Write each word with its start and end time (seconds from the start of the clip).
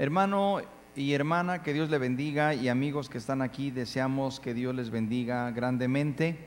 Hermano 0.00 0.62
y 0.96 1.12
hermana, 1.12 1.62
que 1.62 1.74
Dios 1.74 1.90
le 1.90 1.98
bendiga 1.98 2.54
y 2.54 2.70
amigos 2.70 3.10
que 3.10 3.18
están 3.18 3.42
aquí, 3.42 3.70
deseamos 3.70 4.40
que 4.40 4.54
Dios 4.54 4.74
les 4.74 4.88
bendiga 4.88 5.50
grandemente. 5.50 6.38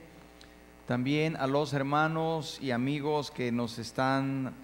También 0.88 1.36
a 1.36 1.46
los 1.46 1.72
hermanos 1.74 2.58
y 2.64 2.72
amigos 2.72 3.30
que 3.30 3.52
nos 3.52 3.78
están 3.78 4.56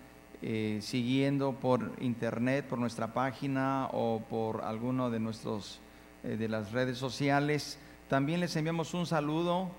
eh, 0.41 0.79
siguiendo 0.81 1.51
por 1.51 1.91
internet, 2.01 2.65
por 2.67 2.79
nuestra 2.79 3.13
página 3.13 3.89
o 3.91 4.23
por 4.27 4.63
alguno 4.63 5.11
de 5.11 5.19
nuestros 5.19 5.79
eh, 6.23 6.35
de 6.35 6.49
las 6.49 6.71
redes 6.71 6.97
sociales. 6.97 7.77
También 8.07 8.39
les 8.39 8.55
enviamos 8.55 8.95
un 8.95 9.05
saludo 9.05 9.69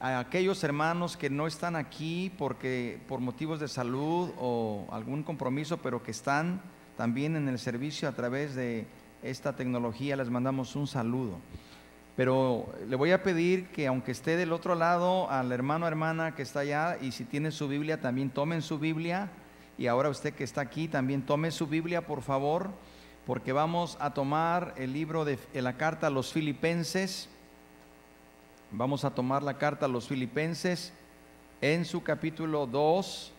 a 0.00 0.18
aquellos 0.18 0.64
hermanos 0.64 1.16
que 1.16 1.30
no 1.30 1.46
están 1.46 1.76
aquí 1.76 2.32
porque 2.36 2.98
por 3.06 3.20
motivos 3.20 3.60
de 3.60 3.68
salud 3.68 4.32
o 4.36 4.88
algún 4.90 5.22
compromiso, 5.22 5.76
pero 5.76 6.02
que 6.02 6.10
están 6.10 6.60
también 6.96 7.36
en 7.36 7.48
el 7.48 7.58
servicio 7.58 8.08
a 8.08 8.12
través 8.12 8.54
de 8.54 8.86
esta 9.22 9.54
tecnología, 9.54 10.16
les 10.16 10.30
mandamos 10.30 10.76
un 10.76 10.86
saludo. 10.86 11.38
Pero 12.16 12.72
le 12.88 12.96
voy 12.96 13.12
a 13.12 13.22
pedir 13.22 13.68
que 13.68 13.86
aunque 13.86 14.12
esté 14.12 14.36
del 14.36 14.52
otro 14.52 14.74
lado, 14.74 15.30
al 15.30 15.50
hermano 15.50 15.86
hermana 15.86 16.34
que 16.34 16.42
está 16.42 16.60
allá, 16.60 16.98
y 17.00 17.12
si 17.12 17.24
tiene 17.24 17.50
su 17.50 17.68
Biblia, 17.68 18.00
también 18.00 18.30
tomen 18.30 18.60
su 18.60 18.78
Biblia. 18.78 19.30
Y 19.78 19.86
ahora 19.86 20.10
usted 20.10 20.34
que 20.34 20.44
está 20.44 20.60
aquí, 20.60 20.88
también 20.88 21.22
tome 21.22 21.50
su 21.50 21.66
Biblia, 21.66 22.06
por 22.06 22.20
favor, 22.20 22.70
porque 23.26 23.52
vamos 23.52 23.96
a 24.00 24.12
tomar 24.12 24.74
el 24.76 24.92
libro 24.92 25.24
de 25.24 25.38
la 25.54 25.76
carta 25.78 26.08
a 26.08 26.10
los 26.10 26.32
filipenses. 26.32 27.30
Vamos 28.70 29.04
a 29.04 29.14
tomar 29.14 29.42
la 29.42 29.56
carta 29.56 29.86
a 29.86 29.88
los 29.88 30.08
filipenses 30.08 30.92
en 31.62 31.84
su 31.86 32.02
capítulo 32.02 32.66
2, 32.66 33.32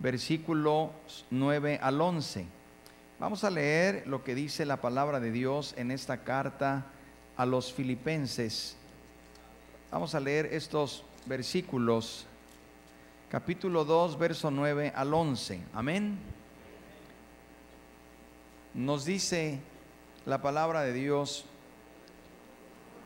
versículos 0.00 0.90
9 1.30 1.78
al 1.80 2.00
11. 2.00 2.59
Vamos 3.20 3.44
a 3.44 3.50
leer 3.50 4.04
lo 4.06 4.24
que 4.24 4.34
dice 4.34 4.64
la 4.64 4.78
palabra 4.78 5.20
de 5.20 5.30
Dios 5.30 5.74
en 5.76 5.90
esta 5.90 6.24
carta 6.24 6.86
a 7.36 7.44
los 7.44 7.70
filipenses. 7.70 8.76
Vamos 9.90 10.14
a 10.14 10.20
leer 10.20 10.46
estos 10.54 11.04
versículos, 11.26 12.24
capítulo 13.28 13.84
2, 13.84 14.18
verso 14.18 14.50
9 14.50 14.94
al 14.96 15.12
11. 15.12 15.60
Amén. 15.74 16.18
Nos 18.72 19.04
dice 19.04 19.60
la 20.24 20.40
palabra 20.40 20.80
de 20.80 20.94
Dios 20.94 21.44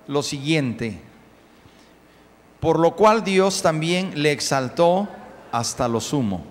lo 0.07 0.23
siguiente, 0.23 1.01
por 2.61 2.79
lo 2.79 2.95
cual 2.95 3.25
Dios 3.25 3.63
también 3.63 4.23
le 4.23 4.31
exaltó 4.31 5.09
hasta 5.51 5.89
lo 5.89 6.01
sumo 6.01 6.45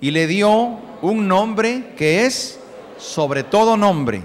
y 0.00 0.12
le 0.12 0.26
dio 0.26 0.78
un 1.02 1.28
nombre 1.28 1.92
que 1.94 2.24
es 2.24 2.58
sobre 3.02 3.42
todo 3.42 3.76
nombre, 3.76 4.22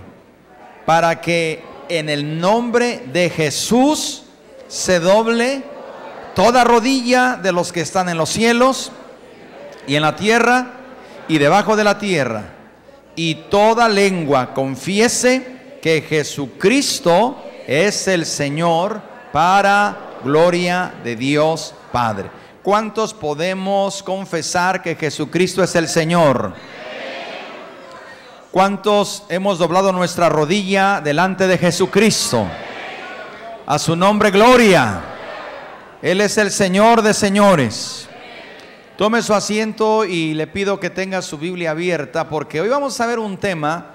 para 0.86 1.20
que 1.20 1.64
en 1.90 2.10
el 2.10 2.40
nombre 2.40 3.04
de 3.12 3.30
Jesús 3.30 4.24
se 4.68 5.00
doble 5.00 5.64
toda 6.36 6.64
rodilla 6.64 7.36
de 7.42 7.52
los 7.52 7.72
que 7.74 7.82
están 7.82 8.10
en 8.10 8.18
los 8.18 8.30
cielos 8.30 8.92
y 9.88 9.96
en 9.96 10.04
la 10.04 10.16
tierra 10.16 10.74
y 11.28 11.40
debajo 11.40 11.76
de 11.76 11.84
la 11.84 11.98
tierra, 11.98 12.54
y 13.16 13.36
toda 13.50 13.90
lengua 13.90 14.54
confiese 14.54 15.80
que 15.82 16.02
Jesucristo 16.02 17.44
es 17.66 18.08
el 18.08 18.26
Señor 18.26 19.02
para 19.34 19.98
gloria 20.24 20.94
de 21.04 21.16
Dios 21.16 21.74
Padre. 21.92 22.30
¿Cuántos 22.62 23.14
podemos 23.14 24.04
confesar 24.04 24.82
que 24.82 24.96
Jesucristo 24.96 25.64
es 25.64 25.76
el 25.76 25.88
Señor? 25.88 26.54
¿Cuántos 28.58 29.22
hemos 29.30 29.60
doblado 29.60 29.92
nuestra 29.92 30.30
rodilla 30.30 31.00
delante 31.00 31.46
de 31.46 31.60
Jesucristo? 31.60 32.48
A 33.68 33.78
su 33.78 33.96
nombre, 33.96 34.32
gloria. 34.32 35.00
Él 36.02 36.22
es 36.22 36.40
el 36.40 36.50
Señor 36.50 37.04
de 37.04 37.14
señores. 37.14 38.10
Tome 38.98 39.22
su 39.22 39.36
asiento 39.36 40.06
y 40.06 40.34
le 40.34 40.48
pido 40.48 40.80
que 40.80 40.90
tenga 40.90 41.22
su 41.22 41.38
Biblia 41.38 41.70
abierta 41.70 42.30
porque 42.30 42.60
hoy 42.60 42.68
vamos 42.68 43.00
a 43.00 43.06
ver 43.06 43.20
un 43.20 43.38
tema 43.38 43.94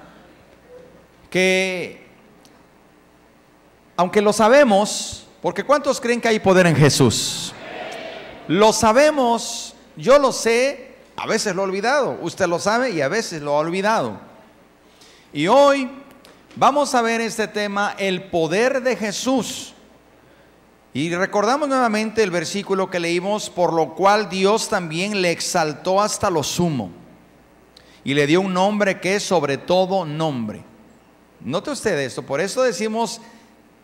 que, 1.29 2.07
aunque 3.97 4.21
lo 4.21 4.31
sabemos, 4.31 5.27
porque 5.41 5.65
¿cuántos 5.65 5.99
creen 5.99 6.21
que 6.21 6.29
hay 6.29 6.39
poder 6.39 6.67
en 6.67 6.77
Jesús? 6.77 7.53
Lo 8.47 8.71
sabemos, 8.71 9.75
yo 9.97 10.19
lo 10.19 10.31
sé, 10.31 10.95
a 11.17 11.27
veces 11.27 11.53
lo 11.53 11.63
he 11.63 11.65
olvidado, 11.65 12.17
usted 12.21 12.47
lo 12.47 12.59
sabe 12.59 12.91
y 12.91 13.01
a 13.01 13.09
veces 13.09 13.41
lo 13.41 13.57
ha 13.57 13.59
olvidado. 13.59 14.31
Y 15.35 15.47
hoy 15.47 15.89
vamos 16.55 16.93
a 16.93 17.01
ver 17.01 17.19
este 17.19 17.47
tema, 17.47 17.95
el 17.97 18.25
poder 18.25 18.83
de 18.83 18.95
Jesús. 18.95 19.73
Y 20.93 21.13
recordamos 21.15 21.67
nuevamente 21.67 22.21
el 22.21 22.29
versículo 22.29 22.91
que 22.91 22.99
leímos, 22.99 23.49
por 23.49 23.73
lo 23.73 23.95
cual 23.95 24.29
Dios 24.29 24.69
también 24.69 25.23
le 25.23 25.31
exaltó 25.31 25.99
hasta 25.99 26.29
lo 26.29 26.43
sumo 26.43 26.91
y 28.03 28.13
le 28.13 28.27
dio 28.27 28.41
un 28.41 28.53
nombre 28.53 28.99
que 28.99 29.15
es 29.15 29.23
sobre 29.23 29.57
todo 29.57 30.05
nombre. 30.05 30.63
Note 31.41 31.71
usted 31.71 31.97
esto, 31.97 32.21
por 32.21 32.39
eso 32.39 32.61
decimos 32.61 33.19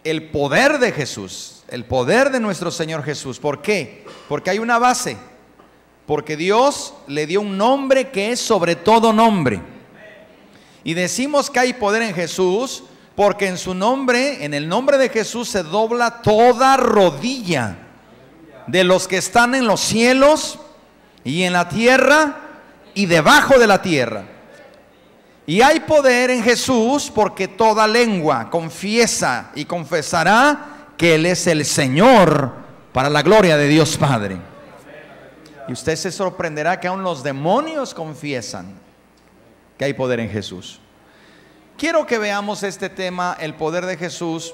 el 0.04 0.30
poder 0.30 0.78
de 0.78 0.92
Jesús, 0.92 1.64
el 1.70 1.84
poder 1.84 2.30
de 2.30 2.40
nuestro 2.40 2.70
Señor 2.70 3.04
Jesús. 3.04 3.40
¿Por 3.40 3.64
qué? 3.64 4.06
Porque 4.28 4.52
hay 4.52 4.60
una 4.60 4.78
base, 4.78 5.18
porque 6.06 6.38
Dios 6.38 6.94
le 7.08 7.26
dio 7.26 7.42
un 7.42 7.58
nombre 7.58 8.12
que 8.12 8.34
es 8.34 8.40
sobre 8.40 8.76
todo 8.76 9.12
nombre. 9.14 9.79
Y 10.84 10.94
decimos 10.94 11.50
que 11.50 11.60
hay 11.60 11.74
poder 11.74 12.02
en 12.02 12.14
Jesús 12.14 12.84
porque 13.16 13.48
en 13.48 13.58
su 13.58 13.74
nombre, 13.74 14.46
en 14.46 14.54
el 14.54 14.70
nombre 14.70 14.98
de 14.98 15.10
Jesús 15.10 15.50
se 15.50 15.64
dobla 15.64 16.22
toda 16.22 16.78
rodilla 16.78 17.76
de 18.68 18.84
los 18.84 19.08
que 19.08 19.18
están 19.18 19.56
en 19.56 19.68
los 19.68 19.82
cielos 19.82 20.58
y 21.24 21.44
en 21.44 21.54
la 21.54 21.68
tierra 21.68 22.38
y 22.94 23.08
debajo 23.08 23.60
de 23.60 23.68
la 23.68 23.82
tierra. 23.82 24.24
Y 25.46 25.62
hay 25.62 25.82
poder 25.82 26.30
en 26.30 26.44
Jesús 26.44 27.12
porque 27.14 27.48
toda 27.48 27.88
lengua 27.88 28.50
confiesa 28.50 29.52
y 29.56 29.66
confesará 29.66 30.92
que 30.96 31.16
Él 31.16 31.26
es 31.26 31.48
el 31.48 31.66
Señor 31.66 32.54
para 32.94 33.10
la 33.10 33.22
gloria 33.22 33.58
de 33.58 33.68
Dios 33.68 33.98
Padre. 33.98 34.38
Y 35.68 35.74
usted 35.74 35.96
se 35.96 36.12
sorprenderá 36.12 36.80
que 36.80 36.88
aún 36.88 37.04
los 37.04 37.24
demonios 37.24 37.94
confiesan 37.94 38.76
que 39.80 39.86
hay 39.86 39.94
poder 39.94 40.20
en 40.20 40.30
Jesús. 40.30 40.82
Quiero 41.78 42.06
que 42.06 42.18
veamos 42.18 42.64
este 42.64 42.90
tema, 42.90 43.38
el 43.40 43.54
poder 43.54 43.86
de 43.86 43.96
Jesús, 43.96 44.54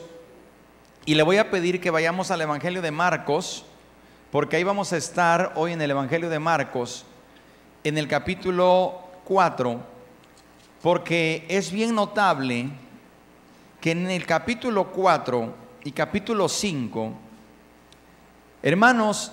y 1.03 1.15
le 1.15 1.23
voy 1.23 1.37
a 1.37 1.49
pedir 1.49 1.81
que 1.81 1.89
vayamos 1.89 2.29
al 2.29 2.41
Evangelio 2.41 2.79
de 2.83 2.91
Marcos, 2.91 3.65
porque 4.31 4.57
ahí 4.57 4.63
vamos 4.63 4.93
a 4.93 4.97
estar 4.97 5.53
hoy 5.55 5.73
en 5.73 5.81
el 5.81 5.89
Evangelio 5.89 6.29
de 6.29 6.37
Marcos, 6.37 7.05
en 7.83 7.97
el 7.97 8.07
capítulo 8.07 9.01
4, 9.23 9.79
porque 10.83 11.43
es 11.49 11.71
bien 11.71 11.95
notable 11.95 12.69
que 13.81 13.91
en 13.91 14.11
el 14.11 14.27
capítulo 14.27 14.91
4 14.91 15.55
y 15.85 15.91
capítulo 15.91 16.47
5, 16.47 17.13
hermanos, 18.61 19.31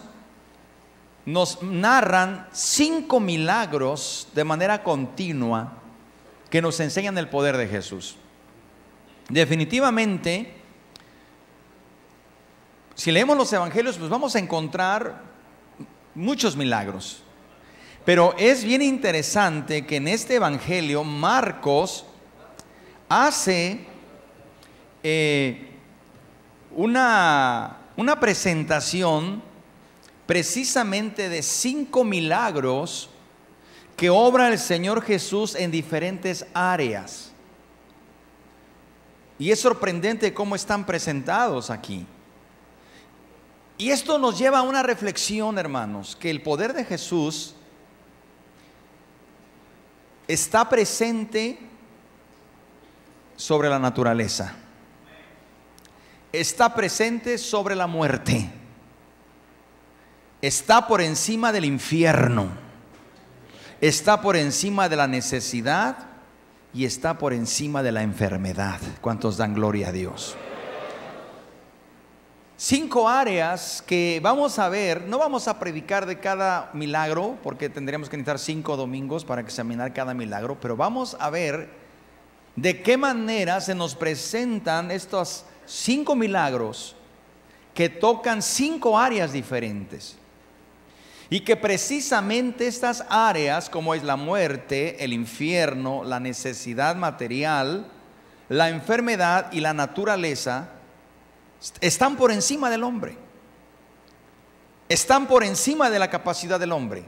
nos 1.27 1.63
narran 1.63 2.49
cinco 2.51 3.21
milagros 3.21 4.29
de 4.35 4.43
manera 4.43 4.83
continua 4.83 5.81
que 6.53 6.61
nos 6.61 6.79
enseñan 6.81 7.17
el 7.17 7.31
poder 7.31 7.57
de 7.57 7.67
Jesús. 7.67 8.17
Definitivamente, 9.31 10.53
si 12.95 13.11
leemos 13.11 13.39
los 13.39 13.51
evangelios, 13.55 13.97
pues 13.97 14.11
vamos 14.11 14.37
a 14.37 14.39
encontrar 14.39 15.23
muchos 16.15 16.55
milagros. 16.55 17.23
Pero 18.05 18.35
es 18.37 18.65
bien 18.65 18.83
interesante 18.83 19.87
que 19.87 19.97
en 19.97 20.09
este 20.09 20.35
evangelio 20.35 21.05
Marcos 21.05 22.05
hace 23.09 23.87
eh, 25.03 25.71
una, 26.71 27.79
una 27.97 28.21
presentación 28.21 29.43
precisamente 30.26 31.31
de 31.31 31.43
cinco 31.43 32.05
milagros 32.05 33.09
que 34.02 34.10
obra 34.10 34.49
el 34.49 34.58
Señor 34.58 35.00
Jesús 35.02 35.54
en 35.54 35.70
diferentes 35.70 36.44
áreas. 36.52 37.31
Y 39.38 39.52
es 39.52 39.60
sorprendente 39.60 40.34
cómo 40.34 40.56
están 40.56 40.84
presentados 40.84 41.70
aquí. 41.70 42.04
Y 43.78 43.90
esto 43.90 44.19
nos 44.19 44.37
lleva 44.37 44.58
a 44.58 44.62
una 44.62 44.82
reflexión, 44.82 45.56
hermanos, 45.56 46.16
que 46.16 46.31
el 46.31 46.43
poder 46.43 46.72
de 46.72 46.84
Jesús 46.84 47.54
está 50.26 50.69
presente 50.69 51.60
sobre 53.37 53.69
la 53.69 53.78
naturaleza. 53.78 54.52
Está 56.32 56.75
presente 56.75 57.38
sobre 57.38 57.76
la 57.76 57.87
muerte. 57.87 58.50
Está 60.40 60.88
por 60.88 61.00
encima 61.00 61.52
del 61.52 61.66
infierno 61.66 62.72
está 63.82 64.20
por 64.20 64.37
encima 64.37 64.88
de 64.88 64.94
la 64.94 65.08
necesidad 65.08 65.96
y 66.73 66.84
está 66.84 67.19
por 67.19 67.32
encima 67.32 67.82
de 67.82 67.90
la 67.90 68.05
enfermedad. 68.05 68.79
¿Cuántos 69.00 69.37
dan 69.37 69.55
gloria 69.55 69.88
a 69.88 69.93
Dios? 69.93 70.37
Cinco 72.56 73.08
áreas 73.08 73.82
que 73.84 74.20
vamos 74.23 74.61
a 74.61 74.69
ver, 74.69 75.02
no 75.08 75.19
vamos 75.19 75.49
a 75.49 75.58
predicar 75.58 76.06
de 76.06 76.20
cada 76.20 76.70
milagro, 76.75 77.37
porque 77.43 77.69
tendríamos 77.69 78.08
que 78.08 78.17
necesitar 78.17 78.38
cinco 78.38 78.76
domingos 78.76 79.25
para 79.25 79.40
examinar 79.40 79.93
cada 79.93 80.14
milagro, 80.14 80.56
pero 80.61 80.76
vamos 80.76 81.17
a 81.19 81.28
ver 81.28 81.69
de 82.55 82.82
qué 82.82 82.96
manera 82.96 83.61
se 83.61 83.75
nos 83.75 83.96
presentan 83.96 84.93
estos 84.93 85.44
cinco 85.67 86.14
milagros 86.14 86.94
que 87.75 87.88
tocan 87.88 88.43
cinco 88.43 88.96
áreas 88.96 89.32
diferentes. 89.32 90.22
Y 91.32 91.40
que 91.40 91.56
precisamente 91.56 92.67
estas 92.67 93.06
áreas, 93.08 93.70
como 93.70 93.94
es 93.94 94.02
la 94.02 94.17
muerte, 94.17 95.02
el 95.02 95.14
infierno, 95.14 96.05
la 96.05 96.20
necesidad 96.20 96.94
material, 96.94 97.87
la 98.50 98.69
enfermedad 98.69 99.50
y 99.50 99.61
la 99.61 99.73
naturaleza, 99.73 100.69
están 101.81 102.17
por 102.17 102.32
encima 102.32 102.69
del 102.69 102.84
hombre. 102.84 103.17
Están 104.90 105.26
por 105.26 105.43
encima 105.43 105.88
de 105.88 105.99
la 105.99 106.11
capacidad 106.11 106.61
del 106.61 106.70
hombre. 106.70 107.02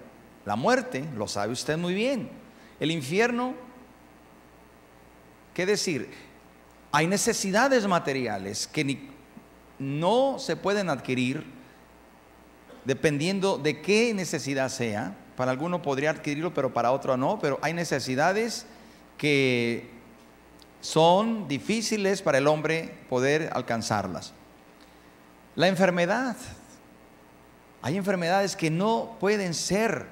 La 0.46 0.56
muerte, 0.56 1.04
lo 1.14 1.28
sabe 1.28 1.52
usted 1.52 1.76
muy 1.76 1.92
bien. 1.92 2.30
El 2.80 2.92
infierno, 2.92 3.52
¿qué 5.52 5.66
decir? 5.66 6.10
Hay 6.92 7.06
necesidades 7.06 7.86
materiales 7.86 8.66
que 8.68 9.06
no 9.78 10.38
se 10.38 10.56
pueden 10.56 10.88
adquirir 10.88 11.53
dependiendo 12.84 13.58
de 13.58 13.80
qué 13.80 14.12
necesidad 14.14 14.68
sea. 14.68 15.16
Para 15.36 15.50
alguno 15.50 15.82
podría 15.82 16.10
adquirirlo, 16.10 16.54
pero 16.54 16.72
para 16.72 16.92
otro 16.92 17.16
no. 17.16 17.38
Pero 17.40 17.58
hay 17.62 17.72
necesidades 17.72 18.66
que 19.18 19.90
son 20.80 21.48
difíciles 21.48 22.22
para 22.22 22.38
el 22.38 22.46
hombre 22.46 22.94
poder 23.08 23.50
alcanzarlas. 23.52 24.32
La 25.56 25.68
enfermedad. 25.68 26.36
Hay 27.82 27.96
enfermedades 27.96 28.56
que 28.56 28.70
no 28.70 29.16
pueden 29.20 29.52
ser 29.52 30.06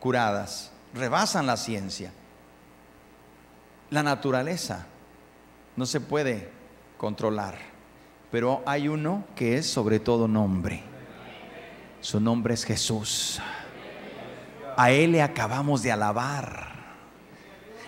curadas, 0.00 0.70
rebasan 0.94 1.46
la 1.46 1.56
ciencia. 1.56 2.12
La 3.90 4.02
naturaleza 4.02 4.86
no 5.76 5.86
se 5.86 6.00
puede 6.00 6.50
controlar, 6.96 7.56
pero 8.30 8.62
hay 8.64 8.88
uno 8.88 9.24
que 9.36 9.58
es 9.58 9.66
sobre 9.66 10.00
todo 10.00 10.28
nombre. 10.28 10.93
Su 12.04 12.20
nombre 12.20 12.52
es 12.52 12.66
Jesús. 12.66 13.40
A 14.76 14.90
Él 14.90 15.12
le 15.12 15.22
acabamos 15.22 15.82
de 15.82 15.90
alabar. 15.90 16.74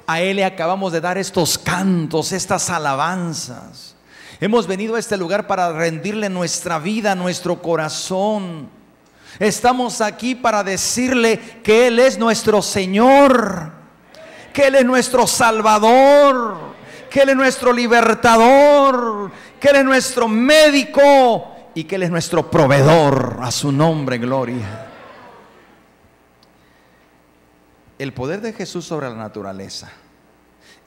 A 0.06 0.22
Él 0.22 0.36
le 0.36 0.44
acabamos 0.46 0.90
de 0.90 1.02
dar 1.02 1.18
estos 1.18 1.58
cantos, 1.58 2.32
estas 2.32 2.70
alabanzas. 2.70 3.94
Hemos 4.40 4.66
venido 4.66 4.94
a 4.94 5.00
este 5.00 5.18
lugar 5.18 5.46
para 5.46 5.70
rendirle 5.70 6.30
nuestra 6.30 6.78
vida, 6.78 7.14
nuestro 7.14 7.60
corazón. 7.60 8.70
Estamos 9.38 10.00
aquí 10.00 10.34
para 10.34 10.64
decirle 10.64 11.38
que 11.62 11.88
Él 11.88 11.98
es 11.98 12.16
nuestro 12.18 12.62
Señor, 12.62 13.70
que 14.54 14.68
Él 14.68 14.76
es 14.76 14.86
nuestro 14.86 15.26
Salvador, 15.26 16.56
que 17.10 17.20
Él 17.20 17.28
es 17.28 17.36
nuestro 17.36 17.70
libertador, 17.70 19.30
que 19.60 19.68
Él 19.68 19.76
es 19.76 19.84
nuestro 19.84 20.26
médico 20.26 21.55
y 21.76 21.84
que 21.84 21.94
Él 21.94 22.02
es 22.02 22.10
nuestro 22.10 22.50
proveedor. 22.50 23.38
A 23.42 23.52
su 23.52 23.70
nombre, 23.70 24.18
gloria. 24.18 24.88
El 28.00 28.12
poder 28.12 28.40
de 28.40 28.52
Jesús 28.52 28.84
sobre 28.84 29.08
la 29.08 29.14
naturaleza, 29.14 29.92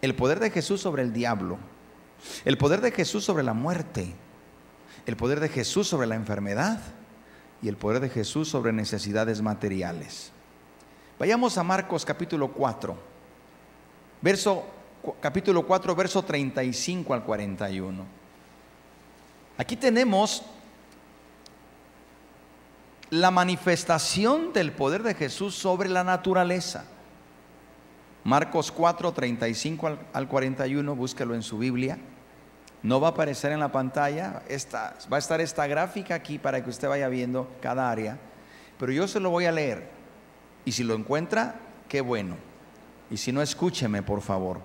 el 0.02 0.14
poder 0.16 0.42
de 0.42 0.50
Jesús 0.52 0.82
sobre 0.82 1.04
el 1.04 1.14
diablo 1.14 1.58
el 2.46 2.58
poder 2.58 2.82
de 2.82 2.92
Jesús 2.92 3.24
sobre 3.24 3.44
la 3.44 3.54
muerte, 3.54 4.14
el 5.06 5.16
poder 5.16 5.40
de 5.40 5.50
Jesús 5.50 5.88
sobre 5.88 6.08
la 6.08 6.16
enfermedad 6.16 6.80
y 7.62 7.68
el 7.68 7.78
poder 7.78 8.00
de 8.00 8.10
Jesús 8.10 8.50
sobre 8.50 8.72
necesidades 8.72 9.42
materiales. 9.42 10.32
Vayamos 11.18 11.58
a 11.58 11.64
Marcos 11.64 12.06
capítulo 12.06 12.52
4, 12.52 12.98
verso, 14.22 14.66
capítulo 15.20 15.66
4, 15.66 15.96
verso 15.96 16.24
35 16.24 17.14
al 17.14 17.24
41. 17.24 18.06
Aquí 19.58 19.76
tenemos 19.76 20.44
la 23.10 23.32
manifestación 23.32 24.54
del 24.54 24.72
poder 24.72 25.04
de 25.04 25.16
Jesús 25.16 25.56
sobre 25.56 25.90
la 25.90 26.04
naturaleza. 26.04 26.86
Marcos 28.24 28.72
4, 28.72 29.12
35 29.12 29.98
al, 30.14 30.28
41, 30.28 30.96
búsquelo 30.96 31.34
en 31.34 31.42
su 31.42 31.58
Biblia. 31.58 31.98
No 32.84 33.02
va 33.02 33.08
a 33.08 33.12
aparecer 33.12 33.52
en 33.52 33.60
la 33.60 33.72
pantalla, 33.72 34.44
va 35.12 35.18
a 35.18 35.20
estar 35.20 35.42
esta 35.42 35.68
gráfica 35.68 36.16
aquí 36.16 36.38
para 36.38 36.64
que 36.64 36.70
usted 36.70 36.88
vaya 36.88 37.10
viendo 37.10 37.50
cada 37.62 37.90
área, 37.90 38.18
pero 38.78 38.92
yo 38.92 39.08
se 39.08 39.20
lo 39.20 39.32
voy 39.32 39.46
a 39.46 39.52
leer. 39.52 39.90
Y 40.64 40.72
si 40.72 40.84
lo 40.84 40.94
encuentra, 40.94 41.56
qué 41.88 42.02
bueno. 42.02 42.36
Y 43.10 43.18
si 43.18 43.32
no, 43.32 43.42
escúcheme, 43.42 44.04
por 44.04 44.22
favor. 44.22 44.62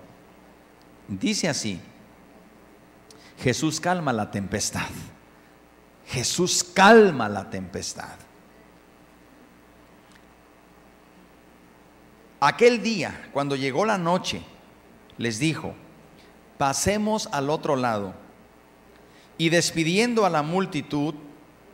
Dice 1.07 1.49
así, 1.49 1.81
Jesús 3.39 3.79
calma 3.79 4.13
la 4.13 4.31
tempestad. 4.31 4.87
Jesús 6.07 6.63
calma 6.63 7.27
la 7.27 7.49
tempestad. 7.49 8.24
Aquel 12.47 12.83
día, 12.83 13.27
cuando 13.33 13.55
llegó 13.55 13.85
la 13.85 13.97
noche, 13.97 14.43
les 15.17 15.39
dijo, 15.39 15.73
pasemos 16.59 17.27
al 17.31 17.49
otro 17.49 17.75
lado. 17.75 18.13
Y 19.39 19.49
despidiendo 19.49 20.27
a 20.27 20.29
la 20.29 20.43
multitud, 20.43 21.15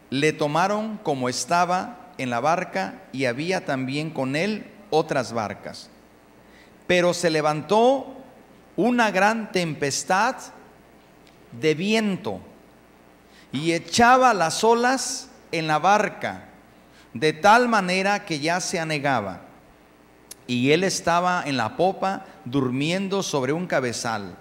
le 0.10 0.32
tomaron 0.32 0.98
como 1.04 1.28
estaba 1.28 2.14
en 2.18 2.30
la 2.30 2.40
barca 2.40 3.04
y 3.12 3.26
había 3.26 3.66
también 3.66 4.12
con 4.12 4.38
él 4.38 4.66
otras 4.92 5.34
barcas. 5.34 5.90
Pero 6.88 7.14
se 7.14 7.30
levantó 7.30 8.16
una 8.78 9.12
gran 9.12 9.52
tempestad 9.52 10.38
de 11.52 11.76
viento 11.76 12.40
y 13.52 13.74
echaba 13.74 14.34
las 14.34 14.64
olas 14.64 15.28
en 15.52 15.68
la 15.68 15.80
barca 15.80 16.46
de 17.14 17.34
tal 17.34 17.68
manera 17.68 18.24
que 18.24 18.40
ya 18.40 18.62
se 18.62 18.80
anegaba 18.80 19.51
y 20.48 20.72
él 20.72 20.84
estaba 20.84 21.44
en 21.46 21.58
la 21.58 21.78
popa 21.78 22.26
durmiendo 22.46 23.24
sobre 23.24 23.54
un 23.54 23.68
cabezal. 23.68 24.36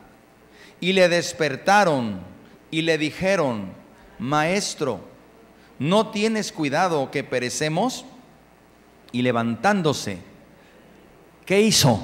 Y 0.80 0.92
le 0.92 1.08
despertaron 1.08 2.20
y 2.70 2.82
le 2.82 2.98
dijeron, 2.98 3.72
Maestro, 4.18 5.00
¿no 5.78 6.08
tienes 6.10 6.52
cuidado 6.52 7.10
que 7.10 7.24
perecemos? 7.24 8.04
Y 9.12 9.22
levantándose, 9.22 10.18
¿qué 11.44 11.60
hizo? 11.60 12.02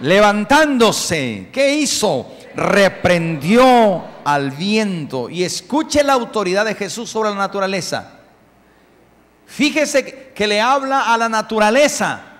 Levantándose, 0.00 1.48
¿qué 1.52 1.76
hizo? 1.76 2.30
Reprendió 2.54 4.04
al 4.24 4.50
viento. 4.50 5.30
Y 5.30 5.44
escuche 5.44 6.02
la 6.02 6.12
autoridad 6.12 6.64
de 6.64 6.74
Jesús 6.74 7.08
sobre 7.10 7.30
la 7.30 7.36
naturaleza. 7.36 8.12
Fíjese 9.46 10.32
que 10.34 10.46
le 10.46 10.60
habla 10.60 11.12
a 11.12 11.16
la 11.16 11.28
naturaleza 11.28 12.33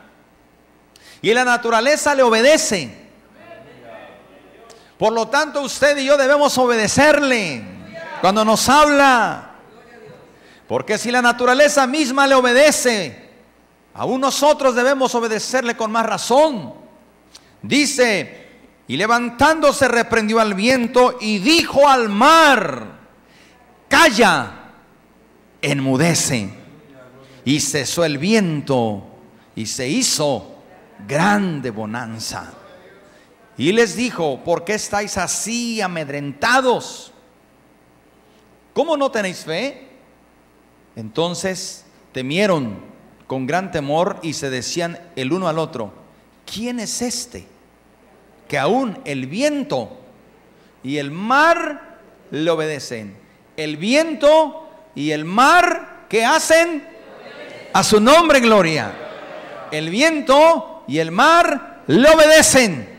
y 1.25 1.33
la 1.33 1.43
naturaleza 1.43 2.15
le 2.15 2.23
obedece. 2.23 2.91
Por 4.99 5.11
lo 5.15 5.29
tanto, 5.29 5.63
usted 5.63 5.97
y 5.97 6.05
yo 6.05 6.19
debemos 6.19 6.59
obedecerle 6.59 7.63
cuando 8.21 8.45
nos 8.45 8.69
habla. 8.69 9.53
Porque 10.69 10.99
si 10.99 11.11
la 11.11 11.23
naturaleza 11.23 11.87
misma 11.87 12.27
le 12.27 12.35
obedece, 12.35 13.31
aún 13.95 14.21
nosotros 14.21 14.75
debemos 14.75 15.15
obedecerle 15.15 15.75
con 15.79 15.91
más 15.91 16.05
razón. 16.05 16.75
Dice, 17.63 18.49
y 18.87 18.99
levantándose 18.99 19.89
reprendió 19.89 20.41
al 20.41 20.53
viento 20.53 21.17
y 21.23 21.39
dijo 21.39 21.89
al 21.89 22.11
mar, 22.11 22.99
calla, 23.89 24.73
enmudece. 25.63 26.51
Y 27.47 27.61
cesó 27.61 28.05
el 28.05 28.19
viento 28.19 29.07
y 29.57 29.65
se 29.65 29.89
hizo 29.89 30.54
grande 31.07 31.71
bonanza. 31.71 32.53
Y 33.57 33.73
les 33.73 33.97
dijo, 33.97 34.43
¿por 34.43 34.65
qué 34.65 34.75
estáis 34.75 35.17
así 35.17 35.81
amedrentados? 35.81 37.13
¿Cómo 38.73 38.97
no 38.97 39.11
tenéis 39.11 39.45
fe? 39.45 39.89
Entonces 40.97 41.85
temieron 42.13 42.79
con 43.27 43.47
gran 43.47 43.71
temor 43.71 44.19
y 44.23 44.33
se 44.33 44.51
decían 44.51 44.99
el 45.17 45.33
uno 45.33 45.49
al 45.49 45.59
otro, 45.59 45.93
¿quién 46.53 46.81
es 46.81 47.01
este? 47.01 47.47
Que 48.49 48.59
aún 48.59 48.99
el 49.05 49.27
viento 49.27 50.01
y 50.83 50.99
el 50.99 51.11
mar 51.11 51.99
le 52.31 52.51
obedecen. 52.51 53.17
El 53.57 53.77
viento 53.77 54.69
y 54.95 55.13
el 55.13 55.25
mar, 55.25 56.07
¿qué 56.09 56.25
hacen? 56.25 56.87
A 57.73 57.83
su 57.85 58.01
nombre, 58.01 58.41
gloria. 58.41 58.93
El 59.71 59.91
viento 59.91 60.74
y 60.87 60.99
el 60.99 61.11
mar 61.11 61.83
le 61.87 62.09
obedecen. 62.09 62.95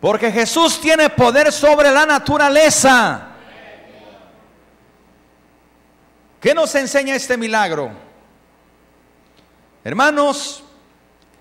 Porque 0.00 0.30
Jesús 0.30 0.80
tiene 0.80 1.08
poder 1.10 1.50
sobre 1.50 1.90
la 1.90 2.04
naturaleza. 2.04 3.28
¿Qué 6.40 6.54
nos 6.54 6.74
enseña 6.74 7.14
este 7.14 7.38
milagro? 7.38 7.90
Hermanos, 9.82 10.62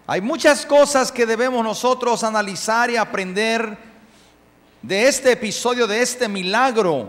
hay 0.07 0.21
muchas 0.21 0.65
cosas 0.65 1.11
que 1.11 1.25
debemos 1.25 1.63
nosotros 1.63 2.23
analizar 2.23 2.89
y 2.89 2.97
aprender 2.97 3.77
de 4.81 5.07
este 5.07 5.31
episodio, 5.31 5.87
de 5.87 6.01
este 6.01 6.27
milagro, 6.27 7.07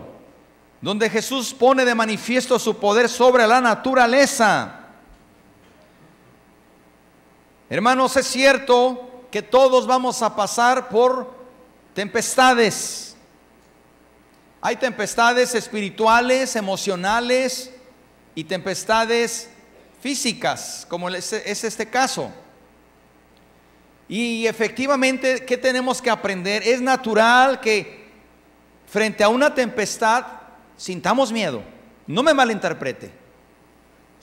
donde 0.81 1.09
Jesús 1.09 1.53
pone 1.53 1.83
de 1.83 1.95
manifiesto 1.95 2.57
su 2.57 2.77
poder 2.77 3.09
sobre 3.09 3.45
la 3.47 3.59
naturaleza. 3.59 4.84
Hermanos, 7.69 8.15
es 8.15 8.27
cierto 8.27 9.25
que 9.31 9.41
todos 9.41 9.87
vamos 9.87 10.21
a 10.21 10.35
pasar 10.35 10.87
por 10.89 11.33
tempestades. 11.95 13.15
Hay 14.61 14.75
tempestades 14.75 15.55
espirituales, 15.55 16.55
emocionales 16.55 17.71
y 18.35 18.43
tempestades 18.43 19.49
físicas, 19.99 20.85
como 20.87 21.09
es 21.09 21.33
este 21.33 21.89
caso. 21.89 22.31
Y 24.07 24.45
efectivamente, 24.45 25.43
¿qué 25.45 25.57
tenemos 25.57 26.01
que 26.01 26.11
aprender? 26.11 26.61
Es 26.61 26.79
natural 26.81 27.59
que 27.59 28.05
frente 28.85 29.23
a 29.23 29.29
una 29.29 29.55
tempestad 29.55 30.23
sintamos 30.77 31.31
miedo. 31.31 31.63
No 32.05 32.21
me 32.21 32.33
malinterprete. 32.33 33.24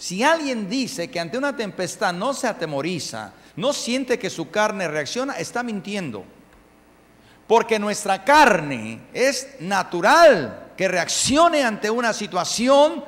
Si 0.03 0.25
alguien 0.25 0.69
dice 0.69 1.13
que 1.13 1.21
ante 1.21 1.39
una 1.39 1.55
tempestad 1.55 2.13
no 2.13 2.35
se 2.35 2.49
atemoriza, 2.49 3.35
no 3.55 3.73
siente 3.73 4.19
que 4.19 4.31
su 4.31 4.51
carne 4.51 4.89
reacciona, 4.89 5.35
está 5.35 5.63
mintiendo. 5.63 6.25
Porque 7.47 7.79
nuestra 7.79 8.25
carne 8.25 9.03
es 9.15 9.61
natural 9.61 10.73
que 10.77 10.89
reaccione 10.89 11.63
ante 11.63 11.89
una 11.89 12.13
situación 12.13 13.05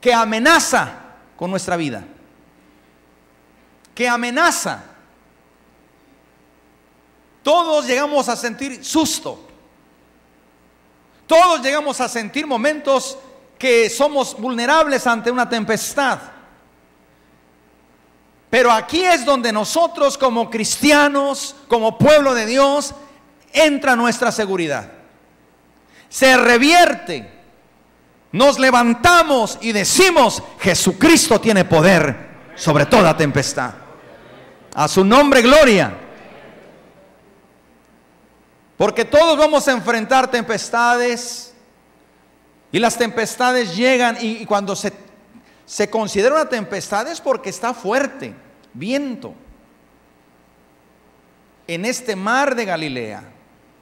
que 0.00 0.14
amenaza 0.14 0.92
con 1.36 1.50
nuestra 1.50 1.76
vida. 1.76 2.04
Que 3.92 4.08
amenaza 4.08 4.84
todos 7.42 7.84
llegamos 7.84 8.28
a 8.28 8.36
sentir 8.36 8.84
susto. 8.84 9.44
Todos 11.26 11.60
llegamos 11.62 12.00
a 12.00 12.08
sentir 12.08 12.46
momentos 12.46 13.18
que 13.58 13.88
somos 13.90 14.38
vulnerables 14.38 15.06
ante 15.06 15.30
una 15.30 15.48
tempestad. 15.48 16.18
Pero 18.50 18.70
aquí 18.70 19.04
es 19.04 19.24
donde 19.24 19.52
nosotros 19.52 20.16
como 20.16 20.50
cristianos, 20.50 21.56
como 21.68 21.98
pueblo 21.98 22.34
de 22.34 22.46
Dios, 22.46 22.94
entra 23.52 23.96
nuestra 23.96 24.30
seguridad. 24.30 24.92
Se 26.08 26.36
revierte. 26.36 27.34
Nos 28.32 28.58
levantamos 28.58 29.58
y 29.62 29.72
decimos, 29.72 30.42
Jesucristo 30.60 31.40
tiene 31.40 31.64
poder 31.64 32.52
sobre 32.54 32.86
toda 32.86 33.16
tempestad. 33.16 33.72
A 34.74 34.88
su 34.88 35.04
nombre, 35.04 35.42
gloria. 35.42 35.94
Porque 38.76 39.06
todos 39.06 39.38
vamos 39.38 39.66
a 39.68 39.72
enfrentar 39.72 40.30
tempestades 40.30 41.54
y 42.72 42.78
las 42.78 42.98
tempestades 42.98 43.76
llegan 43.76 44.16
y, 44.20 44.44
cuando 44.46 44.74
se, 44.74 44.92
se 45.64 45.88
considera 45.88 46.34
una 46.34 46.48
tempestad 46.48 47.08
es 47.08 47.20
porque 47.20 47.50
está 47.50 47.72
fuerte, 47.74 48.34
viento. 48.74 49.34
En 51.66 51.84
este 51.84 52.16
mar 52.16 52.54
de 52.54 52.64
Galilea, 52.64 53.24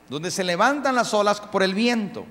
donde 0.09 0.31
se 0.31 0.45
levantan 0.45 0.95
las 0.95 1.13
olas 1.13 1.41
por 1.41 1.63
el 1.63 1.75
viento. 1.75 2.25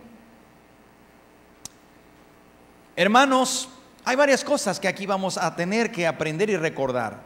Hermanos, 2.96 3.70
hay 4.06 4.16
varias 4.16 4.44
cosas 4.44 4.80
que 4.80 4.88
aquí 4.88 5.06
vamos 5.06 5.38
a 5.38 5.56
tener 5.56 5.92
que 5.92 6.06
aprender 6.06 6.50
y 6.50 6.58
recordar. 6.58 7.22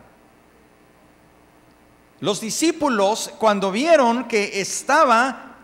Los 2.19 2.41
discípulos, 2.41 3.31
cuando 3.37 3.71
vieron 3.71 4.27
que 4.27 4.61
estaba 4.61 5.55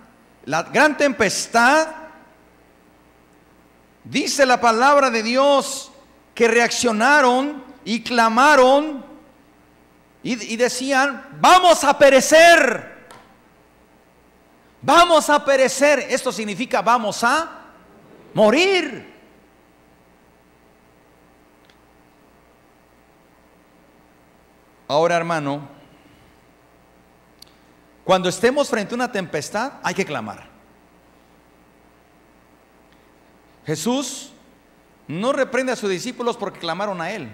la 0.45 0.63
gran 0.63 0.97
tempestad, 0.97 2.02
dice 4.03 4.45
la 4.45 4.59
palabra 4.59 5.09
de 5.09 5.23
Dios 5.23 5.91
que 6.35 6.47
reaccionaron 6.47 7.63
y 7.85 8.01
clamaron 8.01 9.05
y, 10.25 10.55
decían, 10.55 11.27
vamos 11.41 11.83
a 11.83 11.97
perecer, 11.97 13.09
vamos 14.81 15.29
a 15.29 15.43
perecer. 15.43 15.99
Esto 15.99 16.31
significa 16.31 16.81
vamos 16.81 17.21
a 17.25 17.65
morir. 18.33 19.11
Ahora, 24.87 25.17
hermano, 25.17 25.67
cuando 28.05 28.29
estemos 28.29 28.69
frente 28.69 28.93
a 28.93 28.95
una 28.95 29.11
tempestad, 29.11 29.73
hay 29.83 29.93
que 29.93 30.05
clamar. 30.05 30.52
Jesús 33.65 34.31
no 35.07 35.33
reprende 35.33 35.71
a 35.71 35.75
sus 35.75 35.89
discípulos 35.89 36.37
porque 36.37 36.59
clamaron 36.59 37.01
a 37.01 37.11
Él. 37.11 37.29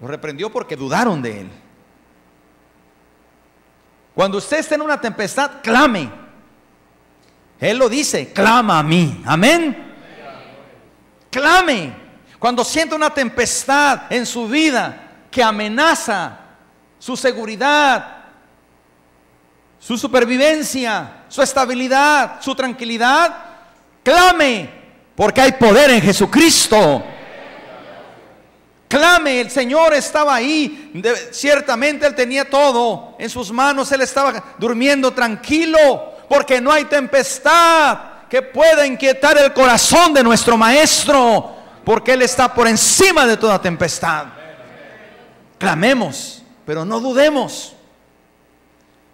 Los 0.00 0.10
reprendió 0.10 0.50
porque 0.50 0.76
dudaron 0.76 1.20
de 1.22 1.40
Él. 1.42 1.50
Cuando 4.14 4.38
usted 4.38 4.58
esté 4.58 4.74
en 4.74 4.82
una 4.82 5.00
tempestad, 5.00 5.62
clame. 5.62 6.10
Él 7.58 7.78
lo 7.78 7.88
dice, 7.88 8.32
clama 8.32 8.78
a 8.78 8.82
mí. 8.82 9.22
Amén. 9.26 9.94
Clame. 11.30 11.94
Cuando 12.38 12.64
sienta 12.64 12.96
una 12.96 13.10
tempestad 13.10 14.10
en 14.10 14.24
su 14.24 14.48
vida 14.48 15.26
que 15.30 15.42
amenaza 15.42 16.38
su 16.98 17.16
seguridad, 17.16 18.24
su 19.78 19.96
supervivencia, 19.96 21.24
su 21.28 21.42
estabilidad, 21.42 22.40
su 22.40 22.54
tranquilidad, 22.54 23.49
clame, 24.02 24.70
porque 25.14 25.40
hay 25.40 25.52
poder 25.52 25.90
en 25.90 26.00
Jesucristo. 26.00 27.04
Clame, 28.88 29.40
el 29.40 29.50
Señor 29.50 29.94
estaba 29.94 30.34
ahí, 30.34 30.92
ciertamente 31.30 32.06
Él 32.06 32.14
tenía 32.14 32.50
todo 32.50 33.14
en 33.20 33.30
sus 33.30 33.52
manos, 33.52 33.92
Él 33.92 34.00
estaba 34.00 34.56
durmiendo 34.58 35.12
tranquilo, 35.12 36.16
porque 36.28 36.60
no 36.60 36.72
hay 36.72 36.86
tempestad 36.86 37.98
que 38.28 38.42
pueda 38.42 38.86
inquietar 38.86 39.38
el 39.38 39.52
corazón 39.52 40.12
de 40.12 40.24
nuestro 40.24 40.56
Maestro, 40.56 41.54
porque 41.84 42.14
Él 42.14 42.22
está 42.22 42.52
por 42.52 42.66
encima 42.66 43.26
de 43.26 43.36
toda 43.36 43.62
tempestad. 43.62 44.26
Clamemos, 45.56 46.42
pero 46.64 46.84
no 46.84 46.98
dudemos. 46.98 47.74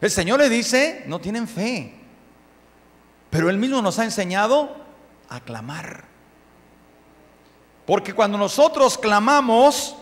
El 0.00 0.10
Señor 0.10 0.38
le 0.38 0.48
dice, 0.48 1.02
no 1.06 1.18
tienen 1.18 1.48
fe. 1.48 1.95
Pero 3.36 3.50
Él 3.50 3.58
mismo 3.58 3.82
nos 3.82 3.98
ha 3.98 4.04
enseñado 4.04 4.74
a 5.28 5.40
clamar. 5.40 6.04
Porque 7.84 8.14
cuando 8.14 8.38
nosotros 8.38 8.96
clamamos, 8.96 9.94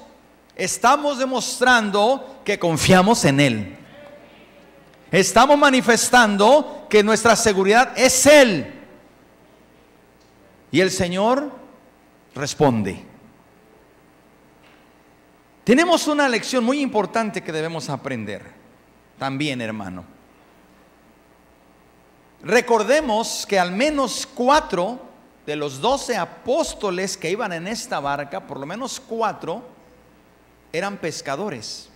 estamos 0.54 1.18
demostrando 1.18 2.42
que 2.44 2.60
confiamos 2.60 3.24
en 3.24 3.40
Él. 3.40 3.76
Estamos 5.10 5.58
manifestando 5.58 6.86
que 6.88 7.02
nuestra 7.02 7.34
seguridad 7.34 7.92
es 7.96 8.24
Él. 8.24 8.72
Y 10.70 10.80
el 10.80 10.92
Señor 10.92 11.50
responde. 12.36 13.04
Tenemos 15.64 16.06
una 16.06 16.28
lección 16.28 16.62
muy 16.62 16.80
importante 16.80 17.42
que 17.42 17.50
debemos 17.50 17.90
aprender 17.90 18.52
también, 19.18 19.60
hermano. 19.60 20.13
Recordemos 22.44 23.46
que 23.48 23.58
al 23.58 23.72
menos 23.72 24.28
cuatro 24.32 25.00
de 25.46 25.56
los 25.56 25.80
doce 25.80 26.16
apóstoles 26.16 27.16
que 27.16 27.30
iban 27.30 27.52
en 27.52 27.66
esta 27.66 28.00
barca, 28.00 28.46
por 28.46 28.60
lo 28.60 28.66
menos 28.66 29.00
cuatro, 29.00 29.62
eran 30.72 30.98
pescadores. 30.98 31.88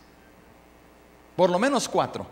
Por 1.37 1.51
lo 1.51 1.59
menos 1.59 1.89
cuatro. 1.89 2.27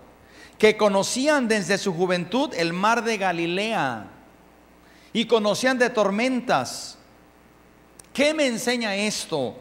Que 0.59 0.77
conocían 0.77 1.47
desde 1.47 1.79
su 1.79 1.93
juventud 1.95 2.53
el 2.55 2.73
mar 2.73 3.05
de 3.05 3.19
Galilea. 3.19 4.07
Y 5.13 5.27
conocían 5.27 5.79
de 5.79 5.91
tormentas. 5.91 6.97
¿Qué 8.13 8.33
me 8.33 8.47
enseña 8.47 8.97
esto? 8.97 9.57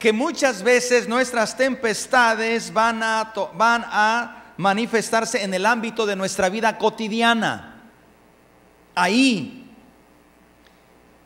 que 0.00 0.14
muchas 0.14 0.62
veces 0.62 1.06
nuestras 1.06 1.54
tempestades 1.58 2.72
van 2.72 3.02
a, 3.02 4.39
manifestarse 4.60 5.42
en 5.42 5.54
el 5.54 5.64
ámbito 5.64 6.04
de 6.04 6.14
nuestra 6.14 6.50
vida 6.50 6.76
cotidiana. 6.76 7.80
Ahí, 8.94 9.74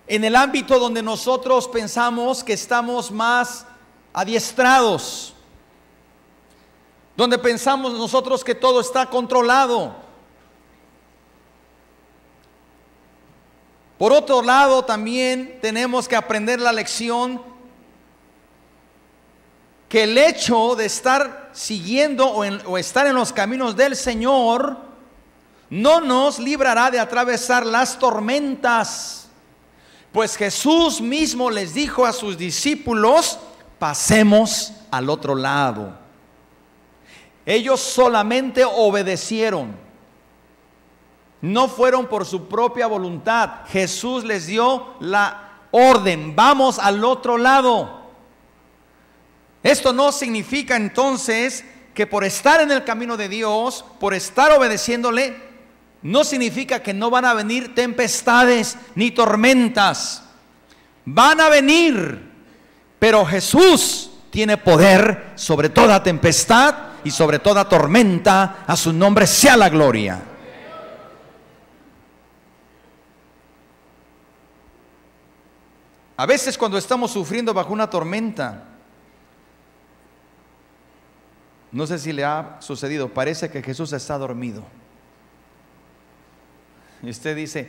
en 0.07 0.23
el 0.23 0.37
ámbito 0.37 0.79
donde 0.79 1.03
nosotros 1.03 1.67
pensamos 1.67 2.45
que 2.45 2.53
estamos 2.53 3.11
más 3.11 3.67
adiestrados. 4.13 5.33
donde 7.17 7.39
pensamos 7.39 7.93
nosotros 7.93 8.43
que 8.43 8.57
todo 8.57 8.81
está 8.81 9.07
controlado. 9.07 9.95
Por 13.99 14.13
otro 14.13 14.43
lado, 14.43 14.85
también 14.85 15.61
tenemos 15.63 16.09
que 16.09 16.17
aprender 16.17 16.59
la 16.59 16.73
lección 16.73 17.41
que 19.89 20.03
el 20.03 20.19
hecho 20.19 20.75
de 20.75 20.87
estar 20.87 21.44
siguiendo 21.55 22.29
o, 22.29 22.77
estar 22.77 23.07
en 23.07 23.15
los 23.15 23.33
caminos 23.33 23.77
del 23.77 23.97
Señor 23.97 24.77
no 25.71 26.01
nos 26.01 26.39
librará 26.39 26.91
de 26.91 27.01
atravesar 27.01 27.65
las 27.65 27.99
tormentas. 27.99 29.29
Pues 30.13 30.37
Jesús 30.37 31.01
mismo 31.01 31.51
les 31.51 31.75
dijo 31.75 32.05
a 32.05 32.13
sus 32.13 32.37
discípulos, 32.37 33.39
pasemos 33.79 34.73
al 34.91 35.09
otro 35.09 35.35
lado. 35.35 35.97
Ellos 37.47 37.81
solamente 37.81 38.65
obedecieron. 38.65 39.75
No 41.41 41.69
fueron 41.69 42.07
por 42.07 42.25
su 42.25 42.47
propia 42.49 42.87
voluntad. 42.87 43.67
Jesús 43.69 44.25
les 44.25 44.47
dio 44.47 44.95
la 45.01 45.59
orden, 45.71 46.35
vamos 46.37 46.79
al 46.79 47.05
otro 47.05 47.37
lado. 47.37 48.04
Esto 49.65 49.95
no 49.95 50.13
significa 50.13 50.77
entonces 50.77 51.65
que 51.95 52.07
por 52.07 52.23
estar 52.23 52.61
en 52.61 52.71
el 52.71 52.85
camino 52.85 53.17
de 53.17 53.31
Dios, 53.31 53.83
por 53.99 54.13
estar 54.13 54.53
obedeciéndole, 54.53 55.35
no 56.03 56.23
significa 56.23 56.83
que 56.83 56.93
no 56.93 57.09
van 57.09 57.25
a 57.25 57.33
venir 57.33 57.75
tempestades 57.75 58.77
ni 58.95 59.11
tormentas. 59.11 60.23
Van 61.07 61.41
a 61.41 61.49
venir, 61.49 62.31
pero 62.99 63.25
Jesús 63.25 64.11
tiene 64.29 64.59
poder 64.59 65.33
sobre 65.35 65.71
toda 65.71 66.03
tempestad 66.03 66.75
y 67.03 67.11
sobre 67.11 67.39
toda 67.39 67.67
tormenta. 67.67 68.65
A 68.67 68.77
su 68.77 68.93
nombre 68.93 69.27
sea 69.27 69.57
la 69.57 69.71
gloria. 69.71 70.21
A 76.19 76.27
veces 76.27 76.59
cuando 76.59 76.77
estamos 76.77 77.11
sufriendo 77.11 77.55
bajo 77.55 77.73
una 77.73 77.89
tormenta, 77.89 78.74
no 81.75 81.89
sé 81.89 81.99
si 81.99 82.13
le 82.13 82.25
ha 82.25 82.57
sucedido, 82.61 83.09
parece 83.09 83.51
que 83.51 83.61
Jesús 83.61 83.93
está 83.93 84.17
dormido. 84.17 84.63
Y 87.03 87.11
usted 87.11 87.35
dice, 87.35 87.69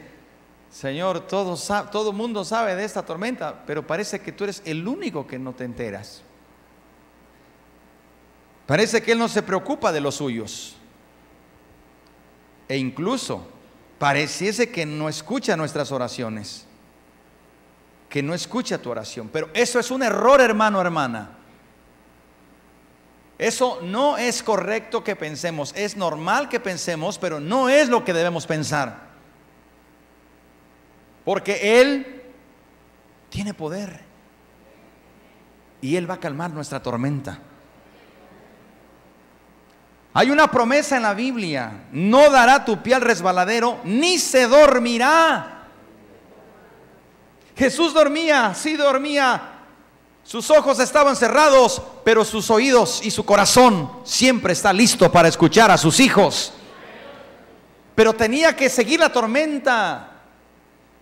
Señor, 0.69 1.21
todo, 1.21 1.57
todo 1.91 2.13
mundo 2.13 2.45
sabe 2.45 2.75
de 2.75 2.85
esta 2.85 3.03
tormenta, 3.03 3.63
pero 3.65 3.85
parece 3.85 4.19
que 4.19 4.31
tú 4.31 4.43
eres 4.43 4.62
el 4.63 4.88
único 4.88 5.25
que 5.25 5.39
no 5.39 5.53
te 5.53 5.63
enteras. 5.63 6.21
Parece 8.67 9.01
que 9.01 9.13
Él 9.13 9.17
no 9.17 9.27
se 9.27 9.41
preocupa 9.41 9.91
de 9.91 10.01
los 10.01 10.15
suyos. 10.15 10.75
E 12.67 12.77
incluso 12.77 13.47
pareciese 13.97 14.69
que 14.69 14.85
no 14.85 15.09
escucha 15.09 15.57
nuestras 15.57 15.91
oraciones. 15.91 16.67
Que 18.07 18.21
no 18.21 18.35
escucha 18.35 18.77
tu 18.77 18.91
oración. 18.91 19.29
Pero 19.33 19.50
eso 19.55 19.79
es 19.79 19.89
un 19.89 20.03
error, 20.03 20.41
hermano, 20.41 20.79
hermana. 20.79 21.34
Eso 23.37 23.79
no 23.81 24.17
es 24.17 24.41
correcto 24.41 25.03
que 25.03 25.15
pensemos, 25.15 25.73
es 25.75 25.97
normal 25.97 26.47
que 26.47 26.59
pensemos, 26.59 27.17
pero 27.17 27.39
no 27.39 27.67
es 27.67 27.89
lo 27.89 28.05
que 28.05 28.13
debemos 28.13 28.47
pensar. 28.47 29.05
Porque 31.25 31.81
Él 31.81 32.23
tiene 33.29 33.53
poder 33.53 34.01
y 35.81 35.97
Él 35.97 36.09
va 36.09 36.15
a 36.15 36.19
calmar 36.19 36.51
nuestra 36.51 36.81
tormenta. 36.81 37.39
Hay 40.13 40.31
una 40.31 40.49
promesa 40.49 40.95
en 40.95 41.03
la 41.03 41.13
Biblia, 41.13 41.87
no 41.91 42.29
dará 42.29 42.63
tu 42.63 42.81
pie 42.81 42.95
al 42.95 43.01
resbaladero, 43.01 43.81
ni 43.83 44.17
se 44.17 44.47
dormirá. 44.47 45.67
Jesús 47.57 47.93
dormía, 47.93 48.53
sí 48.53 48.77
dormía, 48.77 49.54
sus 50.25 50.50
ojos 50.50 50.79
estaban 50.79 51.16
cerrados, 51.16 51.79
pero 52.03 52.25
sus 52.25 52.50
oídos 52.50 53.00
y 53.03 53.11
su 53.11 53.24
corazón 53.24 53.92
siempre 54.03 54.53
está 54.53 54.74
listo 54.74 55.11
para 55.11 55.27
escuchar 55.27 55.70
a 55.70 55.77
sus 55.77 56.00
hijos. 56.00 56.51
Pero 57.94 58.11
tenía 58.11 58.55
que 58.55 58.68
seguir 58.68 59.00
la 59.00 59.14
tormenta. 59.14 60.14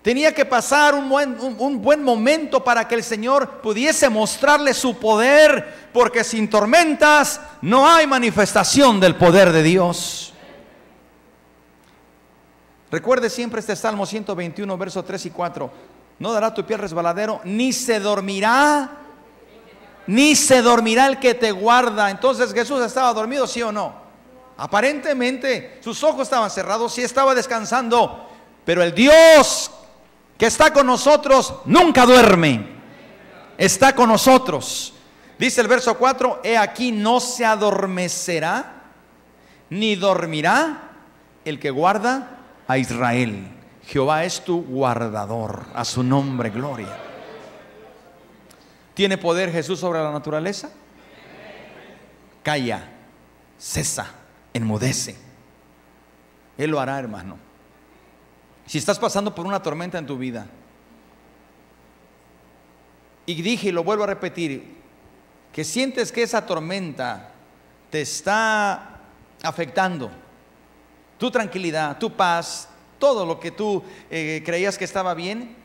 Tenía 0.01 0.33
que 0.33 0.43
pasar 0.43 0.93
un 0.93 1.07
buen, 1.07 2.03
momento 2.03 2.61
para 2.61 2.85
que 2.85 2.95
el 2.95 3.03
Señor 3.03 3.61
pudiese 3.61 4.09
mostrarle 4.09 4.73
su 4.73 4.97
poder, 4.97 5.89
porque 5.93 6.25
sin 6.25 6.49
tormentas 6.49 7.39
no 7.61 7.87
hay 7.87 8.05
manifestación 8.05 8.99
del 8.99 9.15
poder 9.15 9.53
de 9.53 9.63
Dios. 9.63 10.33
Recuerde 12.91 13.29
siempre 13.29 13.61
este 13.61 13.77
Salmo 13.77 14.05
121, 14.05 14.77
versos 14.77 15.05
3 15.05 15.27
y 15.27 15.29
4. 15.29 15.71
No 16.19 16.33
dará 16.33 16.53
tu 16.53 16.65
pie 16.65 16.75
resbaladero, 16.75 17.39
ni 17.45 17.71
se 17.71 18.01
dormirá 18.01 18.99
ni 20.07 20.35
se 20.35 20.61
dormirá 20.61 21.07
el 21.07 21.19
que 21.19 21.33
te 21.33 21.51
guarda. 21.51 22.09
Entonces 22.09 22.53
Jesús 22.53 22.81
estaba 22.81 23.13
dormido, 23.13 23.47
sí 23.47 23.61
o 23.61 23.71
no. 23.71 24.03
Aparentemente 24.57 25.79
sus 25.81 26.03
ojos 26.03 26.23
estaban 26.23 26.49
cerrados, 26.49 26.93
sí 26.93 27.01
estaba 27.01 27.33
descansando, 27.33 28.29
pero 28.65 28.83
el 28.83 28.93
Dios 28.93 29.71
que 30.37 30.45
está 30.45 30.71
con 30.71 30.87
nosotros 30.87 31.53
nunca 31.65 32.05
duerme. 32.05 32.73
Está 33.57 33.93
con 33.93 34.09
nosotros. 34.09 34.93
Dice 35.37 35.61
el 35.61 35.67
verso 35.67 35.97
4, 35.97 36.41
he 36.43 36.57
aquí 36.57 36.91
no 36.91 37.19
se 37.19 37.45
adormecerá 37.45 38.83
ni 39.69 39.95
dormirá 39.95 40.91
el 41.45 41.59
que 41.59 41.71
guarda 41.71 42.39
a 42.67 42.77
Israel. 42.77 43.47
Jehová 43.85 44.23
es 44.23 44.43
tu 44.43 44.63
guardador, 44.63 45.65
a 45.73 45.83
su 45.83 46.03
nombre 46.03 46.49
gloria. 46.49 47.12
¿Tiene 48.93 49.17
poder 49.17 49.51
Jesús 49.51 49.79
sobre 49.79 50.01
la 50.01 50.11
naturaleza? 50.11 50.71
Calla, 52.43 52.89
cesa, 53.57 54.07
enmudece. 54.53 55.15
Él 56.57 56.71
lo 56.71 56.79
hará, 56.79 56.99
hermano. 56.99 57.37
Si 58.65 58.77
estás 58.77 58.99
pasando 58.99 59.33
por 59.33 59.45
una 59.45 59.61
tormenta 59.61 59.97
en 59.97 60.05
tu 60.05 60.17
vida, 60.17 60.47
y 63.25 63.41
dije 63.41 63.69
y 63.69 63.71
lo 63.71 63.83
vuelvo 63.83 64.03
a 64.03 64.07
repetir, 64.07 64.77
que 65.51 65.63
sientes 65.63 66.11
que 66.11 66.23
esa 66.23 66.45
tormenta 66.45 67.31
te 67.89 68.01
está 68.01 68.99
afectando, 69.41 70.11
tu 71.17 71.31
tranquilidad, 71.31 71.97
tu 71.97 72.11
paz, 72.11 72.69
todo 72.99 73.25
lo 73.25 73.39
que 73.39 73.51
tú 73.51 73.83
eh, 74.09 74.41
creías 74.45 74.77
que 74.77 74.85
estaba 74.85 75.13
bien, 75.13 75.55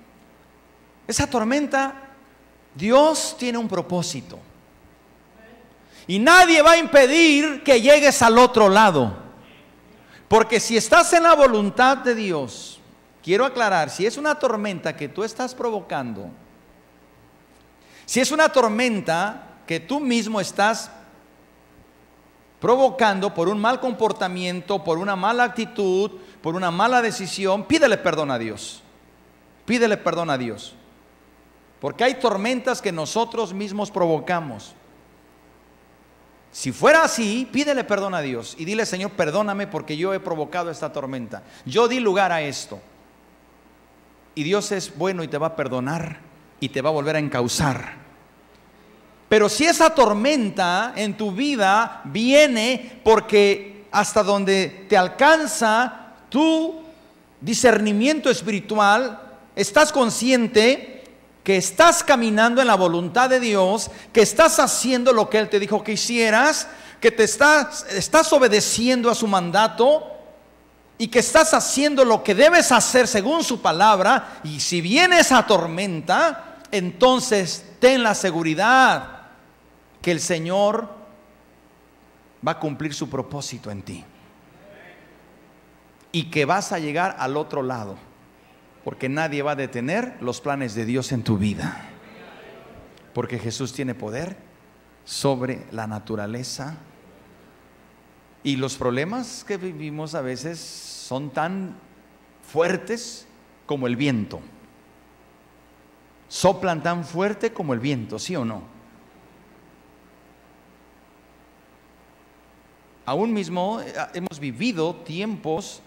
esa 1.06 1.28
tormenta 1.28 2.07
Dios 2.78 3.34
tiene 3.36 3.58
un 3.58 3.66
propósito. 3.66 4.38
Y 6.06 6.20
nadie 6.20 6.62
va 6.62 6.72
a 6.72 6.78
impedir 6.78 7.64
que 7.64 7.82
llegues 7.82 8.22
al 8.22 8.38
otro 8.38 8.68
lado. 8.68 9.16
Porque 10.28 10.60
si 10.60 10.76
estás 10.76 11.12
en 11.12 11.24
la 11.24 11.34
voluntad 11.34 11.98
de 11.98 12.14
Dios, 12.14 12.80
quiero 13.22 13.44
aclarar, 13.44 13.90
si 13.90 14.06
es 14.06 14.16
una 14.16 14.36
tormenta 14.36 14.96
que 14.96 15.08
tú 15.08 15.24
estás 15.24 15.54
provocando, 15.54 16.30
si 18.06 18.20
es 18.20 18.30
una 18.30 18.48
tormenta 18.48 19.58
que 19.66 19.80
tú 19.80 19.98
mismo 20.00 20.40
estás 20.40 20.90
provocando 22.60 23.34
por 23.34 23.48
un 23.48 23.60
mal 23.60 23.80
comportamiento, 23.80 24.84
por 24.84 24.98
una 24.98 25.16
mala 25.16 25.44
actitud, 25.44 26.12
por 26.40 26.54
una 26.54 26.70
mala 26.70 27.02
decisión, 27.02 27.64
pídele 27.64 27.98
perdón 27.98 28.30
a 28.30 28.38
Dios. 28.38 28.82
Pídele 29.66 29.96
perdón 29.96 30.30
a 30.30 30.38
Dios. 30.38 30.74
Porque 31.80 32.04
hay 32.04 32.14
tormentas 32.14 32.82
que 32.82 32.92
nosotros 32.92 33.54
mismos 33.54 33.90
provocamos. 33.90 34.74
Si 36.50 36.72
fuera 36.72 37.04
así, 37.04 37.48
pídele 37.52 37.84
perdón 37.84 38.14
a 38.14 38.20
Dios 38.20 38.56
y 38.58 38.64
dile, 38.64 38.86
Señor, 38.86 39.12
perdóname 39.12 39.66
porque 39.66 39.96
yo 39.96 40.14
he 40.14 40.20
provocado 40.20 40.70
esta 40.70 40.92
tormenta. 40.92 41.42
Yo 41.66 41.88
di 41.88 42.00
lugar 42.00 42.32
a 42.32 42.40
esto. 42.40 42.80
Y 44.34 44.42
Dios 44.42 44.72
es 44.72 44.96
bueno 44.96 45.22
y 45.22 45.28
te 45.28 45.38
va 45.38 45.48
a 45.48 45.56
perdonar 45.56 46.20
y 46.60 46.70
te 46.70 46.80
va 46.80 46.88
a 46.88 46.92
volver 46.92 47.16
a 47.16 47.20
encauzar. 47.20 47.98
Pero 49.28 49.48
si 49.48 49.64
esa 49.66 49.94
tormenta 49.94 50.94
en 50.96 51.16
tu 51.16 51.32
vida 51.32 52.00
viene 52.04 53.00
porque 53.04 53.84
hasta 53.90 54.22
donde 54.22 54.86
te 54.88 54.96
alcanza 54.96 56.14
tu 56.30 56.82
discernimiento 57.40 58.30
espiritual, 58.30 59.20
estás 59.54 59.92
consciente 59.92 60.97
que 61.48 61.56
estás 61.56 62.04
caminando 62.04 62.60
en 62.60 62.66
la 62.66 62.74
voluntad 62.74 63.30
de 63.30 63.40
Dios, 63.40 63.90
que 64.12 64.20
estás 64.20 64.58
haciendo 64.58 65.14
lo 65.14 65.30
que 65.30 65.38
Él 65.38 65.48
te 65.48 65.58
dijo 65.58 65.82
que 65.82 65.92
hicieras, 65.92 66.68
que 67.00 67.10
te 67.10 67.24
estás, 67.24 67.86
estás 67.88 68.30
obedeciendo 68.34 69.08
a 69.08 69.14
su 69.14 69.26
mandato 69.26 70.12
y 70.98 71.08
que 71.08 71.20
estás 71.20 71.54
haciendo 71.54 72.04
lo 72.04 72.22
que 72.22 72.34
debes 72.34 72.70
hacer 72.70 73.08
según 73.08 73.42
su 73.44 73.62
palabra, 73.62 74.40
y 74.44 74.60
si 74.60 74.82
viene 74.82 75.20
esa 75.20 75.46
tormenta, 75.46 76.58
entonces 76.70 77.64
ten 77.80 78.02
la 78.02 78.14
seguridad 78.14 79.22
que 80.02 80.10
el 80.10 80.20
Señor 80.20 80.86
va 82.46 82.52
a 82.52 82.58
cumplir 82.58 82.92
su 82.92 83.08
propósito 83.08 83.70
en 83.70 83.80
ti. 83.80 84.04
Y 86.12 86.24
que 86.24 86.44
vas 86.44 86.72
a 86.72 86.78
llegar 86.78 87.16
al 87.18 87.38
otro 87.38 87.62
lado, 87.62 87.96
porque 88.84 89.08
nadie 89.08 89.42
va 89.42 89.52
a 89.52 89.56
detener 89.56 90.16
los 90.20 90.40
planes 90.40 90.74
de 90.74 90.84
Dios 90.84 91.12
en 91.12 91.22
tu 91.22 91.38
vida. 91.38 91.90
Porque 93.14 93.38
Jesús 93.38 93.72
tiene 93.72 93.94
poder 93.94 94.36
sobre 95.04 95.66
la 95.72 95.86
naturaleza. 95.86 96.76
Y 98.42 98.56
los 98.56 98.76
problemas 98.76 99.44
que 99.44 99.56
vivimos 99.56 100.14
a 100.14 100.20
veces 100.20 100.58
son 100.58 101.30
tan 101.30 101.76
fuertes 102.42 103.26
como 103.66 103.86
el 103.86 103.96
viento. 103.96 104.40
Soplan 106.28 106.82
tan 106.82 107.04
fuerte 107.04 107.52
como 107.52 107.74
el 107.74 107.80
viento, 107.80 108.18
¿sí 108.18 108.36
o 108.36 108.44
no? 108.44 108.62
Aún 113.06 113.32
mismo 113.32 113.80
eh, 113.80 113.94
hemos 114.12 114.38
vivido 114.38 114.94
tiempos 114.96 115.82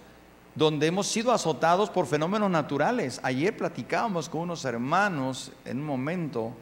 donde 0.55 0.87
hemos 0.87 1.07
sido 1.07 1.31
azotados 1.31 1.89
por 1.89 2.05
fenómenos 2.05 2.49
naturales. 2.49 3.19
Ayer 3.23 3.55
platicábamos 3.55 4.27
con 4.27 4.41
unos 4.41 4.65
hermanos 4.65 5.51
en 5.65 5.79
un 5.79 5.85
momento 5.85 6.53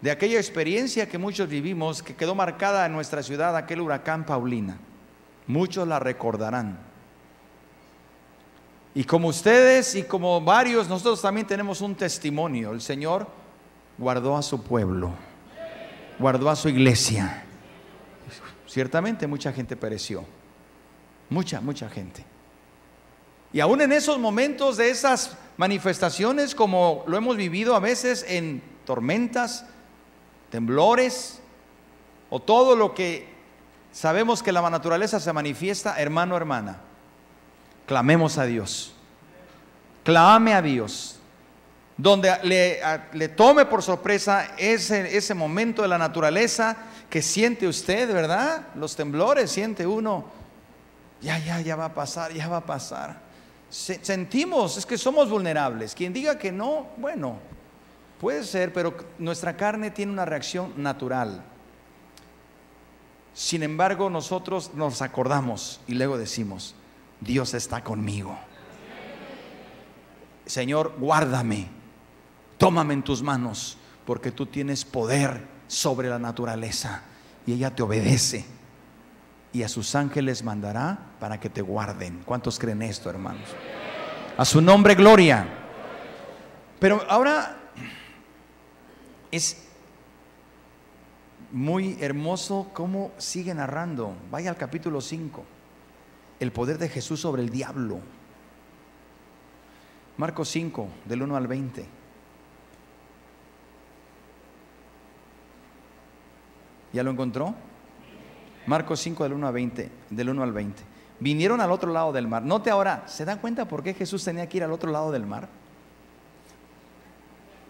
de 0.00 0.10
aquella 0.10 0.38
experiencia 0.38 1.08
que 1.08 1.18
muchos 1.18 1.48
vivimos, 1.48 2.02
que 2.02 2.14
quedó 2.14 2.34
marcada 2.34 2.86
en 2.86 2.92
nuestra 2.92 3.22
ciudad, 3.22 3.56
aquel 3.56 3.80
huracán 3.80 4.24
Paulina. 4.24 4.78
Muchos 5.46 5.88
la 5.88 5.98
recordarán. 5.98 6.78
Y 8.94 9.04
como 9.04 9.28
ustedes 9.28 9.94
y 9.94 10.02
como 10.02 10.40
varios, 10.40 10.88
nosotros 10.88 11.22
también 11.22 11.46
tenemos 11.46 11.80
un 11.80 11.94
testimonio. 11.94 12.72
El 12.72 12.80
Señor 12.80 13.26
guardó 13.96 14.36
a 14.36 14.42
su 14.42 14.62
pueblo, 14.62 15.12
guardó 16.18 16.50
a 16.50 16.56
su 16.56 16.68
iglesia. 16.68 17.44
Ciertamente 18.66 19.26
mucha 19.26 19.52
gente 19.52 19.76
pereció. 19.76 20.24
Mucha, 21.30 21.60
mucha 21.60 21.88
gente. 21.88 22.24
Y 23.52 23.60
aún 23.60 23.80
en 23.80 23.92
esos 23.92 24.18
momentos 24.18 24.76
de 24.76 24.90
esas 24.90 25.36
manifestaciones, 25.56 26.54
como 26.54 27.04
lo 27.06 27.16
hemos 27.16 27.36
vivido 27.36 27.74
a 27.74 27.80
veces 27.80 28.24
en 28.28 28.62
tormentas, 28.84 29.64
temblores, 30.50 31.40
o 32.30 32.40
todo 32.40 32.76
lo 32.76 32.94
que 32.94 33.26
sabemos 33.90 34.42
que 34.42 34.52
la 34.52 34.68
naturaleza 34.68 35.18
se 35.18 35.32
manifiesta, 35.32 35.98
hermano, 35.98 36.36
hermana, 36.36 36.80
clamemos 37.86 38.36
a 38.38 38.44
Dios. 38.44 38.94
Clame 40.04 40.54
a 40.54 40.62
Dios. 40.62 41.18
Donde 41.96 42.32
le, 42.44 42.80
le 43.12 43.28
tome 43.28 43.64
por 43.64 43.82
sorpresa 43.82 44.52
ese, 44.56 45.16
ese 45.16 45.34
momento 45.34 45.82
de 45.82 45.88
la 45.88 45.98
naturaleza 45.98 46.76
que 47.10 47.22
siente 47.22 47.66
usted, 47.66 48.12
¿verdad? 48.12 48.68
Los 48.76 48.94
temblores, 48.94 49.50
siente 49.50 49.86
uno. 49.86 50.37
Ya, 51.20 51.38
ya, 51.38 51.60
ya 51.60 51.76
va 51.76 51.86
a 51.86 51.94
pasar, 51.94 52.32
ya 52.32 52.48
va 52.48 52.58
a 52.58 52.66
pasar. 52.66 53.20
Sentimos, 53.70 54.78
es 54.78 54.86
que 54.86 54.96
somos 54.96 55.28
vulnerables. 55.28 55.94
Quien 55.94 56.12
diga 56.12 56.38
que 56.38 56.50
no, 56.50 56.88
bueno, 56.96 57.38
puede 58.20 58.44
ser, 58.44 58.72
pero 58.72 58.96
nuestra 59.18 59.56
carne 59.56 59.90
tiene 59.90 60.12
una 60.12 60.24
reacción 60.24 60.72
natural. 60.76 61.42
Sin 63.34 63.62
embargo, 63.62 64.10
nosotros 64.10 64.72
nos 64.74 65.02
acordamos 65.02 65.80
y 65.86 65.94
luego 65.94 66.18
decimos, 66.18 66.74
Dios 67.20 67.54
está 67.54 67.84
conmigo. 67.84 68.38
Señor, 70.46 70.94
guárdame, 70.98 71.68
tómame 72.56 72.94
en 72.94 73.02
tus 73.02 73.22
manos, 73.22 73.76
porque 74.06 74.32
tú 74.32 74.46
tienes 74.46 74.84
poder 74.84 75.46
sobre 75.66 76.08
la 76.08 76.18
naturaleza 76.18 77.02
y 77.46 77.52
ella 77.52 77.74
te 77.74 77.82
obedece. 77.82 78.46
Y 79.52 79.62
a 79.62 79.68
sus 79.68 79.94
ángeles 79.94 80.42
mandará 80.42 81.07
para 81.18 81.38
que 81.38 81.50
te 81.50 81.62
guarden. 81.62 82.22
¿Cuántos 82.24 82.58
creen 82.58 82.82
esto, 82.82 83.10
hermanos? 83.10 83.48
A 84.36 84.44
su 84.44 84.60
nombre, 84.60 84.94
gloria. 84.94 85.46
Pero 86.78 87.04
ahora 87.08 87.56
es 89.30 89.68
muy 91.50 91.96
hermoso 92.00 92.70
cómo 92.72 93.12
sigue 93.18 93.54
narrando. 93.54 94.14
Vaya 94.30 94.50
al 94.50 94.56
capítulo 94.56 95.00
5 95.00 95.44
el 96.40 96.52
poder 96.52 96.78
de 96.78 96.88
Jesús 96.88 97.20
sobre 97.20 97.42
el 97.42 97.50
diablo. 97.50 98.00
Marcos 100.16 100.48
5, 100.48 100.88
del 101.04 101.22
1 101.22 101.36
al 101.36 101.46
20. 101.46 101.86
¿Ya 106.92 107.02
lo 107.02 107.10
encontró? 107.10 107.54
Marcos 108.66 109.00
5 109.00 109.22
del 109.24 109.32
1 109.34 109.46
al 109.46 109.52
20, 109.52 109.90
del 110.10 110.30
1 110.30 110.42
al 110.42 110.52
20. 110.52 110.82
Vinieron 111.20 111.60
al 111.60 111.72
otro 111.72 111.92
lado 111.92 112.12
del 112.12 112.28
mar. 112.28 112.42
Note 112.42 112.70
ahora, 112.70 113.04
¿se 113.06 113.24
dan 113.24 113.38
cuenta 113.38 113.66
por 113.66 113.82
qué 113.82 113.94
Jesús 113.94 114.24
tenía 114.24 114.48
que 114.48 114.58
ir 114.58 114.64
al 114.64 114.72
otro 114.72 114.90
lado 114.90 115.10
del 115.10 115.26
mar? 115.26 115.48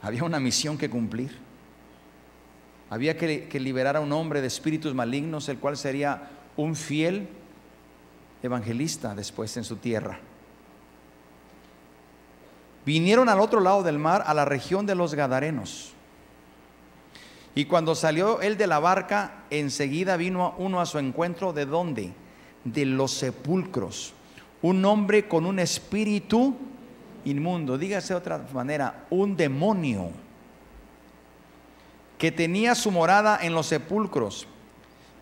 Había 0.03 0.25
una 0.25 0.39
misión 0.39 0.77
que 0.77 0.91
cumplir. 0.91 1.39
Había 2.91 3.17
que, 3.17 3.49
que 3.49 3.61
liberar 3.61 3.97
a 3.97 4.01
un 4.01 4.13
hombre 4.13 4.41
de 4.41 4.47
espíritus 4.47 4.95
malignos, 4.95 5.49
el 5.49 5.59
cual 5.59 5.77
sería 5.77 6.31
un 6.57 6.77
fiel 6.77 7.29
evangelista 8.43 9.15
después 9.15 9.57
en 9.57 9.65
su 9.65 9.77
tierra. 9.77 10.21
Vinieron 12.85 13.29
al 13.29 13.41
otro 13.41 13.61
lado 13.61 13.83
del 13.83 13.99
mar, 13.99 14.25
a 14.27 14.35
la 14.35 14.45
región 14.45 14.87
de 14.87 14.95
los 14.95 15.15
Gadarenos. 15.15 15.93
Y 17.55 17.65
cuando 17.65 17.95
salió 17.95 18.41
él 18.41 18.57
de 18.57 18.67
la 18.67 18.79
barca, 18.79 19.43
enseguida 19.51 20.17
vino 20.17 20.55
uno 20.59 20.81
a 20.81 20.87
su 20.87 20.99
encuentro. 20.99 21.53
¿De 21.53 21.67
dónde? 21.67 22.13
De 22.73 22.85
los 22.85 23.13
sepulcros. 23.13 24.15
Un 24.63 24.85
hombre 24.85 25.29
con 25.29 25.47
un 25.47 25.59
espíritu 25.59 26.57
inmundo, 27.25 27.79
dígase 27.79 28.15
de 28.15 28.19
otra 28.19 28.47
manera, 28.53 29.07
un 29.11 29.37
demonio 29.37 30.11
que 32.17 32.33
tenía 32.33 32.75
su 32.75 32.91
morada 32.91 33.39
en 33.41 33.55
los 33.55 33.67
sepulcros 33.67 34.47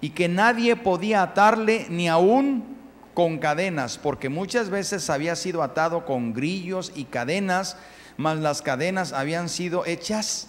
y 0.01 0.11
que 0.11 0.29
nadie 0.29 0.77
podía 0.77 1.23
atarle 1.23 1.87
ni 1.91 2.09
aún 2.09 2.77
con 3.15 3.39
cadenas, 3.39 3.99
porque 3.99 4.29
muchas 4.29 4.69
veces 4.71 5.09
había 5.11 5.37
sido 5.37 5.63
atado 5.63 6.05
con 6.05 6.33
grillos 6.33 6.93
y 6.95 7.05
cadenas, 7.05 7.77
mas 8.17 8.39
las 8.39 8.63
cadenas 8.63 9.13
habían 9.13 9.49
sido 9.49 9.87
hechas 9.87 10.49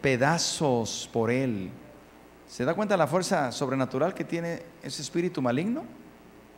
pedazos 0.00 1.08
por 1.12 1.30
él. 1.30 1.70
¿Se 2.48 2.64
da 2.64 2.74
cuenta 2.74 2.96
la 2.96 3.06
fuerza 3.06 3.52
sobrenatural 3.52 4.12
que 4.12 4.24
tiene 4.24 4.62
ese 4.82 5.02
espíritu 5.02 5.40
maligno? 5.40 5.84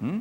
¿Mm? 0.03 0.21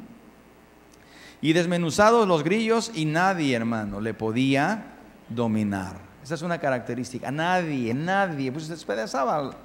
Y 1.41 1.53
desmenuzados 1.53 2.27
los 2.27 2.43
grillos 2.43 2.91
y 2.93 3.05
nadie, 3.05 3.55
hermano, 3.55 3.99
le 3.99 4.13
podía 4.13 4.93
dominar. 5.27 5.97
Esa 6.23 6.35
es 6.35 6.43
una 6.43 6.59
característica. 6.59 7.31
Nadie, 7.31 7.93
nadie, 7.93 8.51
pues 8.51 8.67
despedazaba 8.67 9.55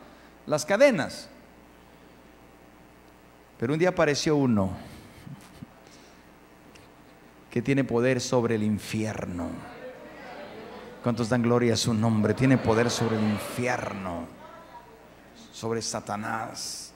las 0.46 0.64
cadenas. 0.64 1.28
Pero 3.58 3.74
un 3.74 3.78
día 3.78 3.90
apareció 3.90 4.36
uno 4.36 4.70
que 7.50 7.60
tiene 7.60 7.84
poder 7.84 8.20
sobre 8.22 8.54
el 8.54 8.62
infierno. 8.62 9.48
¿Cuántos 11.02 11.28
dan 11.28 11.42
gloria 11.42 11.74
a 11.74 11.76
su 11.76 11.92
nombre? 11.94 12.34
Tiene 12.34 12.58
poder 12.58 12.90
sobre 12.90 13.16
el 13.16 13.22
infierno, 13.22 14.26
sobre 15.52 15.80
Satanás, 15.80 16.92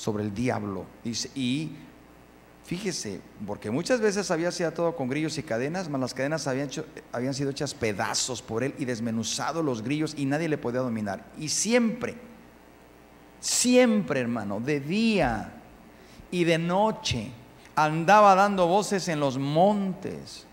sobre 0.00 0.24
el 0.24 0.32
diablo. 0.32 0.86
Dice, 1.04 1.30
y 1.34 1.72
fíjese, 2.64 3.20
porque 3.46 3.70
muchas 3.70 4.00
veces 4.00 4.30
había 4.30 4.50
sido 4.50 4.72
todo 4.72 4.96
con 4.96 5.10
grillos 5.10 5.36
y 5.36 5.42
cadenas, 5.42 5.90
mas 5.90 6.00
las 6.00 6.14
cadenas 6.14 6.46
habían, 6.46 6.70
habían 7.12 7.34
sido 7.34 7.50
hechas 7.50 7.74
pedazos 7.74 8.40
por 8.40 8.64
él 8.64 8.74
y 8.78 8.86
desmenuzado 8.86 9.62
los 9.62 9.82
grillos 9.82 10.14
y 10.16 10.24
nadie 10.24 10.48
le 10.48 10.56
podía 10.56 10.80
dominar. 10.80 11.26
Y 11.38 11.50
siempre, 11.50 12.14
siempre 13.40 14.20
hermano, 14.20 14.58
de 14.58 14.80
día 14.80 15.52
y 16.30 16.44
de 16.44 16.56
noche, 16.56 17.30
andaba 17.76 18.34
dando 18.34 18.66
voces 18.66 19.06
en 19.08 19.20
los 19.20 19.36
montes 19.36 20.46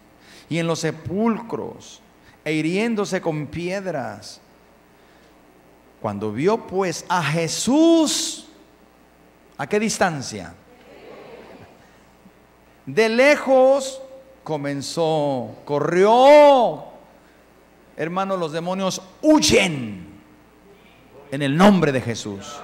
y 0.49 0.57
en 0.57 0.67
los 0.67 0.79
sepulcros 0.79 2.01
e 2.43 2.51
hiriéndose 2.51 3.21
con 3.21 3.47
piedras. 3.47 4.41
Cuando 6.01 6.33
vio 6.33 6.67
pues 6.67 7.05
a 7.07 7.23
Jesús, 7.23 8.46
¿a 9.57 9.67
qué 9.67 9.79
distancia? 9.79 10.53
De 12.85 13.09
lejos 13.09 14.01
comenzó, 14.43 15.55
corrió. 15.65 16.85
Hermanos, 17.97 18.39
los 18.39 18.51
demonios 18.51 19.01
huyen 19.21 20.07
en 21.31 21.41
el 21.41 21.57
nombre 21.57 21.91
de 21.91 22.01
Jesús. 22.01 22.55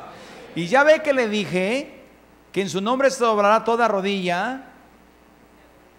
Y 0.56 0.68
ya 0.68 0.84
ve 0.84 1.02
que 1.02 1.14
le 1.14 1.28
dije 1.28 2.04
que 2.52 2.62
en 2.62 2.70
su 2.70 2.80
nombre 2.80 3.10
se 3.10 3.24
doblará 3.24 3.64
toda 3.64 3.88
rodilla 3.88 4.70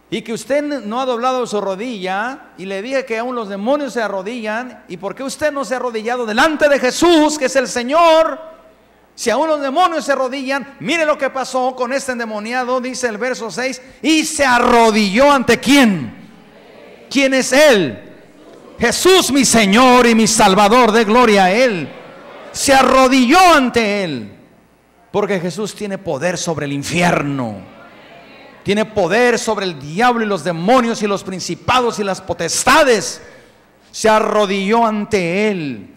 y 0.09 0.23
que 0.23 0.33
usted 0.33 0.63
no 0.85 1.01
ha 1.01 1.07
doblado 1.07 1.47
su 1.47 1.61
rodilla 1.61 2.51
y 2.57 2.67
le 2.67 2.81
dije 2.81 3.05
que 3.05 3.19
aún 3.19 3.35
los 3.35 3.49
demonios 3.49 3.93
se 3.93 4.01
arrodillan 4.01 4.85
y 4.89 4.97
por 4.97 5.15
qué 5.15 5.25
usted 5.25 5.53
no 5.53 5.65
se 5.65 5.75
ha 5.75 5.79
arrodillado 5.79 6.25
delante 6.25 6.69
de 6.69 6.79
Jesús, 6.79 7.37
que 7.37 7.47
es 7.47 7.57
el 7.57 7.67
Señor, 7.67 8.39
Si 9.15 9.31
aún 9.31 9.49
los 9.49 9.61
demonios 9.61 10.05
se 10.05 10.13
arrodillan, 10.13 10.77
mire 10.81 11.07
lo 11.07 11.17
que 11.17 11.31
pasó 11.31 11.75
con 11.77 11.93
este 11.93 12.13
endemoniado, 12.13 12.81
dice 12.81 13.07
el 13.09 13.19
verso 13.19 13.51
6, 13.51 13.81
y 14.03 14.25
se 14.25 14.45
arrodilló 14.45 15.31
ante 15.31 15.59
quién. 15.61 16.13
¿Quién 17.09 17.35
es 17.35 17.53
él? 17.53 18.15
Jesús 18.79 19.31
mi 19.31 19.45
Señor 19.45 20.07
y 20.07 20.15
mi 20.15 20.27
Salvador, 20.27 20.93
de 20.93 21.05
gloria 21.05 21.45
a 21.45 21.53
Él. 21.53 21.89
Se 22.53 22.75
arrodilló 22.75 23.39
ante 23.55 24.05
Él. 24.05 24.33
Porque 25.11 25.39
Jesús 25.39 25.75
tiene 25.75 25.99
poder 25.99 26.37
sobre 26.37 26.67
el 26.67 26.73
infierno. 26.73 27.59
Tiene 28.65 28.85
poder 28.85 29.39
sobre 29.39 29.67
el 29.67 29.79
diablo 29.79 30.25
y 30.25 30.29
los 30.29 30.43
demonios 30.43 31.03
y 31.03 31.07
los 31.07 31.23
principados 31.23 31.99
y 31.99 32.05
las 32.05 32.21
potestades. 32.21 33.23
Se 33.93 34.09
arrodilló 34.09 34.85
ante 34.85 35.51
Él. 35.51 35.94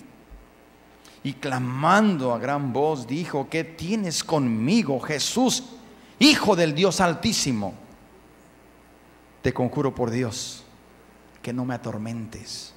Y 1.27 1.33
clamando 1.33 2.33
a 2.33 2.39
gran 2.39 2.71
voz 2.71 3.05
dijo, 3.05 3.49
¿qué 3.49 3.65
tienes 3.65 4.23
conmigo, 4.23 4.97
Jesús, 5.01 5.61
Hijo 6.19 6.55
del 6.55 6.73
Dios 6.73 7.01
Altísimo? 7.01 7.73
Te 9.41 9.53
conjuro 9.53 9.93
por 9.93 10.09
Dios 10.09 10.63
que 11.41 11.51
no 11.51 11.65
me 11.65 11.73
atormentes. 11.73 12.73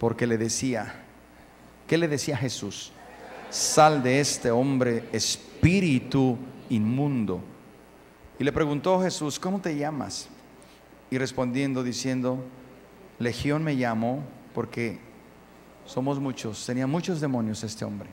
Porque 0.00 0.26
le 0.26 0.36
decía, 0.36 1.00
¿qué 1.86 1.96
le 1.96 2.08
decía 2.08 2.36
Jesús? 2.36 2.90
Sal 3.48 4.02
de 4.02 4.18
este 4.18 4.50
hombre 4.50 5.08
espíritu 5.12 6.36
inmundo. 6.70 7.40
Y 8.40 8.42
le 8.42 8.50
preguntó 8.50 9.00
Jesús, 9.00 9.38
¿cómo 9.38 9.60
te 9.60 9.76
llamas? 9.76 10.26
Y 11.08 11.18
respondiendo 11.18 11.84
diciendo, 11.84 12.44
Legión 13.20 13.62
me 13.62 13.76
llamó 13.76 14.24
porque 14.56 15.05
somos 15.86 16.18
muchos, 16.18 16.64
tenía 16.66 16.86
muchos 16.86 17.20
demonios 17.20 17.62
este 17.64 17.84
hombre, 17.84 18.08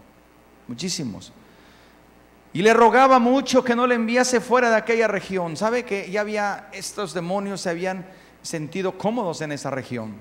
muchísimos. 0.67 1.33
Y 2.53 2.62
le 2.62 2.73
rogaba 2.73 3.19
mucho 3.19 3.63
que 3.63 3.75
no 3.75 3.88
le 3.88 3.95
enviase 3.95 4.39
fuera 4.39 4.69
de 4.69 4.75
aquella 4.75 5.07
región. 5.07 5.57
¿Sabe 5.57 5.83
que 5.86 6.12
ya 6.12 6.21
había 6.21 6.69
estos 6.71 7.13
demonios 7.13 7.62
se 7.62 7.71
habían 7.71 8.05
sentido 8.43 8.97
cómodos 8.97 9.41
en 9.41 9.51
esa 9.53 9.71
región. 9.71 10.13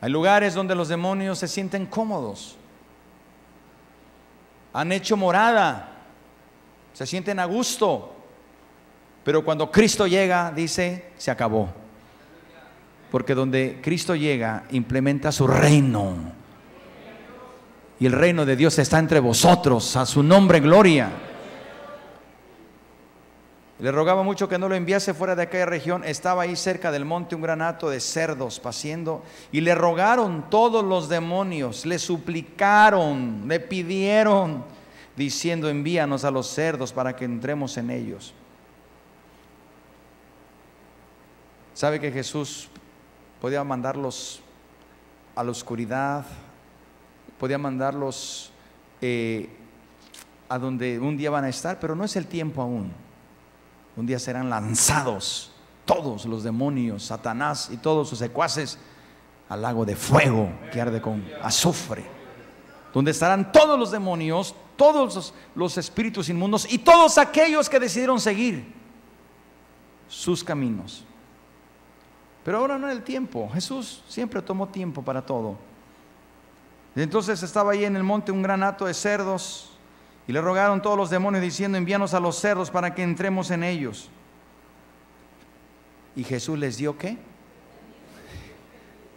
Hay 0.00 0.10
lugares 0.10 0.54
donde 0.54 0.74
los 0.74 0.88
demonios 0.88 1.38
se 1.38 1.48
sienten 1.48 1.86
cómodos. 1.86 2.56
Han 4.74 4.92
hecho 4.92 5.16
morada, 5.16 5.88
se 6.92 7.06
sienten 7.06 7.40
a 7.40 7.46
gusto. 7.46 8.14
Pero 9.24 9.42
cuando 9.42 9.70
Cristo 9.70 10.06
llega, 10.06 10.52
dice, 10.52 11.12
se 11.16 11.30
acabó. 11.30 11.72
Porque 13.14 13.36
donde 13.36 13.78
Cristo 13.80 14.16
llega, 14.16 14.64
implementa 14.72 15.30
su 15.30 15.46
reino. 15.46 16.16
Y 18.00 18.06
el 18.06 18.12
reino 18.12 18.44
de 18.44 18.56
Dios 18.56 18.76
está 18.80 18.98
entre 18.98 19.20
vosotros, 19.20 19.94
a 19.94 20.04
su 20.04 20.20
nombre 20.24 20.58
gloria. 20.58 21.10
Le 23.78 23.92
rogaba 23.92 24.24
mucho 24.24 24.48
que 24.48 24.58
no 24.58 24.68
lo 24.68 24.74
enviase 24.74 25.14
fuera 25.14 25.36
de 25.36 25.44
aquella 25.44 25.66
región. 25.66 26.02
Estaba 26.02 26.42
ahí 26.42 26.56
cerca 26.56 26.90
del 26.90 27.04
monte 27.04 27.36
un 27.36 27.42
granato 27.42 27.88
de 27.88 28.00
cerdos 28.00 28.58
paciendo. 28.58 29.22
Y 29.52 29.60
le 29.60 29.76
rogaron 29.76 30.50
todos 30.50 30.82
los 30.82 31.08
demonios, 31.08 31.86
le 31.86 32.00
suplicaron, 32.00 33.44
le 33.46 33.60
pidieron, 33.60 34.64
diciendo, 35.14 35.68
envíanos 35.68 36.24
a 36.24 36.32
los 36.32 36.48
cerdos 36.48 36.92
para 36.92 37.14
que 37.14 37.26
entremos 37.26 37.76
en 37.76 37.90
ellos. 37.90 38.34
¿Sabe 41.74 42.00
que 42.00 42.10
Jesús 42.10 42.70
podía 43.44 43.62
mandarlos 43.62 44.40
a 45.36 45.44
la 45.44 45.50
oscuridad? 45.50 46.24
Podía 47.38 47.58
mandarlos 47.58 48.50
eh, 49.02 49.50
a 50.48 50.58
donde 50.58 50.98
un 50.98 51.18
día 51.18 51.28
van 51.28 51.44
a 51.44 51.50
estar, 51.50 51.78
pero 51.78 51.94
no 51.94 52.04
es 52.04 52.16
el 52.16 52.26
tiempo 52.26 52.62
aún. 52.62 52.90
Un 53.98 54.06
día 54.06 54.18
serán 54.18 54.48
lanzados 54.48 55.52
todos 55.84 56.24
los 56.24 56.42
demonios, 56.42 57.04
Satanás 57.04 57.68
y 57.70 57.76
todos 57.76 58.08
sus 58.08 58.18
secuaces 58.18 58.78
al 59.50 59.60
lago 59.60 59.84
de 59.84 59.94
fuego 59.94 60.48
que 60.72 60.80
arde 60.80 61.02
con 61.02 61.22
azufre, 61.42 62.02
donde 62.94 63.10
estarán 63.10 63.52
todos 63.52 63.78
los 63.78 63.90
demonios, 63.90 64.54
todos 64.74 65.34
los, 65.54 65.76
espíritus 65.76 66.30
inmundos 66.30 66.66
y 66.72 66.78
todos 66.78 67.18
aquellos 67.18 67.68
que 67.68 67.78
decidieron 67.78 68.18
seguir 68.18 68.72
sus 70.08 70.42
caminos. 70.42 71.04
Pero 72.44 72.58
ahora 72.58 72.78
no 72.78 72.88
es 72.88 72.96
el 72.96 73.02
tiempo. 73.02 73.50
Jesús 73.52 74.04
siempre 74.06 74.42
tomó 74.42 74.68
tiempo 74.68 75.02
para 75.02 75.24
todo. 75.24 75.56
entonces 76.94 77.42
estaba 77.42 77.72
ahí 77.72 77.84
en 77.84 77.96
el 77.96 78.04
monte 78.04 78.30
un 78.30 78.42
gran 78.42 78.62
hato 78.62 78.84
de 78.84 78.94
cerdos 78.94 79.70
y 80.28 80.32
le 80.32 80.40
rogaron 80.40 80.80
todos 80.80 80.96
los 80.96 81.10
demonios 81.10 81.42
diciendo, 81.42 81.76
envíanos 81.76 82.14
a 82.14 82.20
los 82.20 82.36
cerdos 82.36 82.70
para 82.70 82.94
que 82.94 83.02
entremos 83.02 83.50
en 83.50 83.64
ellos. 83.64 84.08
Y 86.14 86.22
Jesús 86.22 86.58
les 86.58 86.76
dio 86.76 86.96
qué? 86.96 87.18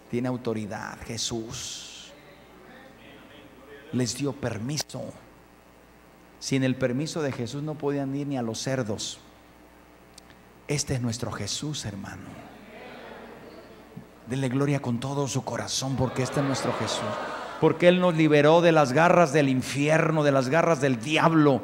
Tiene 0.10 0.30
autoridad, 0.30 0.98
Jesús. 1.06 2.12
Les 3.92 4.18
dio 4.18 4.34
permiso. 4.34 5.14
Sin 6.40 6.64
el 6.64 6.76
permiso 6.76 7.22
de 7.22 7.32
Jesús 7.32 7.62
no 7.62 7.76
podían 7.76 8.16
ir 8.16 8.28
ni 8.28 8.38
a 8.38 8.42
los 8.42 8.60
cerdos. 8.60 9.20
Este 10.68 10.96
es 10.96 11.02
nuestro 11.02 11.32
Jesús, 11.32 11.86
hermano. 11.86 12.47
Denle 14.30 14.50
gloria 14.50 14.82
con 14.82 15.00
todo 15.00 15.28
su 15.28 15.44
corazón 15.44 15.96
porque 15.96 16.24
este 16.24 16.40
es 16.40 16.46
nuestro 16.46 16.74
Jesús 16.74 17.04
porque 17.60 17.88
Él 17.88 18.00
nos 18.00 18.16
liberó 18.16 18.62
de 18.62 18.72
las 18.72 18.94
garras 18.94 19.34
del 19.34 19.50
infierno, 19.50 20.24
de 20.24 20.32
las 20.32 20.50
garras 20.50 20.82
del 20.82 21.00
diablo. 21.00 21.62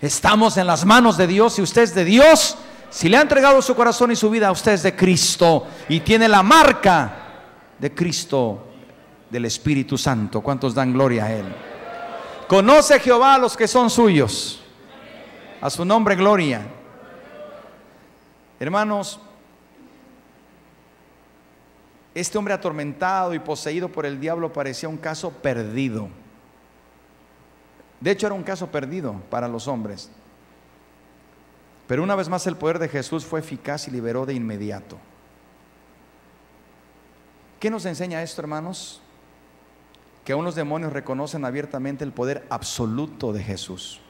Estamos 0.00 0.56
en 0.56 0.66
las 0.66 0.84
manos 0.84 1.16
de 1.16 1.26
Dios 1.26 1.58
y 1.58 1.62
usted 1.62 1.82
es 1.82 1.94
de 1.94 2.04
Dios. 2.04 2.56
Si 2.90 3.08
le 3.08 3.16
ha 3.16 3.22
entregado 3.22 3.62
su 3.62 3.74
corazón 3.74 4.10
y 4.10 4.16
su 4.16 4.30
vida, 4.30 4.50
usted 4.50 4.72
es 4.72 4.82
de 4.82 4.96
Cristo 4.96 5.66
y 5.88 6.00
tiene 6.00 6.28
la 6.28 6.42
marca 6.42 7.12
de 7.78 7.94
Cristo, 7.94 8.66
del 9.30 9.44
Espíritu 9.44 9.96
Santo. 9.96 10.40
¿Cuántos 10.40 10.74
dan 10.74 10.92
gloria 10.92 11.24
a 11.24 11.32
Él? 11.32 11.44
Conoce 12.48 12.98
Jehová 12.98 13.36
a 13.36 13.38
los 13.38 13.56
que 13.56 13.68
son 13.68 13.90
suyos. 13.90 14.60
A 15.60 15.70
su 15.70 15.84
nombre, 15.84 16.16
gloria. 16.16 16.66
Hermanos, 18.58 19.20
este 22.14 22.38
hombre 22.38 22.54
atormentado 22.54 23.34
y 23.34 23.38
poseído 23.38 23.88
por 23.88 24.04
el 24.04 24.20
diablo 24.20 24.52
parecía 24.52 24.88
un 24.88 24.96
caso 24.96 25.30
perdido. 25.30 26.08
De 28.00 28.10
hecho, 28.10 28.26
era 28.26 28.34
un 28.34 28.42
caso 28.42 28.66
perdido 28.68 29.20
para 29.30 29.46
los 29.46 29.68
hombres. 29.68 30.10
Pero 31.86 32.02
una 32.02 32.16
vez 32.16 32.28
más 32.28 32.46
el 32.46 32.56
poder 32.56 32.78
de 32.78 32.88
Jesús 32.88 33.24
fue 33.24 33.40
eficaz 33.40 33.88
y 33.88 33.90
liberó 33.90 34.24
de 34.26 34.34
inmediato. 34.34 34.96
¿Qué 37.58 37.70
nos 37.70 37.84
enseña 37.84 38.22
esto, 38.22 38.40
hermanos? 38.40 39.02
Que 40.24 40.32
aún 40.32 40.44
los 40.44 40.54
demonios 40.54 40.92
reconocen 40.92 41.44
abiertamente 41.44 42.04
el 42.04 42.12
poder 42.12 42.46
absoluto 42.48 43.32
de 43.32 43.42
Jesús. 43.42 44.00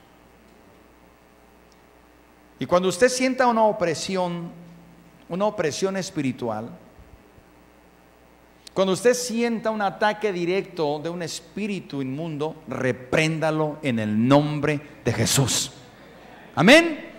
Y 2.58 2.66
cuando 2.66 2.88
usted 2.88 3.08
sienta 3.08 3.46
una 3.46 3.64
opresión, 3.64 4.50
una 5.28 5.46
opresión 5.46 5.96
espiritual, 5.96 6.70
cuando 8.81 8.95
usted 8.95 9.12
sienta 9.12 9.69
un 9.69 9.83
ataque 9.83 10.33
directo 10.33 11.01
de 11.01 11.11
un 11.11 11.21
espíritu 11.21 12.01
inmundo, 12.01 12.62
repréndalo 12.66 13.77
en 13.83 13.99
el 13.99 14.27
nombre 14.27 14.81
de 15.05 15.12
Jesús. 15.12 15.71
Amén. 16.55 17.12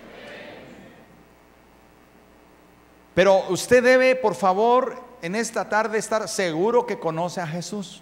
Pero 3.14 3.48
usted 3.50 3.84
debe, 3.84 4.16
por 4.16 4.34
favor, 4.34 5.04
en 5.22 5.36
esta 5.36 5.70
tarde 5.70 6.00
estar 6.00 6.28
seguro 6.28 6.88
que 6.88 6.98
conoce 6.98 7.42
a 7.42 7.46
Jesús. 7.46 8.02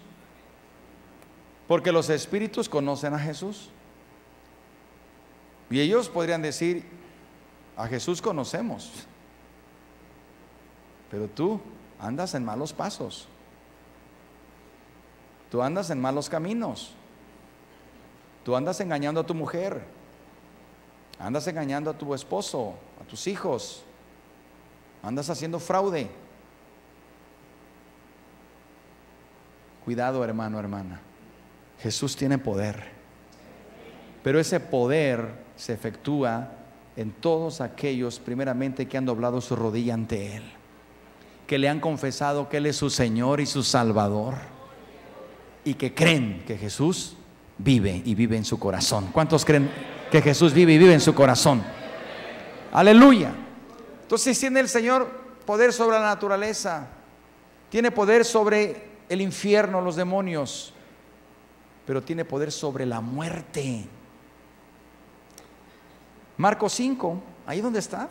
Porque 1.68 1.92
los 1.92 2.08
espíritus 2.08 2.66
conocen 2.66 3.12
a 3.12 3.18
Jesús. 3.18 3.68
Y 5.68 5.80
ellos 5.80 6.08
podrían 6.08 6.40
decir, 6.40 6.86
a 7.76 7.86
Jesús 7.88 8.22
conocemos. 8.22 8.90
Pero 11.10 11.28
tú 11.28 11.60
andas 11.98 12.32
en 12.32 12.42
malos 12.42 12.72
pasos. 12.72 13.28
Tú 15.50 15.60
andas 15.62 15.90
en 15.90 16.00
malos 16.00 16.30
caminos. 16.30 16.92
Tú 18.44 18.56
andas 18.56 18.80
engañando 18.80 19.20
a 19.20 19.26
tu 19.26 19.34
mujer. 19.34 19.82
Andas 21.18 21.46
engañando 21.48 21.90
a 21.90 21.98
tu 21.98 22.14
esposo, 22.14 22.74
a 23.02 23.04
tus 23.04 23.26
hijos. 23.26 23.82
Andas 25.02 25.28
haciendo 25.28 25.58
fraude. 25.58 26.08
Cuidado, 29.84 30.24
hermano, 30.24 30.58
hermana. 30.58 31.00
Jesús 31.80 32.14
tiene 32.16 32.38
poder. 32.38 32.84
Pero 34.22 34.38
ese 34.38 34.60
poder 34.60 35.30
se 35.56 35.72
efectúa 35.72 36.52
en 36.96 37.10
todos 37.10 37.60
aquellos, 37.60 38.20
primeramente, 38.20 38.86
que 38.86 38.96
han 38.96 39.06
doblado 39.06 39.40
su 39.40 39.56
rodilla 39.56 39.94
ante 39.94 40.36
Él. 40.36 40.44
Que 41.46 41.58
le 41.58 41.68
han 41.68 41.80
confesado 41.80 42.48
que 42.48 42.58
Él 42.58 42.66
es 42.66 42.76
su 42.76 42.88
Señor 42.88 43.40
y 43.40 43.46
su 43.46 43.64
Salvador 43.64 44.59
y 45.64 45.74
que 45.74 45.94
creen 45.94 46.44
que 46.46 46.56
Jesús 46.56 47.16
vive 47.58 48.02
y 48.04 48.14
vive 48.14 48.36
en 48.36 48.44
su 48.44 48.58
corazón. 48.58 49.08
¿Cuántos 49.12 49.44
creen 49.44 49.70
que 50.10 50.22
Jesús 50.22 50.52
vive 50.52 50.72
y 50.72 50.78
vive 50.78 50.94
en 50.94 51.00
su 51.00 51.14
corazón? 51.14 51.62
Aleluya. 52.72 53.32
Entonces 54.02 54.38
tiene 54.38 54.60
el 54.60 54.68
Señor 54.68 55.10
poder 55.44 55.72
sobre 55.72 55.98
la 55.98 56.06
naturaleza, 56.06 56.88
tiene 57.68 57.90
poder 57.90 58.24
sobre 58.24 58.90
el 59.08 59.20
infierno, 59.20 59.80
los 59.80 59.96
demonios, 59.96 60.72
pero 61.86 62.02
tiene 62.02 62.24
poder 62.24 62.52
sobre 62.52 62.86
la 62.86 63.00
muerte. 63.00 63.84
Marcos 66.36 66.72
5, 66.72 67.22
ahí 67.46 67.60
donde 67.60 67.80
está. 67.80 68.08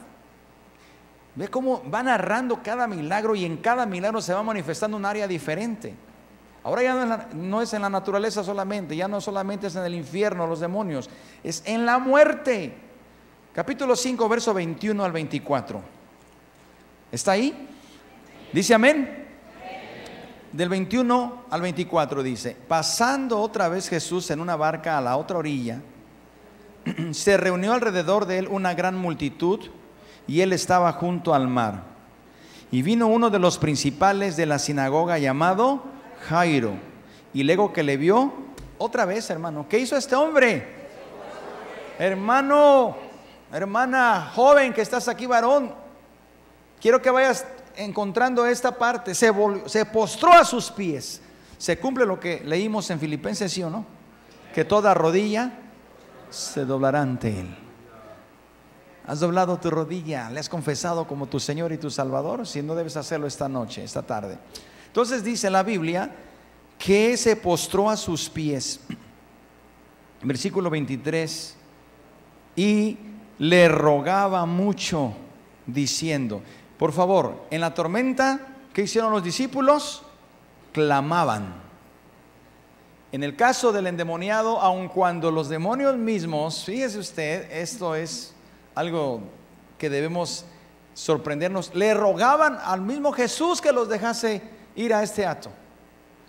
Ve 1.35 1.47
cómo 1.47 1.81
va 1.89 2.03
narrando 2.03 2.61
cada 2.61 2.85
milagro 2.87 3.35
y 3.35 3.45
en 3.45 3.57
cada 3.57 3.85
milagro 3.85 4.21
se 4.21 4.33
va 4.33 4.43
manifestando 4.43 4.97
un 4.97 5.05
área 5.05 5.27
diferente. 5.27 5.95
Ahora 6.63 6.83
ya 6.83 7.27
no 7.33 7.61
es, 7.61 7.73
en 7.73 7.81
la 7.81 7.89
naturaleza 7.89 8.43
solamente, 8.43 8.95
ya 8.95 9.07
no 9.07 9.21
solamente 9.21 9.67
es 9.67 9.75
en 9.75 9.85
el 9.85 9.95
infierno, 9.95 10.45
los 10.45 10.59
demonios, 10.59 11.09
es 11.43 11.63
en 11.65 11.85
la 11.85 11.99
muerte. 11.99 12.75
Capítulo 13.53 13.95
5, 13.95 14.27
verso 14.27 14.53
21 14.53 15.03
al 15.03 15.11
24. 15.11 15.81
¿Está 17.11 17.31
ahí? 17.31 17.67
Dice 18.51 18.73
amén. 18.73 19.27
Del 20.51 20.67
21 20.67 21.45
al 21.49 21.61
24 21.61 22.23
dice, 22.23 22.57
pasando 22.67 23.39
otra 23.39 23.69
vez 23.69 23.87
Jesús 23.87 24.31
en 24.31 24.41
una 24.41 24.55
barca 24.55 24.97
a 24.97 25.01
la 25.01 25.15
otra 25.15 25.37
orilla, 25.37 25.79
se 27.11 27.37
reunió 27.37 27.73
alrededor 27.73 28.25
de 28.25 28.39
él 28.39 28.47
una 28.49 28.73
gran 28.73 28.97
multitud 28.97 29.59
y 30.27 30.41
él 30.41 30.51
estaba 30.51 30.91
junto 30.93 31.33
al 31.33 31.47
mar. 31.47 31.83
Y 32.71 32.81
vino 32.81 33.07
uno 33.07 33.29
de 33.29 33.39
los 33.39 33.59
principales 33.59 34.37
de 34.37 34.45
la 34.45 34.59
sinagoga 34.59 35.19
llamado 35.19 35.83
Jairo. 36.27 36.73
Y 37.33 37.43
luego 37.43 37.71
que 37.71 37.83
le 37.83 37.97
vio, 37.97 38.33
otra 38.77 39.05
vez 39.05 39.29
hermano, 39.29 39.67
¿qué 39.69 39.79
hizo 39.79 39.95
este 39.95 40.15
hombre? 40.15 40.79
Hermano, 41.97 42.95
hermana 43.51 44.31
joven 44.33 44.73
que 44.73 44.81
estás 44.81 45.07
aquí, 45.07 45.25
varón, 45.25 45.73
quiero 46.81 47.01
que 47.01 47.09
vayas 47.09 47.45
encontrando 47.75 48.45
esta 48.45 48.71
parte. 48.71 49.13
Se, 49.13 49.31
se 49.65 49.85
postró 49.85 50.33
a 50.33 50.45
sus 50.45 50.71
pies. 50.71 51.21
Se 51.57 51.77
cumple 51.77 52.05
lo 52.05 52.19
que 52.19 52.41
leímos 52.45 52.89
en 52.89 52.99
Filipenses, 52.99 53.51
¿sí 53.51 53.61
o 53.63 53.69
no? 53.69 53.85
Que 54.53 54.63
toda 54.63 54.93
rodilla 54.93 55.51
se 56.29 56.65
doblará 56.65 57.01
ante 57.01 57.39
Él. 57.39 57.55
¿Has 59.05 59.19
doblado 59.19 59.57
tu 59.57 59.69
rodilla? 59.69 60.29
¿Le 60.29 60.39
has 60.39 60.49
confesado 60.49 61.07
como 61.07 61.25
tu 61.25 61.39
Señor 61.39 61.71
y 61.71 61.77
tu 61.77 61.89
Salvador? 61.89 62.45
Si 62.45 62.61
no 62.61 62.75
debes 62.75 62.95
hacerlo 62.95 63.27
esta 63.27 63.49
noche, 63.49 63.83
esta 63.83 64.03
tarde. 64.03 64.37
Entonces 64.89 65.23
dice 65.23 65.51
la 65.51 65.61
Biblia 65.61 66.09
que 66.79 67.15
se 67.15 67.35
postró 67.35 67.91
a 67.91 67.95
sus 67.95 68.27
pies. 68.27 68.79
Versículo 70.23 70.71
23. 70.71 71.55
Y 72.55 72.97
le 73.37 73.69
rogaba 73.69 74.47
mucho 74.47 75.13
diciendo, 75.67 76.41
por 76.79 76.91
favor, 76.91 77.45
en 77.51 77.61
la 77.61 77.73
tormenta, 77.75 78.39
¿qué 78.73 78.81
hicieron 78.81 79.11
los 79.11 79.23
discípulos? 79.23 80.01
Clamaban. 80.73 81.53
En 83.11 83.23
el 83.23 83.35
caso 83.35 83.71
del 83.71 83.85
endemoniado, 83.85 84.59
aun 84.59 84.87
cuando 84.87 85.29
los 85.29 85.49
demonios 85.49 85.97
mismos, 85.97 86.65
fíjese 86.65 86.97
usted, 86.97 87.51
esto 87.51 87.95
es 87.95 88.33
algo 88.73 89.21
que 89.77 89.89
debemos 89.89 90.45
sorprendernos, 90.95 91.73
le 91.75 91.93
rogaban 91.93 92.57
al 92.63 92.81
mismo 92.81 93.11
Jesús 93.11 93.61
que 93.61 93.71
los 93.71 93.87
dejase 93.87 94.41
ir 94.79 94.93
a 94.93 95.03
este 95.03 95.25
acto. 95.25 95.51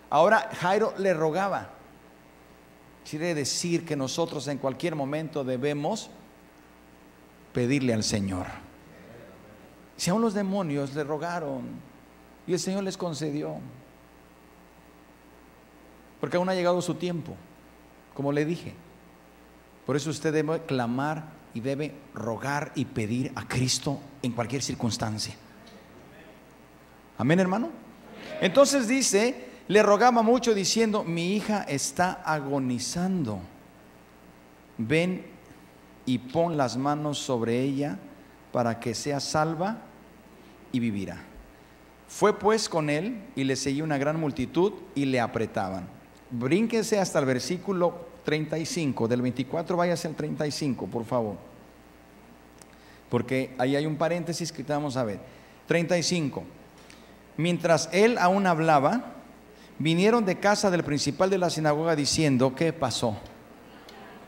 Ahora 0.09 0.49
Jairo 0.59 0.93
le 0.97 1.13
rogaba. 1.13 1.69
Quiere 3.09 3.33
decir 3.33 3.85
que 3.85 3.95
nosotros 3.95 4.47
en 4.47 4.57
cualquier 4.57 4.95
momento 4.95 5.43
debemos 5.43 6.09
pedirle 7.53 7.93
al 7.93 8.03
Señor. 8.03 8.45
Si 9.95 10.09
aún 10.09 10.21
los 10.21 10.33
demonios 10.33 10.93
le 10.93 11.03
rogaron 11.03 11.63
y 12.45 12.53
el 12.53 12.59
Señor 12.59 12.83
les 12.83 12.97
concedió, 12.97 13.55
porque 16.19 16.37
aún 16.37 16.49
ha 16.49 16.53
llegado 16.53 16.81
su 16.81 16.95
tiempo, 16.95 17.35
como 18.13 18.31
le 18.31 18.45
dije. 18.45 18.73
Por 19.85 19.95
eso 19.95 20.09
usted 20.09 20.33
debe 20.33 20.61
clamar 20.63 21.23
y 21.53 21.61
debe 21.61 21.95
rogar 22.13 22.71
y 22.75 22.85
pedir 22.85 23.31
a 23.35 23.47
Cristo 23.47 23.99
en 24.21 24.33
cualquier 24.33 24.61
circunstancia. 24.61 25.35
Amén, 27.17 27.39
hermano. 27.39 27.90
Entonces 28.41 28.89
dice, 28.89 29.47
le 29.69 29.81
rogaba 29.81 30.21
mucho 30.21 30.53
diciendo, 30.53 31.05
mi 31.05 31.33
hija 31.33 31.63
está 31.63 32.21
agonizando. 32.25 33.39
Ven 34.77 35.25
y 36.05 36.17
pon 36.17 36.57
las 36.57 36.75
manos 36.75 37.19
sobre 37.19 37.61
ella 37.61 37.97
para 38.51 38.81
que 38.81 38.93
sea 38.93 39.21
salva 39.21 39.77
y 40.73 40.79
vivirá. 40.79 41.23
Fue 42.09 42.37
pues 42.37 42.67
con 42.67 42.89
él 42.89 43.21
y 43.37 43.45
le 43.45 43.55
seguía 43.55 43.85
una 43.85 43.97
gran 43.97 44.19
multitud 44.19 44.73
y 44.95 45.05
le 45.05 45.21
apretaban 45.21 46.01
brínquese 46.31 46.97
hasta 46.99 47.19
el 47.19 47.25
versículo 47.25 48.09
35, 48.23 49.07
del 49.07 49.21
24 49.21 49.77
váyase 49.77 50.07
al 50.07 50.15
35, 50.15 50.87
por 50.87 51.05
favor. 51.05 51.35
Porque 53.09 53.53
ahí 53.57 53.75
hay 53.75 53.85
un 53.85 53.97
paréntesis 53.97 54.51
que 54.51 54.63
vamos 54.63 54.95
a 54.95 55.03
ver. 55.03 55.19
35. 55.67 56.43
Mientras 57.37 57.89
él 57.91 58.17
aún 58.17 58.45
hablaba, 58.47 59.13
vinieron 59.79 60.25
de 60.25 60.39
casa 60.39 60.69
del 60.69 60.83
principal 60.83 61.29
de 61.29 61.37
la 61.37 61.49
sinagoga 61.49 61.95
diciendo, 61.95 62.53
¿qué 62.55 62.73
pasó? 62.73 63.17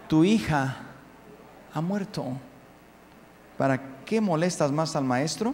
Tu 0.07 0.23
hija 0.23 0.77
ha 1.73 1.81
muerto. 1.81 2.25
¿Para 3.57 4.03
qué 4.05 4.21
molestas 4.21 4.71
más 4.71 4.95
al 4.95 5.03
maestro? 5.03 5.53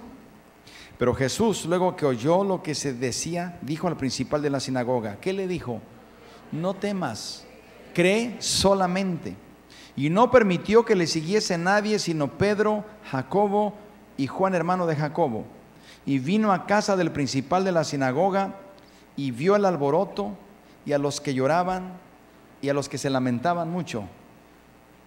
Pero 0.97 1.13
Jesús, 1.13 1.65
luego 1.65 1.95
que 1.95 2.05
oyó 2.05 2.43
lo 2.43 2.61
que 2.61 2.75
se 2.75 2.93
decía, 2.93 3.57
dijo 3.61 3.87
al 3.87 3.97
principal 3.97 4.41
de 4.41 4.49
la 4.49 4.59
sinagoga, 4.59 5.17
¿qué 5.19 5.33
le 5.33 5.47
dijo? 5.47 5.81
no 6.51 6.73
temas, 6.73 7.45
cree 7.93 8.35
solamente. 8.39 9.35
Y 9.95 10.09
no 10.09 10.31
permitió 10.31 10.85
que 10.85 10.95
le 10.95 11.07
siguiese 11.07 11.57
nadie 11.57 11.99
sino 11.99 12.37
Pedro, 12.37 12.85
Jacobo 13.11 13.73
y 14.17 14.27
Juan 14.27 14.55
hermano 14.55 14.87
de 14.87 14.95
Jacobo. 14.95 15.45
Y 16.05 16.19
vino 16.19 16.51
a 16.51 16.65
casa 16.65 16.95
del 16.95 17.11
principal 17.11 17.63
de 17.63 17.71
la 17.71 17.83
sinagoga 17.83 18.55
y 19.15 19.31
vio 19.31 19.55
el 19.55 19.65
alboroto 19.65 20.37
y 20.85 20.93
a 20.93 20.97
los 20.97 21.21
que 21.21 21.33
lloraban 21.33 21.93
y 22.61 22.69
a 22.69 22.73
los 22.73 22.89
que 22.89 22.97
se 22.97 23.09
lamentaban 23.09 23.69
mucho. 23.69 24.03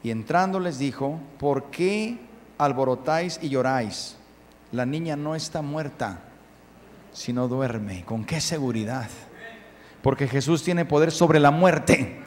Y 0.03 0.11
entrando 0.11 0.61
les 0.61 0.79
dijo, 0.79 1.19
¿por 1.39 1.65
qué 1.71 2.19
alborotáis 2.59 3.39
y 3.43 3.49
lloráis? 3.49 4.17
La 4.71 4.87
niña 4.87 5.17
no 5.17 5.35
está 5.35 5.63
muerta, 5.63 6.21
sino 7.13 7.49
duerme. 7.49 8.05
¿Con 8.05 8.25
qué 8.25 8.41
seguridad? 8.41 9.09
porque 10.03 10.27
Jesús 10.27 10.63
tiene 10.63 10.85
poder 10.85 11.13
sobre 11.13 11.39
la 11.39 11.51
muerte. 11.51 12.21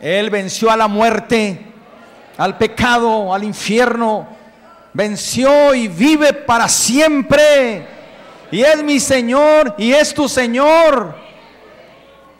Él 0.00 0.28
venció 0.28 0.70
a 0.70 0.76
la 0.76 0.88
muerte, 0.88 1.64
al 2.36 2.58
pecado, 2.58 3.32
al 3.32 3.44
infierno. 3.44 4.26
Venció 4.92 5.74
y 5.74 5.88
vive 5.88 6.32
para 6.32 6.68
siempre. 6.68 7.86
Y 8.50 8.62
es 8.62 8.82
mi 8.82 8.98
Señor 8.98 9.74
y 9.78 9.92
es 9.92 10.14
tu 10.14 10.28
Señor. 10.28 11.14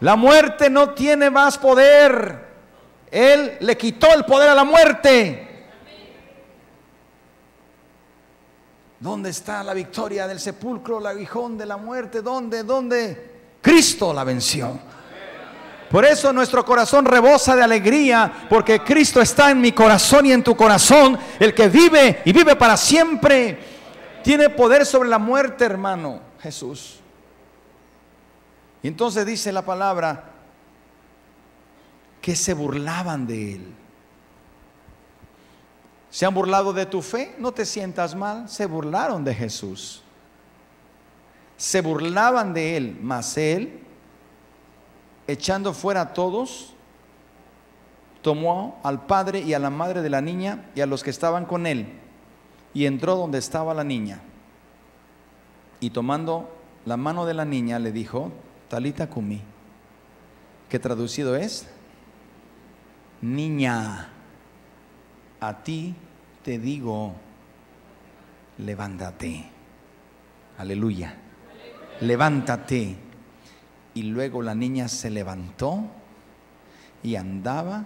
La 0.00 0.16
muerte 0.16 0.70
no 0.70 0.90
tiene 0.90 1.30
más 1.30 1.58
poder. 1.58 2.46
Él 3.10 3.56
le 3.60 3.76
quitó 3.76 4.12
el 4.14 4.24
poder 4.24 4.50
a 4.50 4.54
la 4.54 4.64
muerte. 4.64 5.48
¿Dónde 9.00 9.30
está 9.30 9.62
la 9.62 9.74
victoria 9.74 10.26
del 10.26 10.40
sepulcro, 10.40 10.98
el 10.98 11.06
aguijón 11.06 11.56
de 11.56 11.66
la 11.66 11.76
muerte? 11.76 12.20
¿Dónde? 12.20 12.64
¿Dónde? 12.64 13.38
Cristo 13.60 14.12
la 14.12 14.24
venció. 14.24 14.78
Por 15.90 16.04
eso 16.04 16.32
nuestro 16.32 16.64
corazón 16.64 17.04
rebosa 17.04 17.56
de 17.56 17.62
alegría, 17.62 18.46
porque 18.48 18.80
Cristo 18.80 19.20
está 19.20 19.50
en 19.50 19.60
mi 19.60 19.72
corazón 19.72 20.26
y 20.26 20.32
en 20.32 20.44
tu 20.44 20.54
corazón, 20.56 21.18
el 21.40 21.54
que 21.54 21.68
vive 21.68 22.22
y 22.24 22.32
vive 22.32 22.56
para 22.56 22.76
siempre. 22.76 23.58
Tiene 24.22 24.50
poder 24.50 24.84
sobre 24.84 25.08
la 25.08 25.18
muerte, 25.18 25.64
hermano 25.64 26.20
Jesús. 26.40 27.00
Y 28.82 28.88
entonces 28.88 29.24
dice 29.24 29.50
la 29.50 29.62
palabra 29.62 30.32
que 32.20 32.36
se 32.36 32.52
burlaban 32.52 33.26
de 33.26 33.54
él. 33.54 33.74
¿Se 36.10 36.26
han 36.26 36.34
burlado 36.34 36.72
de 36.72 36.86
tu 36.86 37.00
fe? 37.00 37.34
No 37.38 37.52
te 37.52 37.64
sientas 37.64 38.14
mal, 38.14 38.48
se 38.48 38.66
burlaron 38.66 39.24
de 39.24 39.34
Jesús 39.34 40.02
se 41.58 41.80
burlaban 41.80 42.54
de 42.54 42.76
él, 42.76 42.98
mas 43.02 43.36
él, 43.36 43.80
echando 45.28 45.72
fuera 45.72 46.00
a 46.00 46.12
todos, 46.14 46.74
tomó 48.22 48.80
al 48.82 49.06
padre 49.06 49.40
y 49.40 49.54
a 49.54 49.60
la 49.60 49.70
madre 49.70 50.02
de 50.02 50.10
la 50.10 50.20
niña 50.20 50.64
y 50.74 50.80
a 50.80 50.86
los 50.86 51.04
que 51.04 51.10
estaban 51.10 51.44
con 51.44 51.66
él, 51.66 51.86
y 52.74 52.86
entró 52.86 53.14
donde 53.14 53.38
estaba 53.38 53.74
la 53.74 53.84
niña. 53.84 54.20
Y 55.78 55.90
tomando 55.90 56.50
la 56.84 56.96
mano 56.96 57.24
de 57.26 57.34
la 57.34 57.44
niña 57.44 57.78
le 57.78 57.92
dijo, 57.92 58.32
Talita 58.68 59.08
cumí, 59.08 59.40
que 60.68 60.78
traducido 60.78 61.36
es, 61.36 61.68
niña, 63.20 64.08
a 65.40 65.62
ti 65.62 65.94
te 66.42 66.58
digo, 66.58 67.14
levántate. 68.58 69.50
Aleluya. 70.58 71.14
Levántate. 72.00 73.07
Y 73.98 74.04
luego 74.04 74.42
la 74.42 74.54
niña 74.54 74.86
se 74.86 75.10
levantó 75.10 75.82
y 77.02 77.16
andaba. 77.16 77.84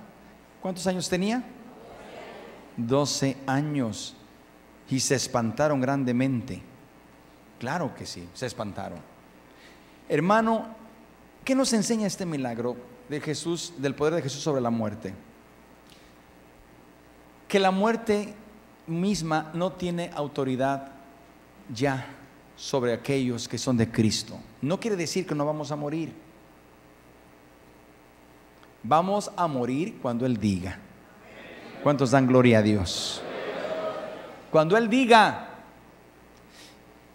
¿Cuántos 0.61 0.87
años 0.87 1.09
tenía? 1.09 1.43
12 2.77 3.39
años. 3.47 4.15
Y 4.91 5.01
se 5.01 5.15
espantaron 5.15 5.81
grandemente. 5.81 6.61
Claro 7.59 7.95
que 7.95 8.05
sí, 8.05 8.29
se 8.35 8.45
espantaron. 8.45 8.99
Hermano, 10.07 10.67
¿qué 11.47 11.55
nos 11.55 11.73
enseña 11.73 12.09
este 12.09 12.27
milagro 12.27 12.77
de 13.09 13.19
Jesús, 13.19 13.73
del 13.79 13.95
poder 13.95 14.13
de 14.13 14.21
Jesús 14.21 14.43
sobre 14.43 14.61
la 14.61 14.69
muerte? 14.69 15.15
Que 17.49 17.59
la 17.59 17.71
muerte 17.71 18.35
misma 18.87 19.51
no 19.55 19.73
tiene 19.73 20.11
autoridad 20.15 20.91
ya 21.73 22.07
sobre 22.57 22.93
aquellos 22.93 23.49
que 23.49 23.59
son 23.59 23.77
de 23.77 23.91
Cristo. 23.91 24.39
No 24.61 24.79
quiere 24.79 24.97
decir 24.97 25.27
que 25.27 25.35
no 25.35 25.45
vamos 25.45 25.73
a 25.73 25.77
morir. 25.77 26.13
Vamos 28.83 29.31
a 29.37 29.47
morir 29.47 29.99
cuando 30.01 30.27
Él 30.27 30.39
diga. 30.39 30.79
¿Cuántos 31.83 32.11
dan 32.11 32.27
gloria 32.27 32.59
a 32.59 32.63
Dios? 32.63 33.23
Cuando 34.51 34.77
Él 34.77 34.89
diga. 34.89 35.49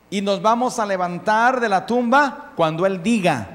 Y 0.10 0.22
nos 0.22 0.42
vamos 0.42 0.80
a 0.80 0.86
levantar 0.86 1.60
de 1.60 1.70
la 1.70 1.86
tumba 1.86 2.54
cuando 2.56 2.86
Él 2.86 3.04
diga. 3.04 3.50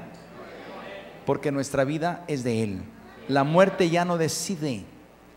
Porque 1.25 1.51
nuestra 1.51 1.83
vida 1.83 2.23
es 2.27 2.43
de 2.43 2.63
Él. 2.63 2.83
La 3.27 3.43
muerte 3.43 3.89
ya 3.89 4.05
no 4.05 4.17
decide. 4.17 4.83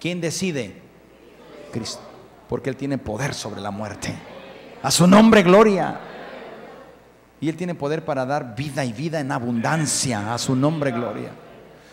¿Quién 0.00 0.20
decide? 0.20 0.82
Cristo. 1.72 2.02
Porque 2.48 2.70
Él 2.70 2.76
tiene 2.76 2.98
poder 2.98 3.34
sobre 3.34 3.60
la 3.60 3.70
muerte. 3.70 4.14
A 4.82 4.90
su 4.90 5.06
nombre, 5.06 5.42
gloria. 5.42 6.00
Y 7.40 7.48
Él 7.48 7.56
tiene 7.56 7.74
poder 7.74 8.04
para 8.04 8.24
dar 8.24 8.56
vida 8.56 8.84
y 8.84 8.92
vida 8.92 9.20
en 9.20 9.30
abundancia. 9.30 10.32
A 10.32 10.38
su 10.38 10.56
nombre, 10.56 10.90
gloria. 10.90 11.30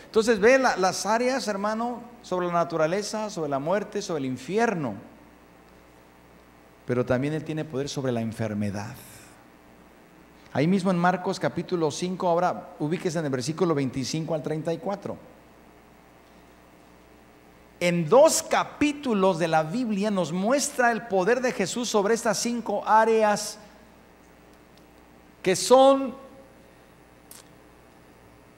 Entonces 0.06 0.38
ve 0.38 0.58
las 0.58 1.06
áreas, 1.06 1.48
hermano, 1.48 2.02
sobre 2.22 2.46
la 2.46 2.52
naturaleza, 2.52 3.30
sobre 3.30 3.50
la 3.50 3.58
muerte, 3.58 4.00
sobre 4.00 4.20
el 4.20 4.26
infierno. 4.26 4.94
Pero 6.86 7.04
también 7.04 7.34
Él 7.34 7.44
tiene 7.44 7.64
poder 7.64 7.88
sobre 7.88 8.12
la 8.12 8.20
enfermedad. 8.20 8.94
Ahí 10.52 10.68
mismo 10.68 10.92
en 10.92 10.98
Marcos 10.98 11.40
capítulo 11.40 11.90
5, 11.90 12.28
ahora 12.28 12.74
ubíquese 12.78 13.18
en 13.18 13.24
el 13.24 13.30
versículo 13.32 13.74
25 13.74 14.34
al 14.36 14.42
34. 14.42 15.16
En 17.80 18.08
dos 18.08 18.40
capítulos 18.42 19.40
de 19.40 19.48
la 19.48 19.64
Biblia 19.64 20.12
nos 20.12 20.32
muestra 20.32 20.92
el 20.92 21.08
poder 21.08 21.40
de 21.40 21.50
Jesús 21.50 21.88
sobre 21.88 22.14
estas 22.14 22.38
cinco 22.38 22.86
áreas 22.86 23.58
que 25.44 25.54
son 25.54 26.14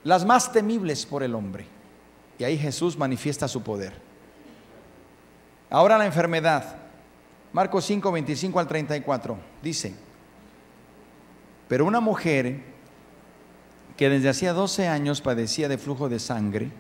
las 0.05 0.25
más 0.25 0.53
temibles 0.53 1.05
por 1.05 1.25
el 1.25 1.35
hombre. 1.35 1.67
Y 2.39 2.45
ahí 2.45 2.57
Jesús 2.57 2.97
manifiesta 2.97 3.49
su 3.49 3.63
poder. 3.63 3.93
Ahora 5.69 5.99
la 5.99 6.07
enfermedad. 6.07 6.77
Marcos 7.53 7.85
5, 7.87 8.13
25 8.13 8.61
al 8.61 8.69
34. 8.69 9.37
Dice, 9.61 9.95
pero 11.67 11.85
una 11.85 11.99
mujer 11.99 12.61
que 13.97 14.09
desde 14.09 14.29
hacía 14.29 14.53
12 14.53 14.87
años 14.87 15.21
padecía 15.21 15.69
de 15.69 15.79
flujo 15.79 16.09
de 16.09 16.21
sangre 16.21 16.71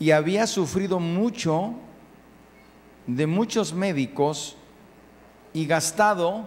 y 0.00 0.10
había 0.10 0.48
sufrido 0.48 0.98
mucho 0.98 1.74
de 3.06 3.28
muchos 3.28 3.72
médicos 3.72 4.56
y 5.52 5.66
gastado 5.66 6.46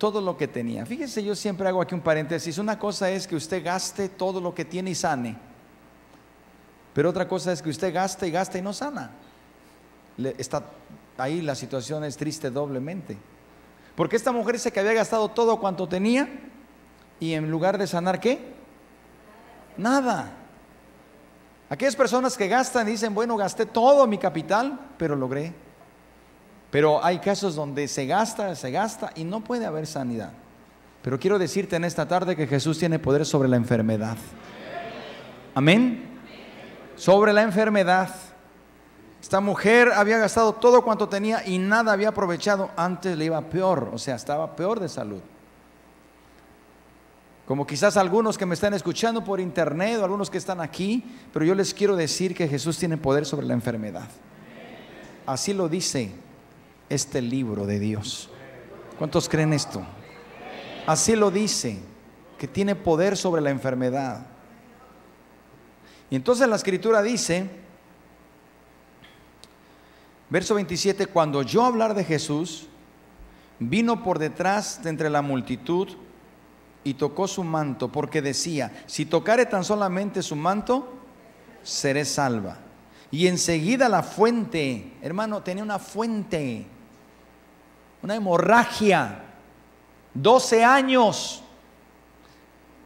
todo 0.00 0.22
lo 0.22 0.34
que 0.34 0.48
tenía. 0.48 0.86
Fíjese, 0.86 1.22
yo 1.22 1.36
siempre 1.36 1.68
hago 1.68 1.82
aquí 1.82 1.94
un 1.94 2.00
paréntesis. 2.00 2.56
Una 2.56 2.78
cosa 2.78 3.10
es 3.10 3.26
que 3.26 3.36
usted 3.36 3.62
gaste 3.62 4.08
todo 4.08 4.40
lo 4.40 4.54
que 4.54 4.64
tiene 4.64 4.90
y 4.90 4.94
sane. 4.94 5.36
Pero 6.94 7.10
otra 7.10 7.28
cosa 7.28 7.52
es 7.52 7.60
que 7.60 7.68
usted 7.68 7.92
gaste 7.92 8.26
y 8.26 8.30
gaste 8.30 8.58
y 8.58 8.62
no 8.62 8.72
sana. 8.72 9.10
está, 10.38 10.64
ahí 11.18 11.42
la 11.42 11.54
situación 11.54 12.02
es 12.04 12.16
triste 12.16 12.50
doblemente. 12.50 13.18
Porque 13.94 14.16
esta 14.16 14.32
mujer 14.32 14.54
dice 14.54 14.72
que 14.72 14.80
había 14.80 14.94
gastado 14.94 15.28
todo 15.28 15.60
cuanto 15.60 15.86
tenía 15.86 16.26
y 17.20 17.34
en 17.34 17.50
lugar 17.50 17.76
de 17.76 17.86
sanar, 17.86 18.20
¿qué? 18.20 18.54
Nada. 19.76 20.32
Aquellas 21.68 21.94
personas 21.94 22.38
que 22.38 22.48
gastan 22.48 22.86
dicen, 22.86 23.14
bueno, 23.14 23.36
gasté 23.36 23.66
todo 23.66 24.06
mi 24.06 24.16
capital, 24.16 24.80
pero 24.96 25.14
logré 25.14 25.52
pero 26.70 27.04
hay 27.04 27.18
casos 27.18 27.54
donde 27.56 27.88
se 27.88 28.06
gasta, 28.06 28.54
se 28.54 28.70
gasta 28.70 29.10
y 29.16 29.24
no 29.24 29.40
puede 29.40 29.66
haber 29.66 29.86
sanidad. 29.86 30.32
Pero 31.02 31.18
quiero 31.18 31.38
decirte 31.38 31.76
en 31.76 31.84
esta 31.84 32.06
tarde 32.06 32.36
que 32.36 32.46
Jesús 32.46 32.78
tiene 32.78 32.98
poder 32.98 33.26
sobre 33.26 33.48
la 33.48 33.56
enfermedad. 33.56 34.16
Amén. 35.54 36.04
Sobre 36.96 37.32
la 37.32 37.42
enfermedad. 37.42 38.10
Esta 39.20 39.40
mujer 39.40 39.90
había 39.94 40.18
gastado 40.18 40.54
todo 40.54 40.82
cuanto 40.82 41.08
tenía 41.08 41.46
y 41.46 41.58
nada 41.58 41.92
había 41.92 42.10
aprovechado. 42.10 42.70
Antes 42.76 43.18
le 43.18 43.26
iba 43.26 43.40
peor, 43.40 43.90
o 43.92 43.98
sea, 43.98 44.14
estaba 44.14 44.54
peor 44.54 44.78
de 44.78 44.88
salud. 44.88 45.20
Como 47.46 47.66
quizás 47.66 47.96
algunos 47.96 48.38
que 48.38 48.46
me 48.46 48.54
están 48.54 48.74
escuchando 48.74 49.24
por 49.24 49.40
internet 49.40 49.98
o 49.98 50.04
algunos 50.04 50.30
que 50.30 50.38
están 50.38 50.60
aquí, 50.60 51.04
pero 51.32 51.44
yo 51.44 51.54
les 51.54 51.74
quiero 51.74 51.96
decir 51.96 52.34
que 52.34 52.46
Jesús 52.46 52.78
tiene 52.78 52.96
poder 52.96 53.26
sobre 53.26 53.46
la 53.46 53.54
enfermedad. 53.54 54.08
Así 55.26 55.52
lo 55.52 55.68
dice 55.68 56.12
este 56.90 57.22
libro 57.22 57.64
de 57.64 57.78
Dios. 57.78 58.28
¿Cuántos 58.98 59.28
creen 59.28 59.54
esto? 59.54 59.82
Así 60.86 61.16
lo 61.16 61.30
dice, 61.30 61.78
que 62.38 62.48
tiene 62.48 62.74
poder 62.74 63.16
sobre 63.16 63.40
la 63.40 63.50
enfermedad. 63.50 64.26
Y 66.10 66.16
entonces 66.16 66.48
la 66.48 66.56
escritura 66.56 67.00
dice, 67.00 67.48
verso 70.28 70.54
27, 70.54 71.06
cuando 71.06 71.42
yo 71.42 71.64
hablar 71.64 71.94
de 71.94 72.04
Jesús, 72.04 72.66
vino 73.58 74.02
por 74.02 74.18
detrás 74.18 74.82
de 74.82 74.90
entre 74.90 75.08
la 75.08 75.22
multitud 75.22 75.88
y 76.82 76.94
tocó 76.94 77.28
su 77.28 77.44
manto, 77.44 77.92
porque 77.92 78.22
decía, 78.22 78.84
si 78.86 79.04
tocare 79.06 79.46
tan 79.46 79.64
solamente 79.64 80.22
su 80.22 80.34
manto, 80.34 80.92
seré 81.62 82.04
salva. 82.04 82.58
Y 83.10 83.26
enseguida 83.26 83.88
la 83.88 84.02
fuente, 84.02 84.94
hermano, 85.02 85.42
tenía 85.42 85.62
una 85.62 85.78
fuente 85.78 86.66
una 88.02 88.14
hemorragia, 88.14 89.22
12 90.14 90.64
años. 90.64 91.42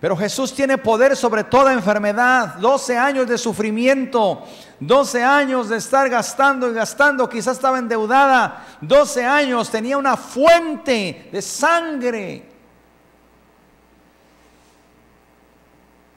Pero 0.01 0.17
Jesús 0.17 0.53
tiene 0.53 0.77
poder 0.77 1.17
sobre 1.17 1.45
toda 1.45 1.73
enfermedad, 1.73 2.57
12 2.57 2.99
años 2.99 3.27
de 3.27 3.39
sufrimiento, 3.39 4.45
12 4.79 5.25
años 5.25 5.71
de 5.71 5.79
estar 5.79 6.11
gastando 6.11 6.71
y 6.71 6.75
gastando, 6.75 7.29
quizás 7.29 7.57
estaba 7.57 7.79
endeudada, 7.79 8.67
12 8.83 9.25
años 9.25 9.71
tenía 9.71 9.97
una 9.97 10.17
fuente 10.17 11.31
de 11.33 11.41
sangre. 11.41 12.51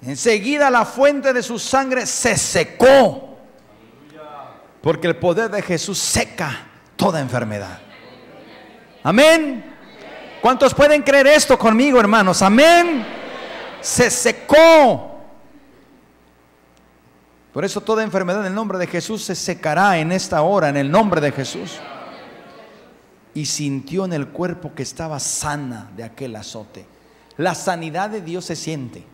Enseguida 0.01 0.69
la 0.69 0.83
fuente 0.83 1.31
de 1.31 1.41
su 1.41 1.57
sangre 1.57 2.05
se 2.05 2.37
secó, 2.37 3.37
porque 4.81 5.07
el 5.07 5.15
poder 5.15 5.49
de 5.49 5.61
Jesús 5.61 5.97
seca 5.97 6.67
toda 6.97 7.21
enfermedad. 7.21 7.86
Amén. 9.07 9.63
¿Cuántos 10.41 10.73
pueden 10.73 11.01
creer 11.01 11.27
esto 11.27 11.57
conmigo, 11.57 11.97
hermanos? 11.97 12.41
Amén. 12.41 13.05
Se 13.79 14.09
secó. 14.09 15.21
Por 17.53 17.63
eso 17.63 17.79
toda 17.79 18.03
enfermedad 18.03 18.41
en 18.41 18.47
el 18.47 18.53
nombre 18.53 18.77
de 18.77 18.85
Jesús 18.85 19.23
se 19.23 19.33
secará 19.33 19.97
en 19.97 20.11
esta 20.11 20.41
hora, 20.41 20.67
en 20.67 20.75
el 20.75 20.91
nombre 20.91 21.21
de 21.21 21.31
Jesús. 21.31 21.79
Y 23.33 23.45
sintió 23.45 24.03
en 24.03 24.11
el 24.11 24.27
cuerpo 24.27 24.75
que 24.75 24.83
estaba 24.83 25.21
sana 25.21 25.89
de 25.95 26.03
aquel 26.03 26.35
azote. 26.35 26.85
La 27.37 27.55
sanidad 27.55 28.09
de 28.09 28.19
Dios 28.19 28.43
se 28.43 28.57
siente. 28.57 29.05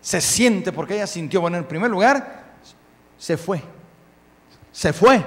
Se 0.00 0.20
siente 0.20 0.72
porque 0.72 0.94
ella 0.94 1.06
sintió, 1.06 1.40
bueno, 1.40 1.56
en 1.56 1.68
primer 1.68 1.88
lugar, 1.88 2.46
se 3.16 3.36
fue. 3.36 3.62
Se 4.72 4.92
fue. 4.92 5.24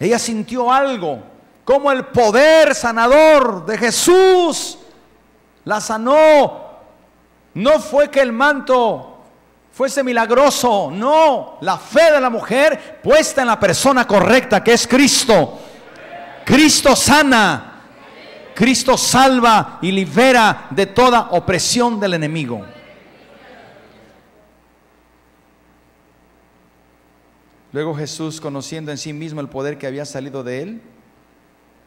Ella 0.00 0.18
sintió 0.18 0.72
algo, 0.72 1.22
como 1.62 1.92
el 1.92 2.06
poder 2.06 2.74
sanador 2.74 3.66
de 3.66 3.76
Jesús 3.76 4.78
la 5.64 5.78
sanó. 5.78 6.70
No 7.52 7.78
fue 7.80 8.10
que 8.10 8.20
el 8.20 8.32
manto 8.32 9.18
fuese 9.70 10.02
milagroso, 10.02 10.90
no, 10.90 11.58
la 11.60 11.76
fe 11.76 12.12
de 12.12 12.20
la 12.20 12.30
mujer 12.30 13.00
puesta 13.02 13.42
en 13.42 13.48
la 13.48 13.60
persona 13.60 14.06
correcta 14.06 14.64
que 14.64 14.72
es 14.72 14.86
Cristo. 14.86 15.58
Cristo 16.46 16.96
sana, 16.96 17.82
Cristo 18.54 18.96
salva 18.96 19.78
y 19.82 19.92
libera 19.92 20.66
de 20.70 20.86
toda 20.86 21.28
opresión 21.32 22.00
del 22.00 22.14
enemigo. 22.14 22.64
Luego 27.72 27.94
Jesús, 27.94 28.40
conociendo 28.40 28.90
en 28.90 28.98
sí 28.98 29.12
mismo 29.12 29.40
el 29.40 29.48
poder 29.48 29.78
que 29.78 29.86
había 29.86 30.04
salido 30.04 30.42
de 30.42 30.62
él, 30.62 30.82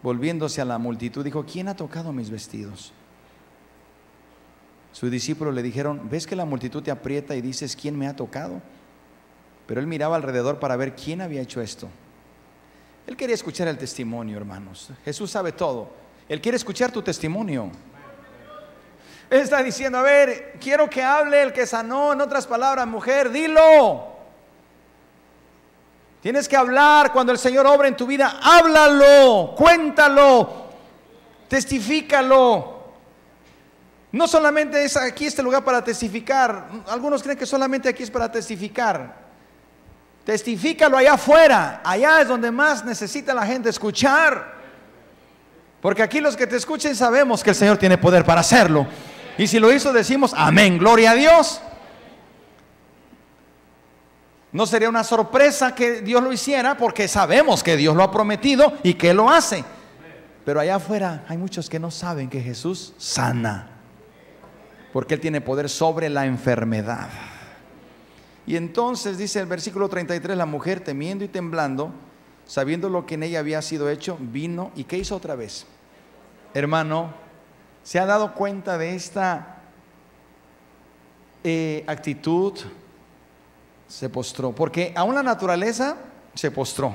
volviéndose 0.02 0.62
a 0.62 0.66
la 0.66 0.78
multitud, 0.78 1.24
dijo, 1.24 1.46
¿quién 1.46 1.68
ha 1.68 1.76
tocado 1.76 2.14
mis 2.14 2.30
vestidos? 2.30 2.94
Sus 4.94 5.10
discípulos 5.10 5.54
le 5.54 5.64
dijeron, 5.64 6.08
¿ves 6.10 6.28
que 6.28 6.36
la 6.36 6.46
multitud 6.46 6.84
te 6.84 6.92
aprieta 6.92 7.36
y 7.36 7.42
dices, 7.42 7.76
¿quién 7.76 7.98
me 7.98 8.08
ha 8.08 8.16
tocado? 8.16 8.62
Pero 9.66 9.82
él 9.82 9.88
miraba 9.88 10.16
alrededor 10.16 10.60
para 10.60 10.76
ver 10.76 10.96
quién 10.96 11.20
había 11.20 11.42
hecho 11.42 11.62
esto. 11.62 11.90
Él 13.08 13.18
quería 13.18 13.36
escuchar 13.36 13.68
el 13.68 13.78
testimonio, 13.78 14.38
hermanos. 14.38 14.92
Jesús 15.04 15.32
sabe 15.32 15.52
todo. 15.52 15.92
Él 16.30 16.40
quiere 16.40 16.56
escuchar 16.56 16.92
tu 16.92 17.02
testimonio. 17.02 17.72
Él 19.30 19.40
está 19.40 19.64
diciendo, 19.64 19.98
a 19.98 20.04
ver, 20.04 20.58
quiero 20.62 20.90
que 20.90 21.02
hable 21.02 21.42
el 21.42 21.52
que 21.52 21.66
sanó, 21.66 22.14
en 22.14 22.22
otras 22.22 22.46
palabras, 22.46 22.88
mujer, 22.88 23.32
dilo. 23.32 24.12
Tienes 26.24 26.47
que 26.47 26.55
hablar 26.55 27.11
cuando 27.11 27.34
el 27.34 27.38
Señor 27.38 27.67
obra 27.67 27.89
en 27.89 27.97
tu 27.97 28.07
vida, 28.07 28.39
háblalo, 28.41 29.53
cuéntalo, 29.57 30.69
testifícalo. 31.49 32.82
No 34.13 34.26
solamente 34.26 34.86
es 34.86 34.95
aquí 34.95 35.26
este 35.26 35.43
lugar 35.43 35.65
para 35.65 35.84
testificar. 35.84 36.69
Algunos 36.88 37.21
creen 37.21 37.38
que 37.38 37.45
solamente 37.45 37.89
aquí 37.89 38.03
es 38.03 38.09
para 38.09 38.32
testificar. 38.32 39.21
Testifícalo 40.24 40.95
allá 40.95 41.15
afuera. 41.15 41.82
Allá 41.84 42.21
es 42.21 42.30
donde 42.30 42.51
más 42.51 42.86
necesita 42.86 43.34
la 43.34 43.45
gente 43.45 43.67
escuchar. 43.67 44.53
Porque 45.82 46.03
aquí 46.03 46.21
los 46.21 46.38
que 46.38 46.47
te 46.47 46.55
escuchen 46.55 46.95
sabemos 46.95 47.43
que 47.43 47.49
el 47.49 47.55
Señor 47.57 47.76
tiene 47.76 47.97
poder 47.97 48.24
para 48.24 48.39
hacerlo. 48.39 48.88
Y 49.38 49.47
si 49.47 49.59
lo 49.59 49.74
hizo 49.74 49.91
decimos, 49.91 50.34
amén, 50.38 50.78
gloria 50.78 51.11
a 51.11 51.15
Dios. 51.15 51.59
No 54.54 54.66
sería 54.66 54.88
una 54.88 55.04
sorpresa 55.04 55.76
que 55.76 56.01
Dios 56.01 56.24
lo 56.24 56.32
hiciera 56.32 56.78
porque 56.78 57.08
sabemos 57.08 57.64
que 57.64 57.76
Dios 57.76 57.95
lo 57.95 58.04
ha 58.04 58.12
prometido 58.12 58.74
y 58.84 58.93
que 58.93 59.14
lo 59.14 59.30
hace. 59.30 59.66
Pero 60.45 60.60
allá 60.60 60.76
afuera 60.76 61.26
hay 61.28 61.38
muchos 61.38 61.70
que 61.70 61.80
no 61.80 61.91
saben 61.91 62.30
que 62.30 62.39
Jesús 62.39 62.93
sana 62.97 63.74
porque 64.93 65.16
Él 65.16 65.20
tiene 65.20 65.41
poder 65.41 65.68
sobre 65.70 66.08
la 66.08 66.28
enfermedad. 66.28 67.10
Y 68.45 68.56
entonces 68.56 69.18
dice 69.18 69.39
el 69.39 69.47
versículo 69.47 69.89
33, 69.89 70.38
la 70.38 70.45
mujer 70.45 70.82
temiendo 70.82 71.26
y 71.26 71.30
temblando, 71.30 71.91
sabiendo 72.45 72.89
lo 72.89 73.06
que 73.08 73.16
en 73.16 73.24
ella 73.24 73.39
había 73.39 73.62
sido 73.64 73.89
hecho, 73.89 74.18
vino 74.20 74.72
y 74.76 74.84
¿qué 74.84 74.99
hizo 74.99 75.16
otra 75.16 75.36
vez? 75.36 75.66
Hermano, 76.54 77.12
¿se 77.82 77.99
ha 77.99 78.06
dado 78.06 78.36
cuenta 78.36 78.78
de 78.78 78.93
esta 78.93 79.64
eh, 81.43 81.84
actitud? 81.88 82.54
Se 83.88 84.10
postró, 84.10 84.54
porque 84.54 84.94
aún 84.96 85.16
la 85.16 85.24
naturaleza 85.24 85.98
se 86.34 86.50
postró 86.52 86.94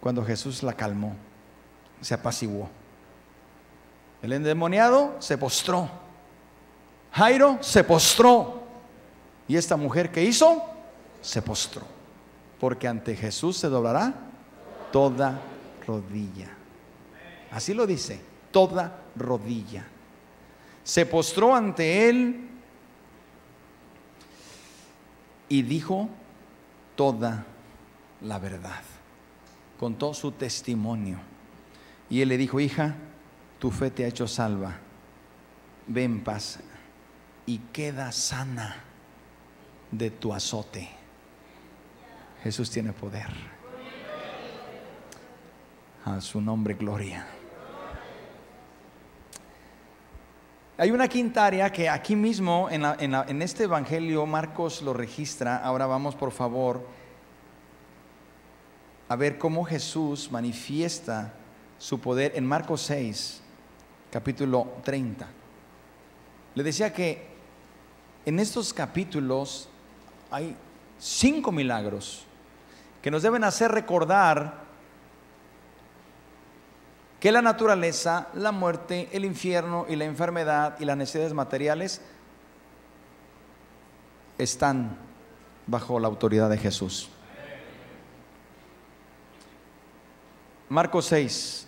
cuando 0.00 0.24
Jesús 0.24 0.62
la 0.62 0.72
calmó, 0.72 1.16
se 2.00 2.14
apaciguó. 2.14 2.68
El 4.22 4.32
endemoniado 4.32 5.16
se 5.18 5.36
postró 5.36 5.90
Jairo 7.16 7.58
se 7.62 7.82
postró. 7.82 8.62
¿Y 9.48 9.56
esta 9.56 9.76
mujer 9.76 10.12
que 10.12 10.22
hizo? 10.22 10.62
Se 11.22 11.40
postró. 11.40 11.82
Porque 12.60 12.86
ante 12.86 13.16
Jesús 13.16 13.56
se 13.56 13.68
doblará 13.68 14.12
toda 14.92 15.40
rodilla. 15.86 16.48
Así 17.50 17.72
lo 17.72 17.86
dice, 17.86 18.20
toda 18.50 19.00
rodilla. 19.16 19.86
Se 20.84 21.06
postró 21.06 21.54
ante 21.54 22.10
él 22.10 22.45
y 25.48 25.62
dijo 25.62 26.08
toda 26.94 27.46
la 28.22 28.38
verdad. 28.38 28.82
Contó 29.78 30.14
su 30.14 30.32
testimonio. 30.32 31.18
Y 32.08 32.20
él 32.22 32.28
le 32.28 32.38
dijo, 32.38 32.60
hija, 32.60 32.94
tu 33.58 33.70
fe 33.70 33.90
te 33.90 34.04
ha 34.04 34.08
hecho 34.08 34.26
salva. 34.26 34.78
Ve 35.86 36.04
en 36.04 36.22
paz 36.22 36.60
y 37.44 37.58
queda 37.58 38.10
sana 38.12 38.76
de 39.90 40.10
tu 40.10 40.32
azote. 40.32 40.88
Jesús 42.42 42.70
tiene 42.70 42.92
poder. 42.92 43.28
A 46.04 46.20
su 46.20 46.40
nombre, 46.40 46.74
gloria. 46.74 47.26
Hay 50.78 50.90
una 50.90 51.08
quinta 51.08 51.46
área 51.46 51.72
que 51.72 51.88
aquí 51.88 52.14
mismo 52.14 52.68
en, 52.70 52.84
en, 52.84 53.40
este 53.40 53.64
Evangelio 53.64 54.26
Marcos 54.26 54.82
lo 54.82 54.92
registra. 54.92 55.56
Ahora 55.56 55.86
vamos 55.86 56.14
por 56.14 56.32
favor 56.32 56.86
a 59.08 59.16
ver 59.16 59.38
cómo 59.38 59.64
Jesús 59.64 60.30
manifiesta 60.30 61.32
su 61.78 61.98
poder 61.98 62.32
en 62.34 62.44
Marcos 62.44 62.82
6, 62.82 63.40
capítulo 64.10 64.74
30. 64.84 65.26
Le 66.54 66.62
decía 66.62 66.92
que 66.92 67.26
en 68.26 68.38
estos 68.38 68.74
capítulos 68.74 69.70
hay 70.30 70.54
cinco 70.98 71.52
milagros 71.52 72.26
que 73.00 73.10
nos 73.10 73.22
deben 73.22 73.44
hacer 73.44 73.72
recordar 73.72 74.65
que 77.20 77.32
la 77.32 77.42
naturaleza, 77.42 78.28
la 78.34 78.52
muerte, 78.52 79.08
el 79.12 79.24
infierno 79.24 79.86
y 79.88 79.96
la 79.96 80.04
enfermedad 80.04 80.76
y 80.78 80.84
las 80.84 80.96
necesidades 80.96 81.32
materiales 81.32 82.02
están 84.38 84.96
bajo 85.66 85.98
la 85.98 86.08
autoridad 86.08 86.50
de 86.50 86.58
Jesús. 86.58 87.08
Marcos 90.68 91.06
6, 91.06 91.66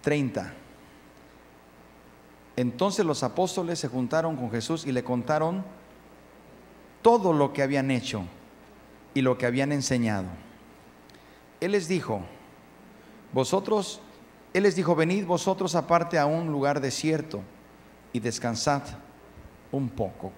30. 0.00 0.54
Entonces 2.56 3.04
los 3.04 3.22
apóstoles 3.22 3.78
se 3.78 3.88
juntaron 3.88 4.36
con 4.36 4.50
Jesús 4.50 4.86
y 4.86 4.92
le 4.92 5.04
contaron 5.04 5.64
todo 7.02 7.32
lo 7.32 7.52
que 7.52 7.62
habían 7.62 7.90
hecho 7.90 8.24
y 9.14 9.22
lo 9.22 9.38
que 9.38 9.46
habían 9.46 9.72
enseñado. 9.72 10.28
Él 11.60 11.72
les 11.72 11.88
dijo, 11.88 12.22
vosotros, 13.32 14.00
Él 14.52 14.64
les 14.64 14.76
dijo, 14.76 14.94
venid 14.94 15.24
vosotros 15.24 15.74
aparte 15.74 16.18
a 16.18 16.26
un 16.26 16.48
lugar 16.50 16.80
desierto 16.80 17.42
y 18.12 18.20
descansad 18.20 18.82
un 19.72 19.88
poco. 19.88 20.32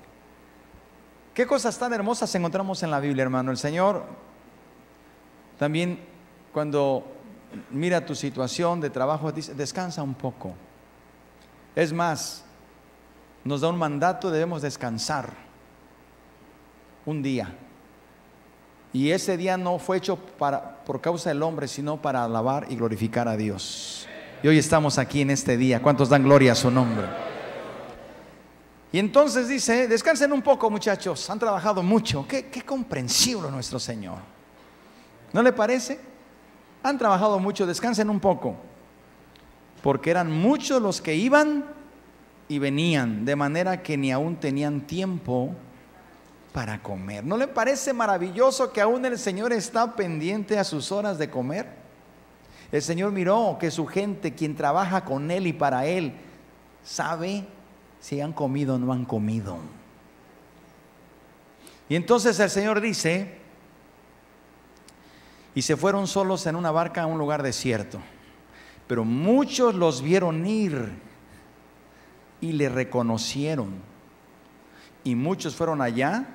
Qué 1.34 1.46
cosas 1.46 1.78
tan 1.78 1.92
hermosas 1.92 2.34
encontramos 2.34 2.82
en 2.82 2.90
la 2.90 3.00
Biblia, 3.00 3.22
hermano. 3.22 3.50
El 3.50 3.56
Señor 3.56 4.04
también 5.58 5.98
cuando 6.52 7.06
mira 7.70 8.04
tu 8.04 8.14
situación 8.14 8.80
de 8.80 8.90
trabajo 8.90 9.32
dice, 9.32 9.54
descansa 9.54 10.02
un 10.02 10.14
poco. 10.14 10.54
Es 11.74 11.92
más, 11.92 12.44
nos 13.44 13.62
da 13.62 13.68
un 13.68 13.78
mandato, 13.78 14.30
debemos 14.30 14.62
descansar 14.62 15.32
un 17.06 17.22
día. 17.22 17.56
Y 18.92 19.10
ese 19.10 19.36
día 19.36 19.56
no 19.56 19.78
fue 19.78 19.96
hecho 19.96 20.16
para, 20.16 20.84
por 20.84 21.00
causa 21.00 21.30
del 21.30 21.42
hombre, 21.42 21.66
sino 21.68 22.00
para 22.00 22.24
alabar 22.24 22.66
y 22.68 22.76
glorificar 22.76 23.26
a 23.28 23.36
Dios. 23.36 24.06
Y 24.42 24.48
hoy 24.48 24.58
estamos 24.58 24.98
aquí 24.98 25.22
en 25.22 25.30
este 25.30 25.56
día. 25.56 25.80
¿Cuántos 25.80 26.08
dan 26.08 26.22
gloria 26.22 26.52
a 26.52 26.54
su 26.54 26.70
nombre? 26.70 27.06
Y 28.92 28.98
entonces 28.98 29.48
dice, 29.48 29.88
descansen 29.88 30.32
un 30.32 30.42
poco 30.42 30.68
muchachos, 30.68 31.30
han 31.30 31.38
trabajado 31.38 31.82
mucho. 31.82 32.26
Qué, 32.28 32.46
qué 32.46 32.62
comprensible 32.62 33.50
nuestro 33.50 33.78
Señor. 33.78 34.18
¿No 35.32 35.42
le 35.42 35.52
parece? 35.52 35.98
Han 36.82 36.98
trabajado 36.98 37.38
mucho, 37.38 37.66
descansen 37.66 38.10
un 38.10 38.20
poco 38.20 38.56
porque 39.82 40.10
eran 40.10 40.30
muchos 40.30 40.80
los 40.80 41.00
que 41.00 41.14
iban 41.14 41.64
y 42.48 42.58
venían, 42.58 43.24
de 43.24 43.36
manera 43.36 43.82
que 43.82 43.96
ni 43.96 44.12
aún 44.12 44.36
tenían 44.36 44.82
tiempo 44.82 45.54
para 46.52 46.82
comer. 46.82 47.24
¿No 47.24 47.36
le 47.36 47.48
parece 47.48 47.92
maravilloso 47.92 48.72
que 48.72 48.80
aún 48.80 49.04
el 49.04 49.18
Señor 49.18 49.52
está 49.52 49.96
pendiente 49.96 50.58
a 50.58 50.64
sus 50.64 50.92
horas 50.92 51.18
de 51.18 51.30
comer? 51.30 51.66
El 52.70 52.82
Señor 52.82 53.12
miró 53.12 53.56
que 53.58 53.70
su 53.70 53.86
gente, 53.86 54.34
quien 54.34 54.54
trabaja 54.54 55.04
con 55.04 55.30
Él 55.30 55.46
y 55.46 55.52
para 55.52 55.86
Él, 55.86 56.14
sabe 56.84 57.46
si 58.00 58.20
han 58.20 58.32
comido 58.32 58.74
o 58.74 58.78
no 58.78 58.92
han 58.92 59.04
comido. 59.04 59.58
Y 61.88 61.96
entonces 61.96 62.38
el 62.40 62.50
Señor 62.50 62.80
dice, 62.80 63.38
y 65.54 65.62
se 65.62 65.76
fueron 65.76 66.06
solos 66.06 66.46
en 66.46 66.56
una 66.56 66.70
barca 66.70 67.02
a 67.02 67.06
un 67.06 67.18
lugar 67.18 67.42
desierto. 67.42 67.98
Pero 68.86 69.04
muchos 69.04 69.74
los 69.74 70.02
vieron 70.02 70.46
ir 70.46 70.92
y 72.40 72.52
le 72.52 72.68
reconocieron. 72.68 73.74
Y 75.04 75.14
muchos 75.14 75.54
fueron 75.54 75.80
allá 75.80 76.26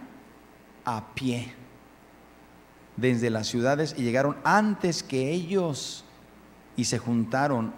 a 0.88 1.14
pie 1.14 1.54
desde 2.96 3.30
las 3.30 3.48
ciudades 3.48 3.94
y 3.98 4.04
llegaron 4.04 4.38
antes 4.46 5.04
que 5.04 5.32
ellos 5.32 6.06
y 6.78 6.86
se 6.86 6.98
juntaron 6.98 7.74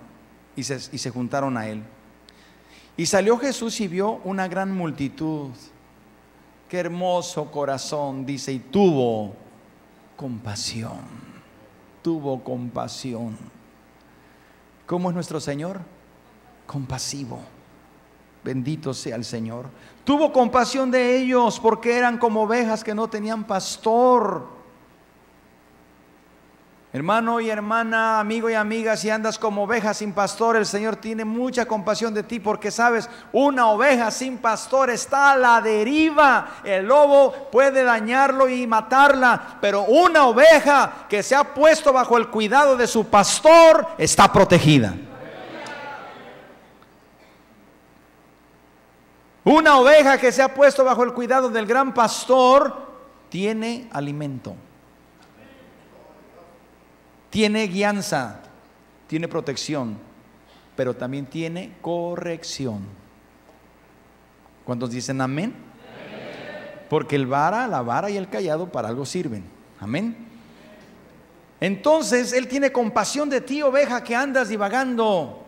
y 0.56 0.64
se, 0.64 0.76
y 0.92 1.00
se 1.00 1.10
juntaron 1.10 1.58
a 1.58 1.68
él. 1.68 1.84
Y 2.96 3.08
salió 3.08 3.38
Jesús 3.40 3.82
y 3.82 3.88
vio 3.88 4.22
una 4.24 4.48
gran 4.48 4.72
multitud. 4.72 5.50
Qué 6.70 6.78
hermoso 6.78 7.50
corazón, 7.50 8.28
dice, 8.28 8.54
y 8.54 8.60
tuvo 8.60 9.34
compasión. 10.16 11.00
Tuvo 12.04 12.44
compasión. 12.44 13.36
¿Cómo 14.86 15.10
es 15.10 15.16
nuestro 15.16 15.40
Señor? 15.40 15.82
Compasivo. 16.68 17.40
Bendito 18.44 18.94
sea 18.94 19.16
el 19.16 19.26
Señor. 19.26 19.66
Tuvo 20.04 20.32
compasión 20.32 20.90
de 20.90 21.18
ellos 21.18 21.60
porque 21.60 21.98
eran 21.98 22.18
como 22.18 22.44
ovejas 22.44 22.84
que 22.84 22.96
no 22.96 23.10
tenían 23.10 23.44
pastor. 23.44 24.60
Hermano 26.92 27.40
y 27.40 27.52
hermana, 27.52 28.20
amigo 28.20 28.50
y 28.50 28.56
amiga, 28.56 28.98
si 28.98 29.12
andas 29.12 29.38
como 29.38 29.66
oveja 29.66 29.94
sin 29.94 30.12
pastor, 30.12 30.56
el 30.56 30.66
Señor 30.66 30.96
tiene 30.96 31.24
mucha 31.24 31.68
compasión 31.68 32.16
de 32.16 32.24
ti 32.24 32.40
porque 32.40 32.72
sabes, 32.72 33.08
una 33.32 33.68
oveja 33.68 34.10
sin 34.10 34.40
pastor 34.40 34.90
está 34.90 35.34
a 35.34 35.38
la 35.38 35.62
deriva. 35.62 36.62
El 36.64 36.88
lobo 36.88 37.50
puede 37.52 37.84
dañarlo 37.84 38.50
y 38.50 38.66
matarla, 38.66 39.60
pero 39.62 39.84
una 39.84 40.26
oveja 40.26 41.06
que 41.08 41.22
se 41.22 41.36
ha 41.36 41.54
puesto 41.54 41.94
bajo 41.94 42.18
el 42.18 42.30
cuidado 42.30 42.76
de 42.76 42.88
su 42.88 43.06
pastor 43.06 43.86
está 44.00 44.34
protegida. 44.34 44.96
Una 49.44 49.78
oveja 49.78 50.18
que 50.18 50.32
se 50.32 50.42
ha 50.42 50.54
puesto 50.54 50.84
bajo 50.84 51.04
el 51.04 51.14
cuidado 51.14 51.50
del 51.50 51.66
gran 51.66 51.94
pastor 51.94 52.90
tiene 53.30 53.88
alimento 53.92 54.56
tiene 57.30 57.68
guianza, 57.68 58.40
tiene 59.08 59.28
protección, 59.28 59.98
pero 60.76 60.96
también 60.96 61.26
tiene 61.26 61.74
corrección. 61.82 62.82
¿Cuántos 64.66 64.92
dicen 64.92 65.22
amén? 65.22 65.54
Porque 66.90 67.16
el 67.16 67.28
vara, 67.28 67.68
la 67.68 67.82
vara 67.82 68.10
y 68.10 68.18
el 68.18 68.30
callado 68.30 68.72
para 68.72 68.88
algo 68.88 69.06
sirven. 69.06 69.44
Amén. 69.80 70.28
Entonces 71.60 72.34
Él 72.34 72.48
tiene 72.48 72.72
compasión 72.72 73.30
de 73.30 73.42
ti, 73.42 73.62
oveja, 73.62 74.04
que 74.04 74.16
andas 74.16 74.50
divagando, 74.50 75.39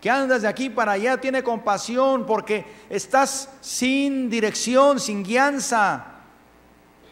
que 0.00 0.10
andas 0.10 0.42
de 0.42 0.48
aquí 0.48 0.70
para 0.70 0.92
allá, 0.92 1.20
tiene 1.20 1.42
compasión 1.42 2.24
porque 2.24 2.64
estás 2.88 3.50
sin 3.60 4.30
dirección, 4.30 5.00
sin 5.00 5.24
guianza. 5.24 6.04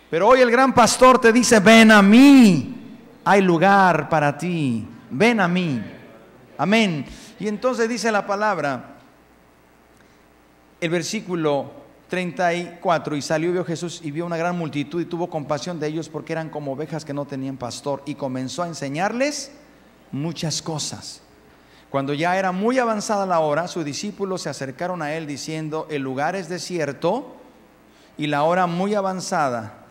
Pero 0.08 0.28
hoy 0.28 0.40
el 0.40 0.50
gran 0.50 0.72
pastor 0.72 1.20
te 1.20 1.32
dice, 1.32 1.58
ven 1.58 1.90
a 1.90 2.00
mí, 2.00 2.98
hay 3.24 3.42
lugar 3.42 4.08
para 4.08 4.38
ti, 4.38 4.86
ven 5.10 5.40
a 5.40 5.48
mí. 5.48 5.82
Amén. 6.56 7.04
Y 7.40 7.48
entonces 7.48 7.88
dice 7.88 8.12
la 8.12 8.24
palabra, 8.24 8.96
el 10.80 10.90
versículo 10.90 11.72
34, 12.08 13.16
y 13.16 13.22
salió 13.22 13.50
y 13.50 13.52
vio 13.52 13.64
Jesús 13.64 14.00
y 14.04 14.12
vio 14.12 14.26
una 14.26 14.36
gran 14.36 14.56
multitud 14.56 15.00
y 15.00 15.06
tuvo 15.06 15.28
compasión 15.28 15.80
de 15.80 15.88
ellos 15.88 16.08
porque 16.08 16.32
eran 16.32 16.50
como 16.50 16.72
ovejas 16.72 17.04
que 17.04 17.12
no 17.12 17.24
tenían 17.24 17.56
pastor 17.56 18.02
y 18.06 18.14
comenzó 18.14 18.62
a 18.62 18.68
enseñarles 18.68 19.50
muchas 20.12 20.62
cosas. 20.62 21.22
Cuando 21.96 22.12
ya 22.12 22.36
era 22.36 22.52
muy 22.52 22.78
avanzada 22.78 23.24
la 23.24 23.40
hora, 23.40 23.68
sus 23.68 23.82
discípulos 23.82 24.42
se 24.42 24.50
acercaron 24.50 25.00
a 25.00 25.14
él 25.14 25.26
diciendo, 25.26 25.86
el 25.88 26.02
lugar 26.02 26.36
es 26.36 26.46
desierto 26.46 27.36
y 28.18 28.26
la 28.26 28.42
hora 28.42 28.66
muy 28.66 28.94
avanzada 28.94 29.86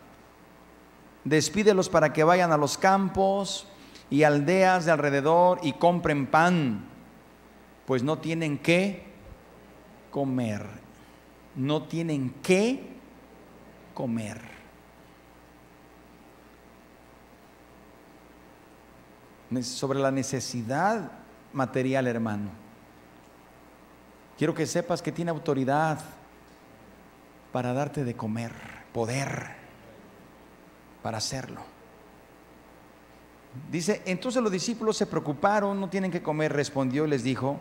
despídelos 1.24 1.88
para 1.88 2.12
que 2.12 2.22
vayan 2.22 2.52
a 2.52 2.56
los 2.56 2.78
campos 2.78 3.66
y 4.08 4.22
aldeas 4.22 4.84
de 4.84 4.92
alrededor 4.92 5.58
y 5.64 5.72
compren 5.72 6.28
pan, 6.28 6.84
pues 7.86 8.04
no 8.04 8.18
tienen 8.18 8.58
qué 8.58 9.02
comer, 10.12 10.64
no 11.56 11.82
tienen 11.88 12.36
qué 12.40 12.88
comer. 13.94 14.40
Sobre 19.60 19.98
la 19.98 20.12
necesidad 20.12 21.25
material, 21.56 22.06
hermano. 22.06 22.50
Quiero 24.38 24.54
que 24.54 24.66
sepas 24.66 25.00
que 25.00 25.10
tiene 25.10 25.30
autoridad 25.30 25.98
para 27.50 27.72
darte 27.72 28.04
de 28.04 28.14
comer, 28.14 28.52
poder 28.92 29.56
para 31.02 31.18
hacerlo. 31.18 31.62
Dice, 33.70 34.02
entonces 34.04 34.42
los 34.42 34.52
discípulos 34.52 34.98
se 34.98 35.06
preocuparon, 35.06 35.80
no 35.80 35.88
tienen 35.88 36.10
que 36.10 36.22
comer, 36.22 36.52
respondió 36.52 37.06
y 37.06 37.08
les 37.08 37.22
dijo, 37.22 37.58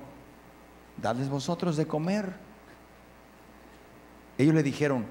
dadles 0.98 1.30
vosotros 1.30 1.78
de 1.78 1.88
comer. 1.88 2.34
Ellos 4.38 4.54
le 4.54 4.64
dijeron, 4.64 5.06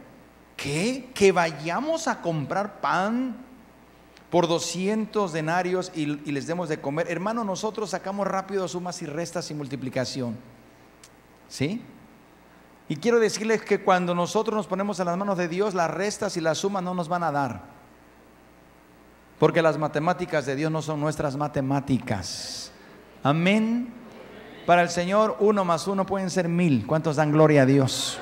¿qué? 0.58 1.10
¿Que 1.14 1.32
vayamos 1.32 2.06
a 2.06 2.20
comprar 2.20 2.82
pan 2.82 3.46
por 4.34 4.48
200 4.48 5.32
denarios 5.32 5.92
y, 5.94 6.06
les 6.06 6.48
demos 6.48 6.68
de 6.68 6.80
comer? 6.80 7.08
Hermano, 7.08 7.44
nosotros 7.44 7.90
sacamos 7.90 8.26
rápido 8.26 8.66
sumas 8.66 9.00
y 9.00 9.06
restas 9.06 9.48
y 9.52 9.54
multiplicación. 9.54 10.36
¿Sí? 11.48 11.80
Y 12.88 12.96
quiero 12.96 13.20
decirles 13.20 13.62
que 13.62 13.82
cuando 13.82 14.12
nosotros 14.12 14.56
nos 14.56 14.66
ponemos 14.66 14.98
en 14.98 15.06
las 15.06 15.16
manos 15.16 15.38
de 15.38 15.46
Dios, 15.46 15.72
las 15.72 15.88
restas 15.88 16.36
y 16.36 16.40
las 16.40 16.58
sumas 16.58 16.82
no 16.82 16.94
nos 16.94 17.08
van 17.08 17.22
a 17.22 17.30
dar. 17.30 17.60
Porque 19.38 19.62
las 19.62 19.78
matemáticas 19.78 20.46
de 20.46 20.56
Dios 20.56 20.72
no 20.72 20.82
son 20.82 20.98
nuestras 20.98 21.36
matemáticas. 21.36 22.72
Amén. 23.22 23.94
Para 24.66 24.82
el 24.82 24.88
Señor, 24.88 25.36
uno 25.38 25.64
más 25.64 25.86
uno 25.86 26.04
pueden 26.04 26.28
ser 26.28 26.48
mil. 26.48 26.88
¿Cuántos 26.88 27.14
dan 27.14 27.30
gloria 27.30 27.62
a 27.62 27.66
Dios? 27.66 28.18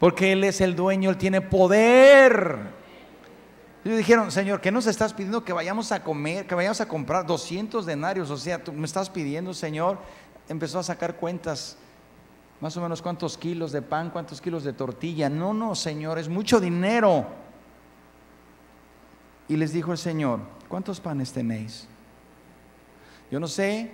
Porque 0.00 0.32
Él 0.32 0.42
es 0.42 0.60
el 0.60 0.74
dueño, 0.74 1.08
Él 1.08 1.18
tiene 1.18 1.40
poder. 1.40 2.77
Y 3.88 3.96
dijeron, 3.96 4.30
Señor, 4.30 4.60
¿qué 4.60 4.70
nos 4.70 4.86
estás 4.86 5.14
pidiendo? 5.14 5.42
Que 5.42 5.54
vayamos 5.54 5.92
a 5.92 6.04
comer, 6.04 6.46
que 6.46 6.54
vayamos 6.54 6.78
a 6.82 6.86
comprar 6.86 7.24
200 7.24 7.86
denarios. 7.86 8.30
O 8.30 8.36
sea, 8.36 8.62
tú 8.62 8.70
me 8.70 8.84
estás 8.84 9.08
pidiendo, 9.08 9.54
Señor. 9.54 9.98
Empezó 10.46 10.78
a 10.78 10.82
sacar 10.82 11.16
cuentas. 11.16 11.78
Más 12.60 12.76
o 12.76 12.82
menos 12.82 13.00
cuántos 13.00 13.38
kilos 13.38 13.72
de 13.72 13.80
pan, 13.80 14.10
cuántos 14.10 14.42
kilos 14.42 14.62
de 14.62 14.74
tortilla. 14.74 15.30
No, 15.30 15.54
no, 15.54 15.74
Señor, 15.74 16.18
es 16.18 16.28
mucho 16.28 16.60
dinero. 16.60 17.28
Y 19.48 19.56
les 19.56 19.72
dijo 19.72 19.90
el 19.92 19.96
Señor, 19.96 20.40
¿cuántos 20.68 21.00
panes 21.00 21.32
tenéis? 21.32 21.88
Yo 23.30 23.40
no 23.40 23.48
sé 23.48 23.90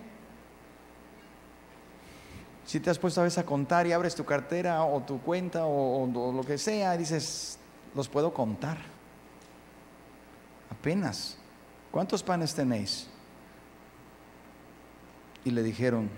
si 2.64 2.80
te 2.80 2.90
has 2.90 2.98
puesto 2.98 3.20
a 3.20 3.24
veces 3.24 3.38
a 3.38 3.46
contar 3.46 3.86
y 3.86 3.92
abres 3.92 4.16
tu 4.16 4.24
cartera 4.24 4.82
o 4.82 5.02
tu 5.02 5.20
cuenta 5.20 5.66
o, 5.66 6.32
lo 6.34 6.42
que 6.42 6.58
sea 6.58 6.96
y 6.96 6.98
dices, 6.98 7.60
los 7.94 8.08
puedo 8.08 8.34
contar. 8.34 8.93
Apenas. 10.84 11.38
¿Cuántos 11.90 12.22
panes 12.22 12.54
tenéis? 12.54 13.06
Y 15.42 15.50
le 15.50 15.62
dijeron, 15.62 16.10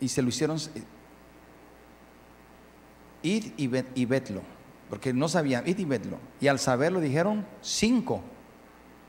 y 0.00 0.08
se 0.08 0.22
lo 0.22 0.30
hicieron, 0.30 0.56
id 3.22 3.52
y, 3.58 3.70
y 3.94 4.04
vedlo 4.06 4.40
porque 4.88 5.12
no 5.12 5.28
sabían, 5.28 5.68
id 5.68 5.78
y 5.78 5.84
vedlo. 5.84 6.16
Y 6.40 6.48
al 6.48 6.58
saberlo 6.58 6.98
dijeron, 6.98 7.44
cinco, 7.60 8.22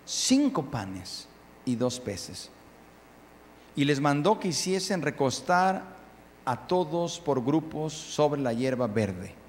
cinco 0.04 0.66
panes 0.66 1.30
y 1.64 1.78
dos 1.78 2.02
peces. 2.02 2.50
Y 3.78 3.86
les 3.86 4.02
mandó 4.02 4.42
que 4.42 4.50
hiciesen 4.50 5.02
recostar 5.02 5.96
a 6.44 6.68
todos 6.68 7.18
por 7.22 7.42
grupos 7.42 7.94
sobre 7.94 8.42
la 8.42 8.52
hierba 8.52 8.88
verde. 8.88 9.41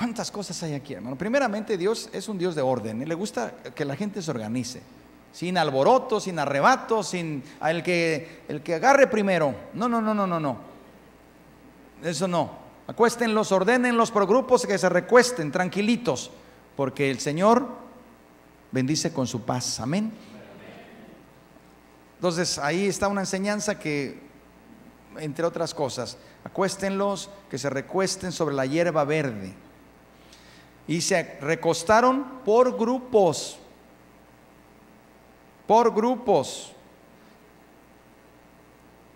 ¿Cuántas 0.00 0.30
cosas 0.30 0.62
hay 0.62 0.72
aquí, 0.72 0.94
hermano? 0.94 1.14
Primeramente, 1.18 1.76
Dios 1.76 2.08
es 2.14 2.26
un 2.26 2.38
Dios 2.38 2.54
de 2.54 2.62
orden. 2.62 3.02
Y 3.02 3.04
le 3.04 3.14
gusta 3.14 3.52
que 3.74 3.84
la 3.84 3.94
gente 3.94 4.22
se 4.22 4.30
organice. 4.30 4.80
Sin 5.30 5.58
alboroto, 5.58 6.20
sin 6.20 6.38
arrebato, 6.38 7.02
sin 7.02 7.44
el 7.62 7.82
que, 7.82 8.44
el 8.48 8.62
que 8.62 8.76
agarre 8.76 9.08
primero. 9.08 9.54
No, 9.74 9.90
no, 9.90 10.00
no, 10.00 10.14
no, 10.14 10.26
no, 10.26 10.40
no. 10.40 10.56
Eso 12.02 12.26
no. 12.26 12.50
Acuéstenlos, 12.86 13.52
ordénenlos 13.52 14.10
por 14.10 14.26
grupos 14.26 14.66
que 14.66 14.78
se 14.78 14.88
recuesten 14.88 15.52
tranquilitos, 15.52 16.30
porque 16.78 17.10
el 17.10 17.20
Señor 17.20 17.68
bendice 18.72 19.12
con 19.12 19.26
su 19.26 19.42
paz. 19.42 19.80
Amén. 19.80 20.14
Entonces 22.14 22.58
ahí 22.58 22.86
está 22.86 23.06
una 23.06 23.20
enseñanza 23.20 23.78
que, 23.78 24.18
entre 25.18 25.44
otras 25.44 25.74
cosas, 25.74 26.16
acuéstenlos, 26.42 27.28
que 27.50 27.58
se 27.58 27.68
recuesten 27.68 28.32
sobre 28.32 28.54
la 28.54 28.64
hierba 28.64 29.04
verde. 29.04 29.54
Y 30.90 31.02
se 31.02 31.38
recostaron 31.40 32.40
por 32.44 32.76
grupos, 32.76 33.60
por 35.68 35.94
grupos 35.94 36.72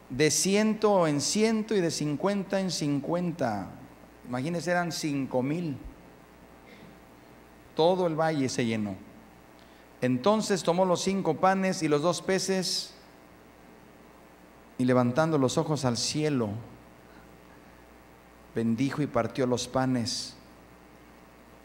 de 0.09 0.31
ciento 0.31 1.09
en 1.09 1.21
ciento 1.21 1.75
y 1.75 1.81
de 1.81 1.91
cincuenta 1.91 2.61
en 2.61 2.71
cincuenta. 2.71 3.73
Imagínense, 4.29 4.71
eran 4.71 4.93
cinco 4.93 5.43
mil. 5.43 5.77
Todo 7.75 8.07
el 8.07 8.15
valle 8.15 8.49
se 8.49 8.65
llenó. 8.65 8.95
Entonces 10.01 10.63
tomó 10.63 10.85
los 10.85 11.01
cinco 11.03 11.39
panes 11.39 11.83
y 11.83 11.89
los 11.89 12.03
dos 12.03 12.23
peces 12.23 12.95
y 14.79 14.85
levantando 14.85 15.39
los 15.39 15.59
ojos 15.59 15.85
al 15.85 15.97
cielo, 15.97 16.51
bendijo 18.55 19.03
y 19.03 19.09
partió 19.09 19.45
los 19.45 19.67
panes 19.67 20.37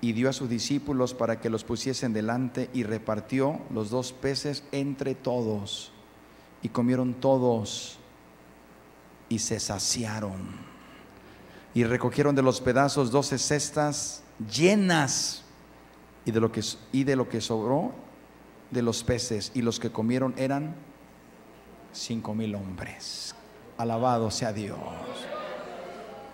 y 0.02 0.14
dio 0.14 0.30
a 0.30 0.34
sus 0.34 0.50
discípulos 0.50 1.14
para 1.14 1.40
que 1.40 1.50
los 1.50 1.64
pusiesen 1.64 2.14
delante 2.14 2.70
y 2.74 2.84
repartió 2.84 3.60
los 3.70 3.90
dos 3.90 4.14
peces 4.14 4.64
entre 4.72 5.16
todos. 5.16 5.92
Y 6.62 6.70
comieron 6.70 7.14
todos 7.16 7.98
y 9.28 9.40
se 9.40 9.60
saciaron. 9.60 10.70
Y 11.74 11.84
recogieron 11.84 12.36
de 12.36 12.42
los 12.42 12.62
pedazos 12.62 13.12
doce 13.12 13.38
cestas 13.38 14.24
llenas 14.52 15.44
y 16.26 16.32
de 16.32 16.40
lo 16.40 16.52
que, 16.52 16.62
y 16.92 17.04
de 17.04 17.16
lo 17.16 17.30
que 17.30 17.42
sobró 17.42 17.94
de 18.72 18.82
los 18.82 19.04
peces. 19.04 19.52
Y 19.54 19.62
los 19.62 19.80
que 19.80 19.92
comieron 19.92 20.34
eran 20.38 20.76
cinco 21.94 22.34
mil 22.34 22.56
hombres. 22.56 23.36
Alabado 23.78 24.32
sea 24.32 24.54
Dios. 24.54 24.78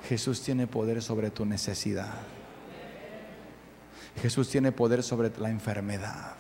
Jesús 0.07 0.41
tiene 0.41 0.67
poder 0.67 1.01
sobre 1.01 1.31
tu 1.31 1.45
necesidad. 1.45 2.13
Jesús 4.21 4.49
tiene 4.49 4.71
poder 4.71 5.03
sobre 5.03 5.31
la 5.39 5.49
enfermedad. 5.49 6.35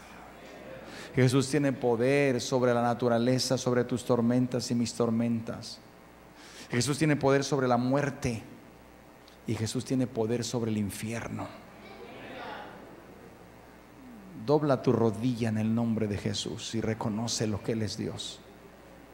Jesús 1.15 1.49
tiene 1.49 1.71
poder 1.71 2.41
sobre 2.41 2.73
la 2.73 2.81
naturaleza, 2.81 3.57
sobre 3.57 3.85
tus 3.85 4.03
tormentas 4.03 4.69
y 4.71 4.75
mis 4.75 4.93
tormentas. 4.93 5.79
Jesús 6.69 6.97
tiene 6.97 7.15
poder 7.15 7.43
sobre 7.43 7.67
la 7.67 7.77
muerte. 7.77 8.43
Y 9.47 9.55
Jesús 9.55 9.85
tiene 9.85 10.07
poder 10.07 10.43
sobre 10.43 10.71
el 10.71 10.77
infierno. 10.77 11.47
Dobla 14.45 14.81
tu 14.81 14.91
rodilla 14.91 15.49
en 15.49 15.57
el 15.57 15.73
nombre 15.73 16.07
de 16.07 16.17
Jesús 16.17 16.75
y 16.75 16.81
reconoce 16.81 17.47
lo 17.47 17.63
que 17.63 17.73
Él 17.73 17.81
es 17.81 17.97
Dios. 17.97 18.39